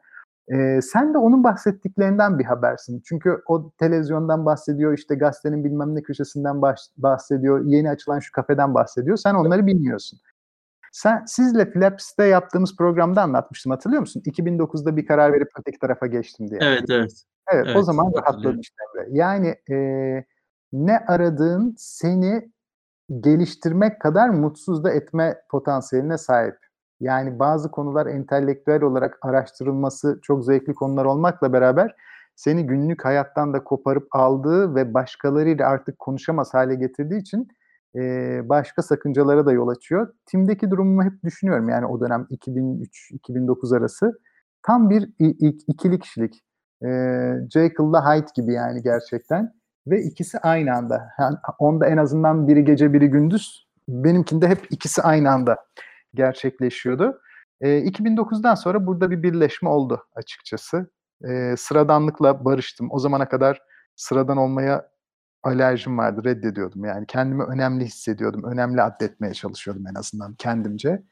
[0.48, 3.02] E, sen de onun bahsettiklerinden bir habersin.
[3.04, 6.62] Çünkü o televizyondan bahsediyor, işte gazetenin bilmem ne köşesinden
[6.96, 9.16] bahsediyor, yeni açılan şu kafeden bahsediyor.
[9.16, 10.18] Sen onları bilmiyorsun.
[10.92, 14.22] Sen, sizle Flaps'te yaptığımız programda anlatmıştım hatırlıyor musun?
[14.26, 16.60] 2009'da bir karar verip öteki tarafa geçtim diye.
[16.62, 17.24] Evet, evet.
[17.52, 18.76] Evet, evet o zaman rahatladım işte.
[19.10, 19.76] Yani e,
[20.72, 22.52] ne aradığın seni
[23.20, 26.56] geliştirmek kadar mutsuz da etme potansiyeline sahip.
[27.00, 31.94] Yani bazı konular entelektüel olarak araştırılması çok zevkli konular olmakla beraber
[32.36, 37.48] seni günlük hayattan da koparıp aldığı ve başkalarıyla artık konuşamaz hale getirdiği için
[37.96, 38.00] e,
[38.48, 40.14] başka sakıncalara da yol açıyor.
[40.26, 44.12] Tim'deki durumumu hep düşünüyorum yani o dönem 2003-2009 arası
[44.62, 45.10] tam bir
[45.68, 46.44] ikili kişilik.
[46.84, 46.88] E,
[47.50, 49.54] Jekyll'la Hyde gibi yani gerçekten
[49.86, 51.08] ve ikisi aynı anda.
[51.18, 53.66] Yani onda en azından biri gece biri gündüz.
[53.88, 55.56] Benimkinde hep ikisi aynı anda
[56.14, 57.20] gerçekleşiyordu.
[57.60, 60.90] E, 2009'dan sonra burada bir birleşme oldu açıkçası.
[61.28, 62.88] E, sıradanlıkla barıştım.
[62.90, 63.62] O zamana kadar
[63.96, 64.88] sıradan olmaya
[65.42, 66.84] alerjim vardı, reddediyordum.
[66.84, 71.02] Yani kendimi önemli hissediyordum, önemli addetmeye çalışıyordum en azından kendimce.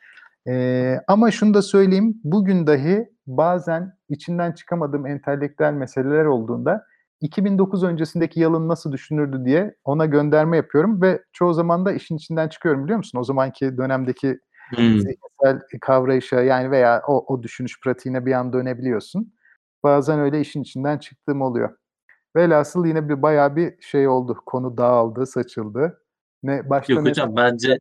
[0.48, 6.86] E, ama şunu da söyleyeyim, bugün dahi bazen içinden çıkamadığım entelektüel meseleler olduğunda
[7.20, 12.48] 2009 öncesindeki Yalın nasıl düşünürdü diye ona gönderme yapıyorum ve çoğu zaman da işin içinden
[12.48, 13.18] çıkıyorum biliyor musun?
[13.18, 14.38] O zamanki dönemdeki
[14.70, 15.00] hmm.
[15.00, 19.34] zihinsel kavrayışa yani veya o, o düşünüş pratiğine bir an dönebiliyorsun.
[19.82, 21.76] Bazen öyle işin içinden çıktığım oluyor.
[22.36, 24.42] Velhasıl yine bir bayağı bir şey oldu.
[24.46, 26.02] Konu dağıldı, saçıldı.
[26.42, 27.78] Ne başta yok hocam bence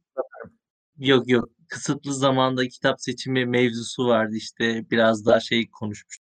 [0.98, 4.36] yok yok kısıtlı zamanda kitap seçimi mevzusu vardı.
[4.36, 6.26] İşte biraz daha şey konuşmuştuk.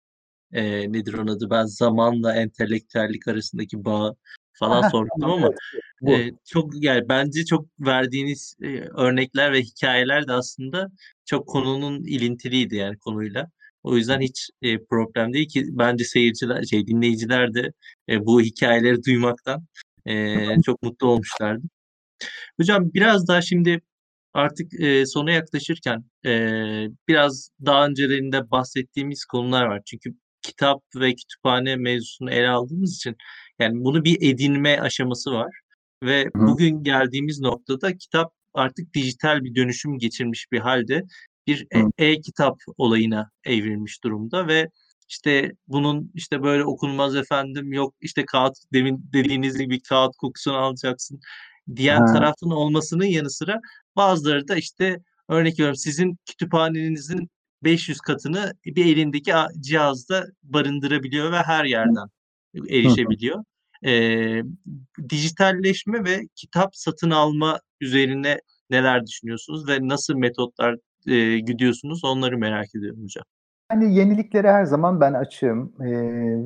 [0.52, 1.50] E, nedir onun adı?
[1.50, 4.14] Ben zamanla entelektüellik arasındaki bağ
[4.52, 5.50] falan sormuştum ama
[6.08, 10.88] e, çok yani bence çok verdiğiniz e, örnekler ve hikayeler de aslında
[11.24, 13.50] çok konunun ilintiliydi yani konuyla.
[13.82, 17.72] O yüzden hiç e, problem değil ki bence seyirciler, şey dinleyiciler de
[18.08, 19.66] e, bu hikayeleri duymaktan
[20.06, 21.62] e, çok mutlu olmuşlardı.
[22.60, 23.80] Hocam biraz daha şimdi
[24.34, 26.30] artık e, sona yaklaşırken e,
[27.08, 29.82] biraz daha öncelerinde bahsettiğimiz konular var.
[29.86, 33.16] Çünkü kitap ve kütüphane mevzusunu ele aldığımız için
[33.58, 35.60] yani bunu bir edinme aşaması var
[36.04, 36.46] ve Hı.
[36.46, 41.02] bugün geldiğimiz noktada kitap artık dijital bir dönüşüm geçirmiş bir halde
[41.46, 44.68] bir e, e-kitap olayına evrilmiş durumda ve
[45.08, 51.20] işte bunun işte böyle okunmaz efendim yok işte kağıt demin dediğiniz gibi kağıt kokusunu alacaksın
[51.76, 52.12] diyen ha.
[52.12, 53.60] tarafın olmasının yanı sıra
[53.96, 54.98] bazıları da işte
[55.28, 57.30] örnek veriyorum sizin kütüphanenizin
[57.64, 62.06] 500 katını bir elindeki cihazda barındırabiliyor ve her yerden
[62.54, 63.44] erişebiliyor.
[63.86, 63.92] E,
[65.08, 68.40] dijitalleşme ve kitap satın alma üzerine
[68.70, 70.76] neler düşünüyorsunuz ve nasıl metotlar
[71.06, 73.24] e, gidiyorsunuz onları merak ediyorum hocam.
[73.72, 75.88] Yani yeniliklere her zaman ben açığım e,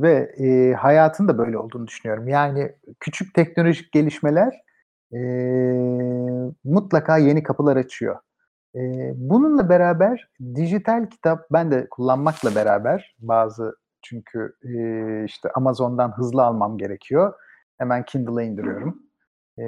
[0.02, 2.28] ve e, hayatın da böyle olduğunu düşünüyorum.
[2.28, 4.52] Yani küçük teknolojik gelişmeler
[5.12, 5.18] e,
[6.74, 8.16] mutlaka yeni kapılar açıyor.
[8.74, 8.80] E,
[9.14, 16.78] bununla beraber dijital kitap ben de kullanmakla beraber bazı çünkü e, işte Amazon'dan hızlı almam
[16.78, 17.34] gerekiyor.
[17.78, 19.02] Hemen Kindle'a indiriyorum.
[19.59, 19.64] E,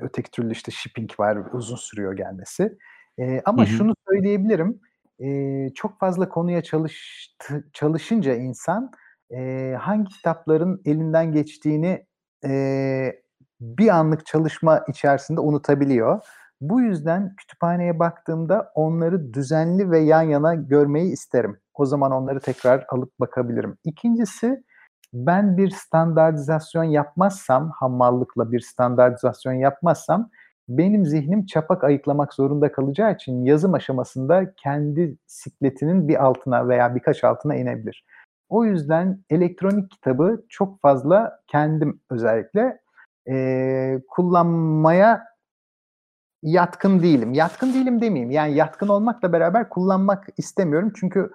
[0.00, 2.78] öteki türlü işte shipping var, uzun sürüyor gelmesi.
[3.18, 3.70] E, ama hı hı.
[3.70, 4.80] şunu söyleyebilirim,
[5.20, 8.90] e, çok fazla konuya çalıştı, çalışınca insan
[9.30, 12.06] e, hangi kitapların elinden geçtiğini
[12.44, 12.50] e,
[13.60, 16.20] bir anlık çalışma içerisinde unutabiliyor.
[16.60, 21.58] Bu yüzden kütüphaneye baktığımda onları düzenli ve yan yana görmeyi isterim.
[21.74, 23.76] O zaman onları tekrar alıp bakabilirim.
[23.84, 24.62] İkincisi
[25.12, 30.30] ben bir standartizasyon yapmazsam, hamallıkla bir standartizasyon yapmazsam
[30.68, 37.24] benim zihnim çapak ayıklamak zorunda kalacağı için yazım aşamasında kendi sikletinin bir altına veya birkaç
[37.24, 38.04] altına inebilir.
[38.48, 42.78] O yüzden elektronik kitabı çok fazla kendim özellikle
[43.30, 45.24] e, kullanmaya
[46.42, 47.32] yatkın değilim.
[47.32, 48.30] Yatkın değilim demeyeyim.
[48.30, 50.92] Yani yatkın olmakla beraber kullanmak istemiyorum.
[50.96, 51.30] Çünkü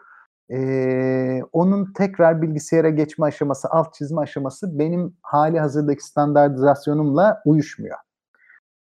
[0.51, 7.97] e, onun tekrar bilgisayara geçme aşaması, alt çizme aşaması benim hali hazırdaki standartizasyonumla uyuşmuyor.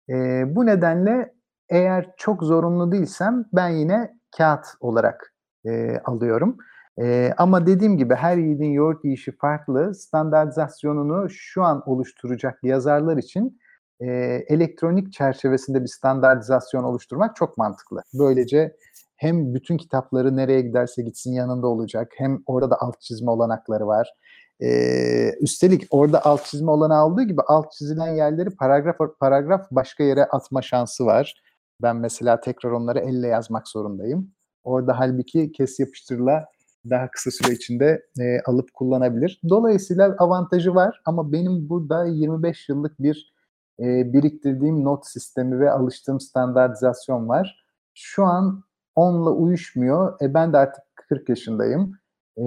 [0.08, 0.14] E,
[0.56, 1.34] bu nedenle
[1.68, 5.34] eğer çok zorunlu değilsem ben yine kağıt olarak
[5.66, 6.56] e, alıyorum.
[7.00, 9.94] E, ama dediğim gibi her yiğidin yoğurt yiyişi farklı.
[9.94, 13.60] Standartizasyonunu şu an oluşturacak yazarlar için
[14.00, 14.06] e,
[14.48, 18.02] elektronik çerçevesinde bir standartizasyon oluşturmak çok mantıklı.
[18.14, 18.76] Böylece
[19.16, 24.14] hem bütün kitapları nereye giderse gitsin yanında olacak hem orada da alt çizme olanakları var.
[24.62, 30.24] Ee, üstelik orada alt çizme olanağı aldığı gibi alt çizilen yerleri paragraf paragraf başka yere
[30.24, 31.42] atma şansı var.
[31.82, 34.30] Ben mesela tekrar onları elle yazmak zorundayım.
[34.64, 36.44] Orada halbuki kes yapıştırla
[36.90, 39.40] daha kısa süre içinde e, alıp kullanabilir.
[39.48, 43.34] Dolayısıyla avantajı var ama benim burada 25 yıllık bir
[43.80, 47.64] e, biriktirdiğim not sistemi ve alıştığım standartizasyon var.
[47.94, 48.64] Şu an
[48.94, 50.20] onunla uyuşmuyor.
[50.22, 51.98] E, ben de artık 40 yaşındayım.
[52.38, 52.44] E,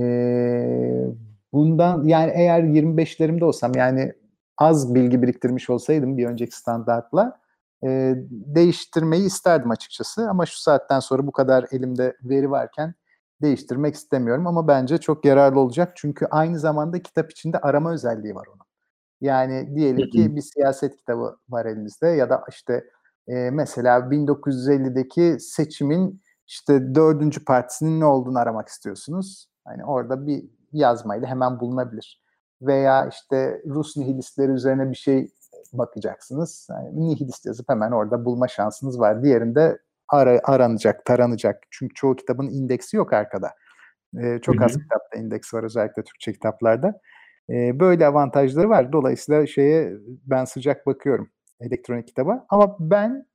[1.54, 4.14] bundan yani eğer 25'lerimde olsam yani
[4.58, 7.40] az bilgi biriktirmiş olsaydım bir önceki standartla
[7.84, 10.30] e, değiştirmeyi isterdim açıkçası.
[10.30, 12.96] Ama şu saatten sonra bu kadar elimde veri varken
[13.42, 15.94] değiştirmek istemiyorum ama bence çok yararlı olacak.
[15.96, 18.66] Çünkü aynı zamanda kitap içinde arama özelliği var onun.
[19.22, 22.84] Yani diyelim ki bir siyaset kitabı var elinizde ya da işte
[23.28, 29.50] e, mesela 1950'deki seçimin işte dördüncü partisinin ne olduğunu aramak istiyorsunuz.
[29.66, 32.22] Hani orada bir yazmayla hemen bulunabilir.
[32.62, 35.30] Veya işte Rus nihilistleri üzerine bir şey
[35.74, 36.68] bakacaksınız.
[36.70, 39.24] Yani nihilist yazıp hemen orada bulma şansınız var.
[39.24, 39.80] Diğerinde
[40.10, 41.64] ara, aranacak, taranacak.
[41.72, 43.52] Çünkü çoğu kitabın indeksi yok arkada.
[44.24, 47.00] Ee, çok az kitapta indeks var özellikle Türkçe kitaplarda.
[47.50, 48.92] Ee, böyle avantajları var.
[48.92, 49.94] Dolayısıyla şeye
[50.26, 51.30] ben sıcak bakıyorum
[51.60, 52.46] elektronik kitaba.
[52.50, 53.26] Ama ben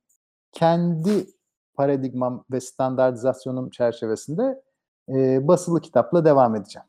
[0.51, 1.25] kendi
[1.73, 4.61] paradigmam ve standartizasyonum çerçevesinde
[5.09, 6.87] e, basılı kitapla devam edeceğim.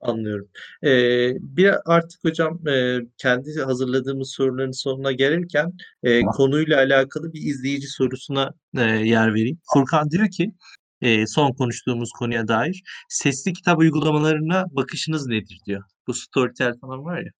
[0.00, 0.48] Anlıyorum.
[0.84, 5.72] Ee, bir artık hocam e, kendi hazırladığımız soruların sonuna gelirken
[6.02, 9.58] e, konuyla alakalı bir izleyici sorusuna e, yer vereyim.
[9.74, 10.54] Furkan diyor ki
[11.00, 15.82] e, son konuştuğumuz konuya dair sesli kitap uygulamalarına bakışınız nedir diyor.
[16.06, 17.30] Bu Storytel falan var ya.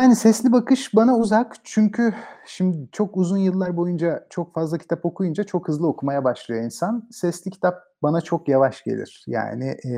[0.00, 2.14] Yani sesli bakış bana uzak çünkü
[2.46, 7.08] şimdi çok uzun yıllar boyunca çok fazla kitap okuyunca çok hızlı okumaya başlıyor insan.
[7.10, 9.24] Sesli kitap bana çok yavaş gelir.
[9.26, 9.92] Yani e,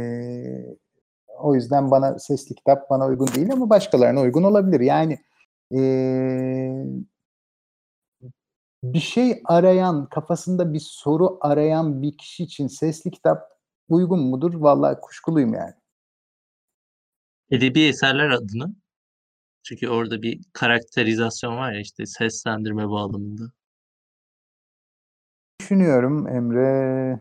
[1.43, 4.81] o yüzden bana sesli kitap bana uygun değil ama başkalarına uygun olabilir.
[4.81, 5.19] Yani
[5.75, 5.81] e,
[8.83, 13.43] bir şey arayan, kafasında bir soru arayan bir kişi için sesli kitap
[13.89, 14.55] uygun mudur?
[14.55, 15.75] Vallahi kuşkuluyum yani.
[17.51, 18.71] Edebi eserler adına
[19.63, 23.53] çünkü orada bir karakterizasyon var ya işte seslendirme bağlamında.
[25.61, 27.21] Düşünüyorum Emre.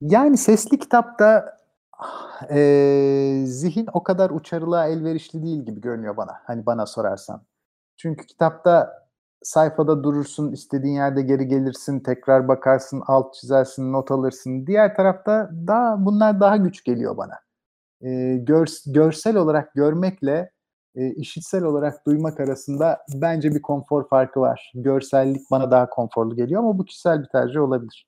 [0.00, 1.59] Yani sesli kitapta
[2.50, 6.40] e, zihin o kadar uçarılığa elverişli değil gibi görünüyor bana.
[6.44, 7.42] Hani bana sorarsan.
[7.96, 9.00] Çünkü kitapta
[9.42, 14.66] sayfada durursun, istediğin yerde geri gelirsin, tekrar bakarsın, alt çizersin, not alırsın.
[14.66, 17.40] Diğer tarafta daha bunlar daha güç geliyor bana
[18.02, 20.50] e, gör, görsel olarak görmekle
[20.94, 24.72] e, işitsel olarak duymak arasında bence bir konfor farkı var.
[24.74, 28.06] Görsellik bana daha konforlu geliyor ama bu kişisel bir tercih olabilir.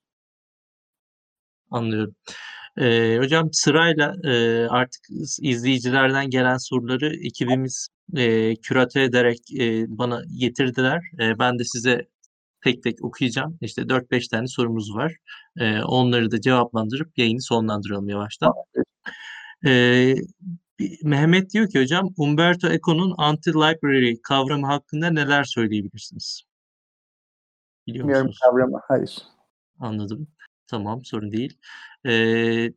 [1.71, 2.15] Anlıyorum.
[2.77, 5.01] Ee, hocam sırayla e, artık
[5.41, 7.87] izleyicilerden gelen soruları ekibimiz
[8.17, 11.01] e, küratör ederek e, bana getirdiler.
[11.19, 12.07] E, ben de size
[12.63, 13.57] tek tek okuyacağım.
[13.61, 15.15] İşte 4-5 tane sorumuz var.
[15.57, 18.53] E, onları da cevaplandırıp yayını sonlandıralım yavaştan.
[19.65, 20.15] Ee,
[21.03, 26.43] Mehmet diyor ki hocam Umberto Eco'nun anti-library kavramı hakkında neler söyleyebilirsiniz?
[27.87, 28.39] Biliyor Bilmiyorum musunuz?
[28.43, 28.79] kavramı.
[28.87, 29.17] Hayır.
[29.79, 30.27] Anladım.
[30.73, 31.57] Tamam sorun değil.
[32.05, 32.73] Ee,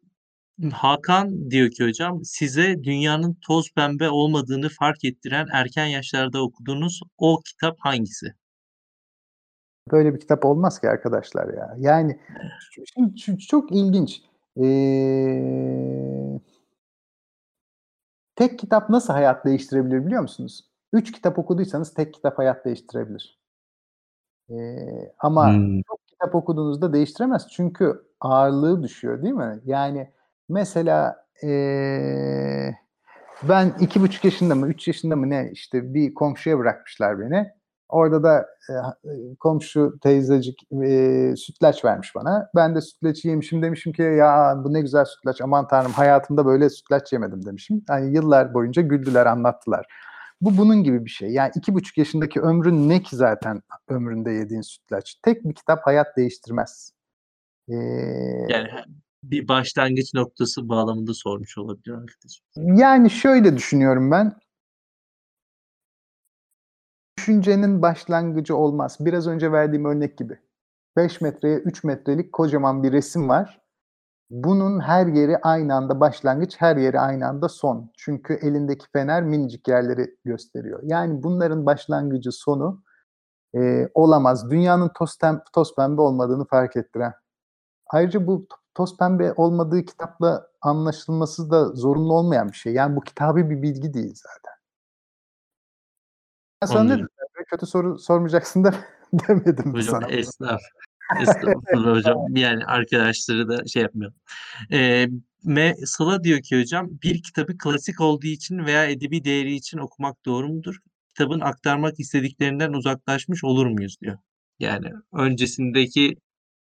[0.72, 7.40] Hakan diyor ki hocam size dünyanın toz pembe olmadığını fark ettiren erken yaşlarda okuduğunuz o
[7.40, 8.26] kitap hangisi?
[9.92, 11.74] Böyle bir kitap olmaz ki arkadaşlar ya.
[11.78, 12.20] Yani
[13.16, 14.22] şimdi çok ilginç.
[14.62, 16.40] Ee,
[18.36, 20.64] Tek kitap nasıl hayat değiştirebilir biliyor musunuz?
[20.92, 23.40] Üç kitap okuduysanız tek kitap hayat değiştirebilir.
[24.50, 24.54] Ee,
[25.18, 25.82] ama hmm.
[25.82, 27.48] çok kitap okuduğunuzda değiştiremez.
[27.48, 29.60] Çünkü ağırlığı düşüyor değil mi?
[29.64, 30.10] Yani
[30.48, 32.70] mesela ee,
[33.42, 37.50] ben iki buçuk yaşında mı, üç yaşında mı ne işte bir komşuya bırakmışlar beni.
[37.88, 38.74] Orada da e,
[39.40, 42.50] komşu teyzecik e, sütlaç vermiş bana.
[42.54, 46.70] Ben de sütlaçı yemişim demişim ki ya bu ne güzel sütlaç aman tanrım hayatımda böyle
[46.70, 47.84] sütlaç yemedim demişim.
[47.88, 49.86] Yani yıllar boyunca güldüler anlattılar.
[50.40, 51.30] Bu bunun gibi bir şey.
[51.30, 55.14] Yani iki buçuk yaşındaki ömrün ne ki zaten ömründe yediğin sütlaç.
[55.22, 56.92] Tek bir kitap hayat değiştirmez.
[57.68, 57.74] Ee,
[58.48, 58.68] yani
[59.22, 62.46] bir başlangıç noktası bağlamında sormuş olabilir arkadaşım.
[62.56, 64.32] Yani şöyle düşünüyorum ben
[67.18, 68.96] düşüncenin başlangıcı olmaz.
[69.00, 70.38] Biraz önce verdiğim örnek gibi.
[70.96, 73.65] 5 metreye 3 metrelik kocaman bir resim var.
[74.30, 77.90] Bunun her yeri aynı anda başlangıç, her yeri aynı anda son.
[77.96, 80.80] Çünkü elindeki fener minicik yerleri gösteriyor.
[80.82, 82.82] Yani bunların başlangıcı sonu
[83.56, 84.50] e, olamaz.
[84.50, 87.14] Dünyanın toz, tem, toz pembe olmadığını fark ettiren.
[87.86, 92.72] Ayrıca bu toz pembe olmadığı kitapla anlaşılması da zorunlu olmayan bir şey.
[92.72, 94.56] Yani bu kitabı bir bilgi değil zaten.
[96.62, 97.08] Ben sana dedim?
[97.50, 98.74] Kötü soru sormayacaksın da
[99.12, 100.06] demedim Hocam sana.
[100.06, 100.60] esnaf.
[101.20, 102.36] Estağfurullah hocam.
[102.36, 104.12] Yani arkadaşları da şey yapmıyor.
[104.70, 105.10] Eee,
[105.44, 110.24] M Sıla diyor ki hocam, bir kitabı klasik olduğu için veya edebi değeri için okumak
[110.24, 110.76] doğru mudur?
[111.08, 114.18] Kitabın aktarmak istediklerinden uzaklaşmış olur muyuz diyor.
[114.58, 116.16] Yani öncesindeki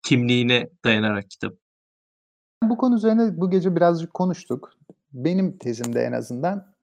[0.03, 1.53] kimliğine dayanarak kitap.
[2.63, 4.73] Bu konu üzerine bu gece birazcık konuştuk.
[5.13, 6.73] Benim tezimde en azından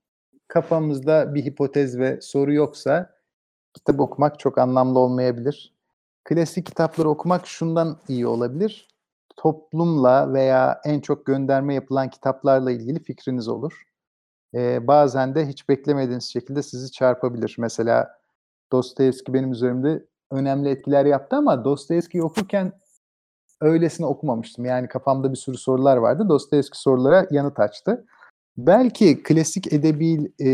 [0.48, 3.16] kafamızda bir hipotez ve soru yoksa
[3.74, 5.74] kitap okumak çok anlamlı olmayabilir.
[6.30, 8.88] Klasik kitapları okumak şundan iyi olabilir.
[9.36, 13.82] Toplumla veya en çok gönderme yapılan kitaplarla ilgili fikriniz olur.
[14.54, 17.56] Ee, bazen de hiç beklemediğiniz şekilde sizi çarpabilir.
[17.58, 18.18] Mesela
[18.72, 22.72] Dostoyevski benim üzerimde önemli etkiler yaptı ama Dostoyevski'yi okurken
[23.60, 24.64] öylesine okumamıştım.
[24.64, 26.28] Yani kafamda bir sürü sorular vardı.
[26.28, 28.06] Dostoyevski sorulara yanıt açtı.
[28.56, 30.50] Belki klasik edebi e,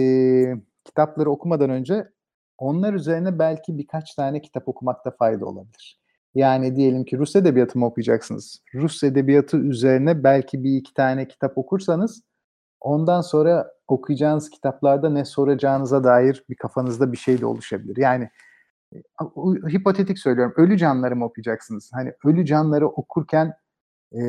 [0.84, 2.15] kitapları okumadan önce
[2.58, 6.00] onlar üzerine belki birkaç tane kitap okumakta fayda olabilir.
[6.34, 8.62] Yani diyelim ki Rus edebiyatı mı okuyacaksınız?
[8.74, 12.22] Rus edebiyatı üzerine belki bir iki tane kitap okursanız
[12.80, 17.96] ondan sonra okuyacağınız kitaplarda ne soracağınıza dair bir kafanızda bir şey de oluşabilir.
[17.96, 18.30] Yani
[19.72, 20.54] hipotetik söylüyorum.
[20.56, 21.90] Ölü canları mı okuyacaksınız?
[21.92, 23.54] Hani ölü canları okurken
[24.12, 24.22] e,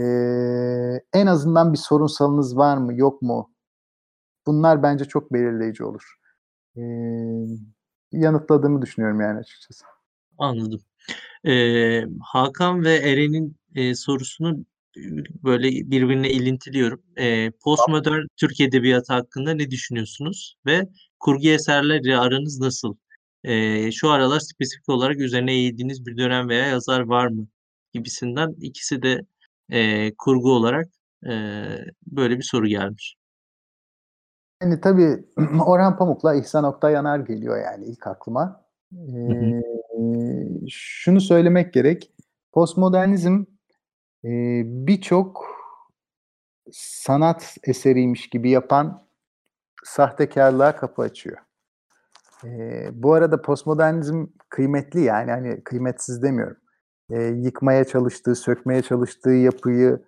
[1.13, 3.51] en azından bir sorunsalınız var mı yok mu?
[4.47, 6.15] Bunlar bence çok belirleyici olur.
[6.77, 6.81] E,
[8.11, 9.85] yanıtladığımı düşünüyorum yani açıkçası.
[10.37, 10.81] Anladım.
[11.45, 14.65] Ee, Hakan ve Eren'in e, sorusunu
[15.43, 17.03] böyle birbirine ilintiliyorum.
[17.17, 20.57] E, postmodern Türk Edebiyatı hakkında ne düşünüyorsunuz?
[20.65, 20.89] Ve
[21.19, 22.95] kurgu eserlerle aranız nasıl?
[23.43, 27.47] E, şu aralar spesifik olarak üzerine eğildiğiniz bir dönem veya yazar var mı?
[27.93, 29.21] Gibisinden ikisi de
[29.69, 30.87] e, kurgu olarak
[31.25, 31.31] e,
[32.07, 33.16] böyle bir soru gelmiş.
[34.61, 35.25] Yani tabii
[35.65, 38.65] Orhan Pamuk'la İhsan Oktay Yanar geliyor yani ilk aklıma.
[38.93, 39.61] Ee,
[40.69, 42.11] şunu söylemek gerek.
[42.51, 43.43] Postmodernizm
[44.25, 44.29] e,
[44.65, 45.45] birçok
[46.71, 49.07] sanat eseriymiş gibi yapan
[49.83, 51.37] sahtekarlığa kapı açıyor.
[52.43, 56.57] E, bu arada postmodernizm kıymetli yani hani kıymetsiz demiyorum.
[57.09, 60.05] E, yıkmaya çalıştığı, sökmeye çalıştığı yapıyı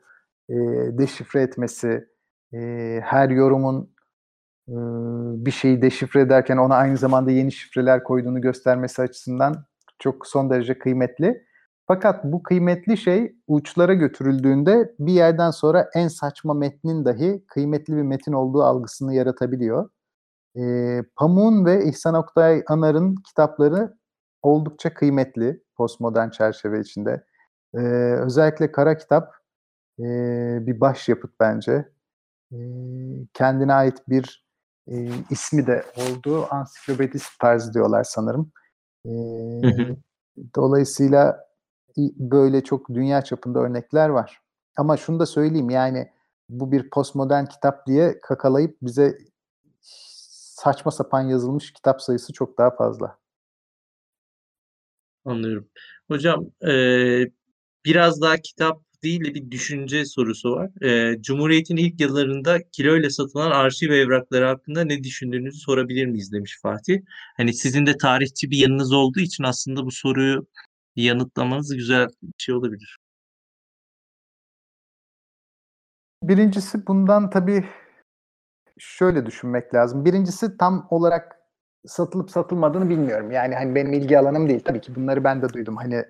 [0.50, 0.56] e,
[0.98, 2.08] deşifre etmesi,
[2.54, 2.60] e,
[3.04, 3.94] her yorumun
[5.46, 9.66] bir şeyi deşifre ederken ona aynı zamanda yeni şifreler koyduğunu göstermesi açısından
[10.00, 11.46] çok son derece kıymetli.
[11.88, 18.02] Fakat bu kıymetli şey uçlara götürüldüğünde bir yerden sonra en saçma metnin dahi kıymetli bir
[18.02, 19.90] metin olduğu algısını yaratabiliyor.
[20.58, 23.94] E, Pamuk'un ve İhsan Oktay Anar'ın kitapları
[24.42, 27.24] oldukça kıymetli postmodern çerçeve içinde.
[27.74, 27.80] E,
[28.26, 29.34] özellikle Kara Kitap
[30.00, 30.04] e,
[30.68, 31.90] bir başyapıt bence.
[32.52, 32.58] E,
[33.34, 34.49] kendine ait bir
[34.92, 36.48] e, ismi de oldu.
[36.50, 38.52] Ansiklopedist tarzı diyorlar sanırım.
[39.06, 39.12] E,
[40.56, 41.50] Dolayısıyla
[42.18, 44.42] böyle çok dünya çapında örnekler var.
[44.78, 46.12] Ama şunu da söyleyeyim yani
[46.50, 49.18] bu bir postmodern kitap diye kakalayıp bize
[49.82, 53.18] saçma sapan yazılmış kitap sayısı çok daha fazla.
[55.26, 55.70] Anlıyorum.
[56.08, 57.32] Hocam eee,
[57.86, 60.70] biraz daha kitap değil de bir düşünce sorusu var.
[60.82, 67.00] Eee, Cumhuriyet'in ilk yıllarında kiloyla satılan arşiv evrakları hakkında ne düşündüğünüzü sorabilir miyiz demiş Fatih.
[67.38, 70.48] Hani sizin de tarihçi bir yanınız olduğu için aslında bu soruyu
[70.96, 72.98] yanıtlamanız güzel bir şey olabilir.
[76.24, 77.66] Birincisi bundan tabii
[78.78, 80.06] şöyle düşünmek lazım.
[80.06, 81.36] Birincisi tam olarak
[81.86, 83.32] satılıp satılmadığını bilmiyorum.
[83.32, 84.60] Yani hani benim ilgi alanım değil.
[84.66, 85.78] Tabii ki bunları ben de duydum.
[85.78, 86.06] Hani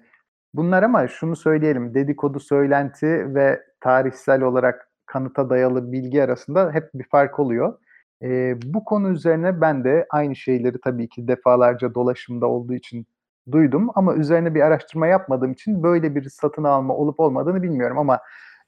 [0.53, 1.93] bunlar ama şunu söyleyelim.
[1.93, 7.77] Dedikodu, söylenti ve tarihsel olarak kanıta dayalı bilgi arasında hep bir fark oluyor.
[8.23, 13.07] Ee, bu konu üzerine ben de aynı şeyleri tabii ki defalarca dolaşımda olduğu için
[13.51, 18.19] duydum ama üzerine bir araştırma yapmadığım için böyle bir satın alma olup olmadığını bilmiyorum ama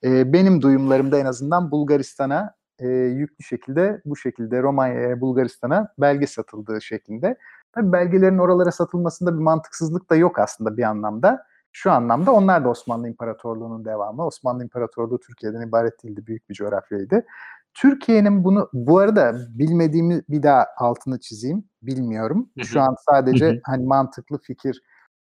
[0.03, 6.81] e, benim duyumlarımda en azından Bulgaristan'a e, yüklü şekilde bu şekilde Romanya'ya, Bulgaristan'a belge satıldığı
[6.81, 7.37] şeklinde.
[7.71, 11.43] Tabii belgelerin oralara satılmasında bir mantıksızlık da yok aslında bir anlamda.
[11.71, 14.25] Şu anlamda onlar da Osmanlı İmparatorluğu'nun devamı.
[14.25, 17.25] Osmanlı İmparatorluğu Türkiye'den ibaret değildi, büyük bir coğrafyaydı.
[17.73, 21.63] Türkiye'nin bunu bu arada bilmediğimi bir daha altını çizeyim.
[21.81, 22.49] Bilmiyorum.
[22.63, 24.81] Şu an sadece hani mantıklı fikir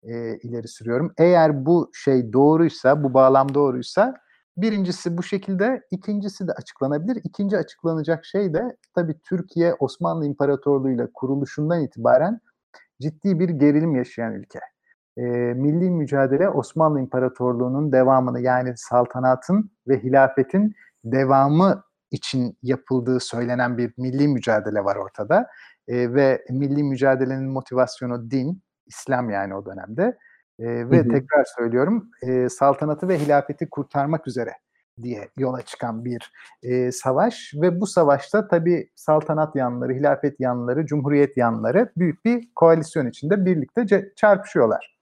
[0.03, 1.13] e, ileri sürüyorum.
[1.17, 4.23] Eğer bu şey doğruysa, bu bağlam doğruysa
[4.57, 7.21] Birincisi bu şekilde, ikincisi de açıklanabilir.
[7.23, 12.39] İkinci açıklanacak şey de tabii Türkiye Osmanlı İmparatorluğu ile kuruluşundan itibaren
[13.01, 14.59] ciddi bir gerilim yaşayan ülke.
[15.17, 15.21] E,
[15.53, 20.73] milli mücadele Osmanlı İmparatorluğu'nun devamını yani saltanatın ve hilafetin
[21.05, 25.47] devamı için yapıldığı söylenen bir milli mücadele var ortada.
[25.87, 30.17] E, ve milli mücadelenin motivasyonu din, İslam yani o dönemde.
[30.59, 31.09] E, ve hı hı.
[31.09, 34.51] tekrar söylüyorum e, saltanatı ve hilafeti kurtarmak üzere
[35.01, 36.31] diye yola çıkan bir
[36.63, 43.07] e, savaş ve bu savaşta tabi saltanat yanları, hilafet yanları, cumhuriyet yanları büyük bir koalisyon
[43.07, 44.92] içinde birlikte çarpışıyorlar.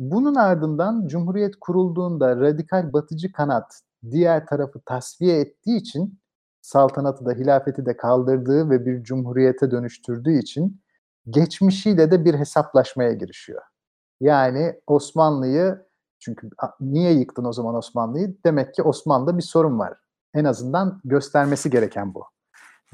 [0.00, 6.20] Bunun ardından Cumhuriyet kurulduğunda radikal batıcı kanat diğer tarafı tasfiye ettiği için
[6.60, 10.80] saltanatı da hilafeti de kaldırdığı ve bir cumhuriyete dönüştürdüğü için
[11.30, 13.62] geçmişiyle de bir hesaplaşmaya girişiyor.
[14.20, 15.86] Yani Osmanlı'yı
[16.18, 16.50] çünkü
[16.80, 18.36] niye yıktın o zaman Osmanlı'yı?
[18.46, 19.94] Demek ki Osmanlı'da bir sorun var.
[20.34, 22.24] En azından göstermesi gereken bu.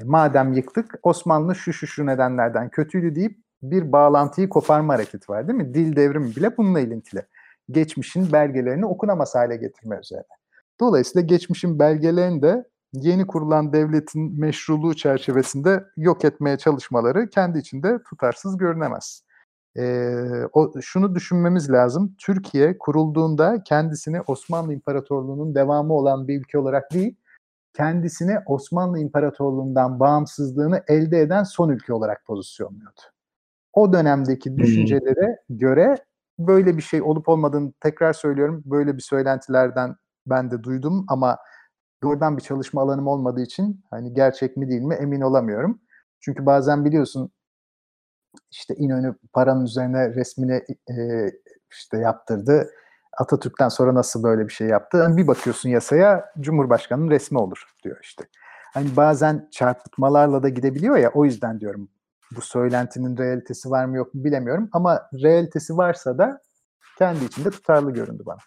[0.03, 5.59] Madem yıktık Osmanlı şu şu şu nedenlerden kötüydü deyip bir bağlantıyı koparma hareketi var değil
[5.59, 5.73] mi?
[5.73, 7.25] Dil devrimi bile bununla ilintili.
[7.71, 10.25] Geçmişin belgelerini okunamaz hale getirme üzerine.
[10.79, 18.57] Dolayısıyla geçmişin belgelerini de yeni kurulan devletin meşruluğu çerçevesinde yok etmeye çalışmaları kendi içinde tutarsız
[18.57, 19.23] görünemez.
[19.77, 20.13] Ee,
[20.53, 22.15] o, şunu düşünmemiz lazım.
[22.19, 27.15] Türkiye kurulduğunda kendisini Osmanlı İmparatorluğu'nun devamı olan bir ülke olarak değil,
[27.73, 33.01] kendisini Osmanlı İmparatorluğu'ndan bağımsızlığını elde eden son ülke olarak pozisyonluyordu.
[33.77, 35.95] O dönemdeki düşüncelere göre
[36.39, 38.63] böyle bir şey olup olmadığını tekrar söylüyorum.
[38.65, 39.95] Böyle bir söylentilerden
[40.25, 41.37] ben de duydum ama
[42.03, 45.81] doğrudan bir çalışma alanım olmadığı için hani gerçek mi değil mi emin olamıyorum.
[46.19, 47.31] Çünkü bazen biliyorsun
[48.51, 51.27] işte İnönü paranın üzerine resmini e,
[51.71, 52.69] işte yaptırdı.
[53.17, 55.13] Atatürk'ten sonra nasıl böyle bir şey yaptı?
[55.17, 58.23] Bir bakıyorsun yasaya Cumhurbaşkanı'nın resmi olur diyor işte.
[58.73, 61.89] Hani bazen çarpıtmalarla da gidebiliyor ya o yüzden diyorum
[62.35, 66.41] bu söylentinin realitesi var mı yok mu bilemiyorum ama realitesi varsa da
[66.97, 68.39] kendi içinde tutarlı göründü bana.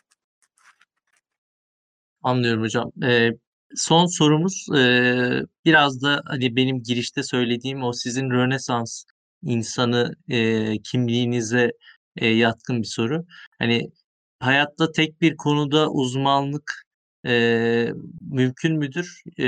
[2.22, 2.92] Anlıyorum hocam.
[3.02, 3.30] Ee,
[3.74, 4.82] son sorumuz e,
[5.64, 9.04] biraz da hani benim girişte söylediğim o sizin Rönesans
[9.42, 11.72] insanı e, kimliğinize
[12.16, 13.24] e, yatkın bir soru.
[13.58, 13.90] Hani
[14.40, 16.82] hayatta tek bir konuda uzmanlık
[17.26, 19.22] e, mümkün müdür?
[19.38, 19.46] E,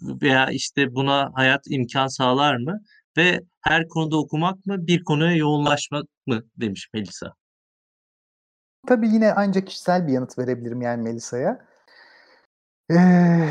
[0.00, 2.80] veya işte buna hayat imkan sağlar mı?
[3.16, 7.34] Ve her konuda okumak mı, bir konuya yoğunlaşmak mı demiş Melisa.
[8.86, 11.66] Tabii yine ancak kişisel bir yanıt verebilirim yani Melisa'ya.
[12.90, 13.48] Ee,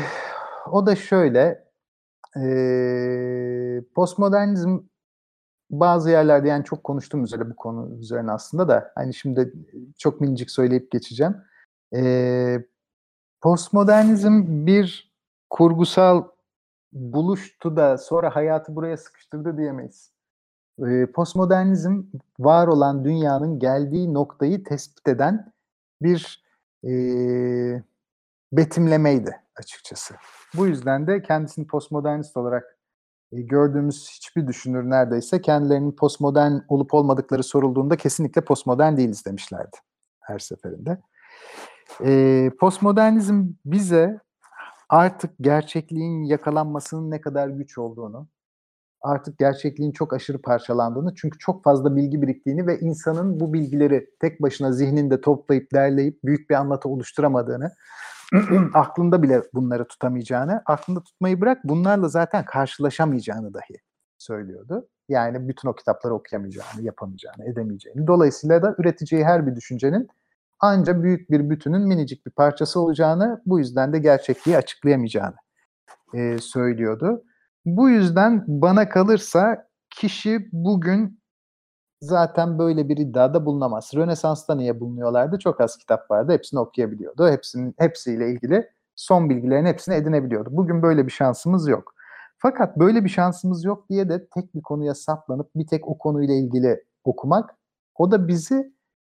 [0.70, 1.64] o da şöyle,
[2.36, 2.46] e,
[3.94, 4.78] postmodernizm
[5.70, 9.52] bazı yerlerde yani çok konuştum üzere bu konu üzerine aslında da hani şimdi
[9.98, 11.36] çok minicik söyleyip geçeceğim.
[11.94, 12.64] E,
[13.40, 15.12] postmodernizm bir
[15.50, 16.24] kurgusal
[16.94, 20.12] buluştu da sonra hayatı buraya sıkıştırdı diyemeyiz.
[20.86, 22.02] E, postmodernizm
[22.38, 25.52] var olan dünyanın geldiği noktayı tespit eden
[26.02, 26.44] bir
[26.84, 26.92] e,
[28.52, 30.14] betimlemeydi açıkçası.
[30.56, 32.78] Bu yüzden de kendisini postmodernist olarak
[33.32, 39.76] e, gördüğümüz hiçbir düşünür neredeyse kendilerinin postmodern olup olmadıkları sorulduğunda kesinlikle postmodern değiliz demişlerdi
[40.20, 40.98] her seferinde.
[42.04, 44.20] E, postmodernizm bize
[44.94, 48.28] artık gerçekliğin yakalanmasının ne kadar güç olduğunu,
[49.02, 54.42] artık gerçekliğin çok aşırı parçalandığını çünkü çok fazla bilgi biriktiğini ve insanın bu bilgileri tek
[54.42, 57.70] başına zihninde toplayıp derleyip büyük bir anlatı oluşturamadığını
[58.74, 63.74] aklında bile bunları tutamayacağını, aklında tutmayı bırak bunlarla zaten karşılaşamayacağını dahi
[64.18, 64.88] söylüyordu.
[65.08, 68.06] Yani bütün o kitapları okuyamayacağını, yapamayacağını, edemeyeceğini.
[68.06, 70.08] Dolayısıyla da üreteceği her bir düşüncenin
[70.66, 75.36] ancak büyük bir bütünün minicik bir parçası olacağını, bu yüzden de gerçekliği açıklayamayacağını
[76.14, 77.24] e, söylüyordu.
[77.64, 81.20] Bu yüzden bana kalırsa kişi bugün
[82.00, 83.90] zaten böyle bir iddiada bulunamaz.
[83.94, 85.38] Rönesans'ta niye bulunuyorlardı?
[85.38, 86.32] Çok az kitap vardı.
[86.32, 87.28] Hepsini okuyabiliyordu.
[87.28, 90.48] Hepsinin hepsiyle ilgili son bilgilerin hepsini edinebiliyordu.
[90.52, 91.94] Bugün böyle bir şansımız yok.
[92.38, 96.34] Fakat böyle bir şansımız yok diye de tek bir konuya saplanıp bir tek o konuyla
[96.34, 97.56] ilgili okumak
[97.94, 98.73] o da bizi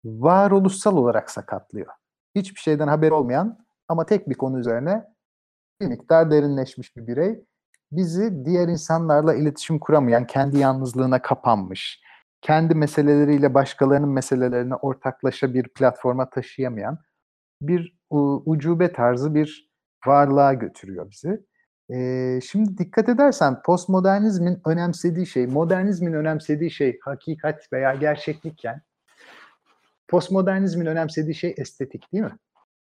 [0.06, 1.88] varoluşsal olarak sakatlıyor.
[2.36, 5.04] Hiçbir şeyden haber olmayan ama tek bir konu üzerine
[5.82, 7.46] bir miktar derinleşmiş bir birey
[7.92, 12.02] bizi diğer insanlarla iletişim kuramayan, kendi yalnızlığına kapanmış,
[12.42, 17.00] kendi meseleleriyle başkalarının meselelerine ortaklaşa bir platforma taşıyamayan
[17.62, 17.98] bir
[18.46, 19.72] ucube tarzı bir
[20.06, 21.46] varlığa götürüyor bizi.
[21.94, 28.82] Ee, şimdi dikkat edersen postmodernizmin önemsediği şey, modernizmin önemsediği şey hakikat veya gerçeklikken
[30.08, 32.38] postmodernizmin önemsediği şey estetik değil mi?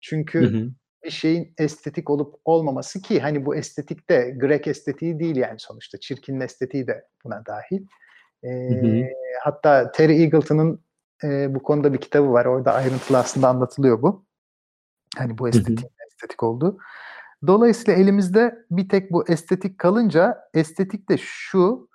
[0.01, 0.69] Çünkü hı hı.
[1.03, 5.99] bir şeyin estetik olup olmaması ki hani bu estetik de Grek estetiği değil yani sonuçta
[5.99, 7.85] çirkin estetiği de buna dahil.
[8.43, 9.05] E, hı hı.
[9.43, 10.83] Hatta Terry Eagleton'ın
[11.23, 12.45] e, bu konuda bir kitabı var.
[12.45, 14.25] Orada ayrıntılı aslında anlatılıyor bu.
[15.17, 16.07] Hani bu estetik hı hı.
[16.07, 16.77] estetik oldu.
[17.47, 21.89] Dolayısıyla elimizde bir tek bu estetik kalınca estetik de şu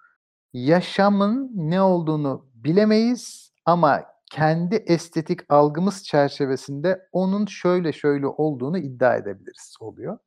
[0.52, 9.74] yaşamın ne olduğunu bilemeyiz ama kendi estetik algımız çerçevesinde onun şöyle şöyle olduğunu iddia edebiliriz
[9.80, 10.18] oluyor.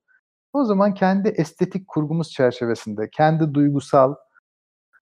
[0.54, 4.16] O zaman kendi estetik kurgumuz çerçevesinde, kendi duygusal,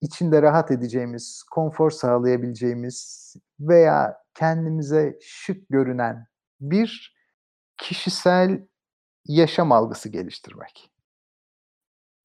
[0.02, 6.28] içinde rahat edeceğimiz, konfor sağlayabileceğimiz veya kendimize şık görünen
[6.62, 7.16] bir
[7.78, 8.68] kişisel
[9.26, 10.92] yaşam algısı geliştirmek.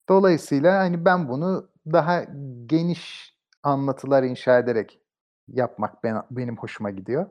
[0.08, 2.24] Dolayısıyla hani ben bunu daha
[2.66, 5.01] geniş anlatılar inşa ederek
[5.48, 7.26] yapmak ben, benim hoşuma gidiyor.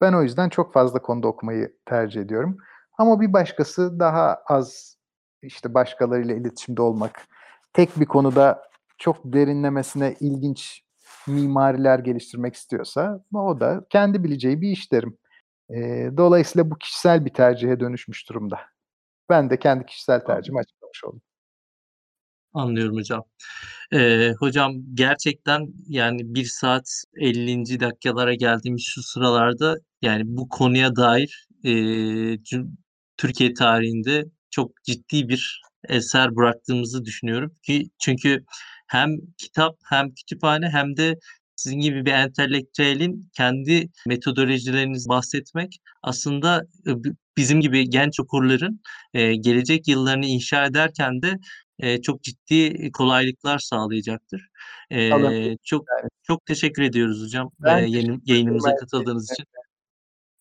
[0.00, 2.58] Ben o yüzden çok fazla konuda okumayı tercih ediyorum.
[2.98, 4.96] Ama bir başkası daha az
[5.42, 7.26] işte başkalarıyla iletişimde olmak,
[7.72, 8.68] tek bir konuda
[8.98, 10.82] çok derinlemesine ilginç
[11.26, 15.18] mimariler geliştirmek istiyorsa o da kendi bileceği bir iş derim.
[15.70, 18.60] E, dolayısıyla bu kişisel bir tercihe dönüşmüş durumda.
[19.28, 21.22] Ben de kendi kişisel tercihimi açıklamış oldum.
[22.54, 23.22] Anlıyorum hocam.
[23.92, 31.48] Eee, hocam gerçekten yani 1 saat 50'nci dakikalara geldiğimiz şu sıralarda yani bu konuya dair
[31.64, 32.78] eee, cüm
[33.18, 38.44] Türkiye tarihinde çok ciddi bir eser bıraktığımızı düşünüyorum ki çünkü
[38.88, 41.14] hem kitap hem kütüphane hem de
[41.56, 46.62] sizin gibi bir entelektüelin kendi metodolojilerinizi bahsetmek aslında
[47.36, 48.80] bizim gibi genç okurların,
[49.14, 51.34] gelecek yıllarını inşa ederken de,
[51.82, 54.48] eee, çok ciddi kolaylıklar sağlayacaktır.
[54.90, 55.84] Eee, çok
[56.22, 59.44] çok teşekkür ediyoruz hocam, Ben yayın teşekkür yayınımıza katıldığınız için.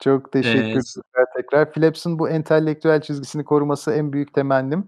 [0.04, 1.74] Çok Eee, s teşekkürler tekrar.
[1.74, 4.88] Philips'in bu entelektüel çizgisini koruması en büyük temennim.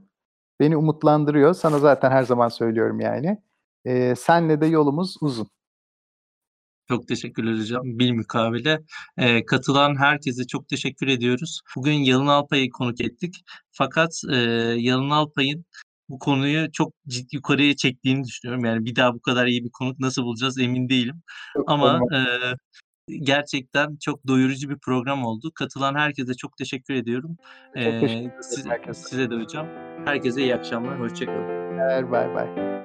[0.59, 1.53] Beni umutlandırıyor.
[1.53, 3.37] Sana zaten her zaman söylüyorum yani.
[3.85, 5.47] Eee, senle de yolumuz uzun.
[6.87, 7.81] Çok teşekkürler hocam.
[7.83, 8.79] Bilmukabele.
[9.19, 11.61] Eee, katılan herkese çok teşekkür ediyoruz.
[11.75, 13.35] Bugün Yalın Alpay'ı konuk ettik.
[13.71, 14.37] Fakat, eee,
[14.77, 15.65] Yalın Alpay'ın
[16.09, 18.65] bu konuyu çok ciddi yukarıya çektiğini düşünüyorum.
[18.65, 21.21] Yani bir daha bu kadar iyi bir konuk nasıl bulacağız emin değilim.
[21.53, 22.55] Çok Ama, eee,
[23.21, 25.51] gerçekten çok doyurucu bir program oldu.
[25.55, 27.37] Katılan herkese çok teşekkür ediyorum.
[27.65, 29.09] Çok teşekkür ederim siz herkese.
[29.09, 29.67] size de hocam.
[30.05, 32.11] Herkese iyi akşamlar, hoşça kalın.
[32.11, 32.78] Baybay.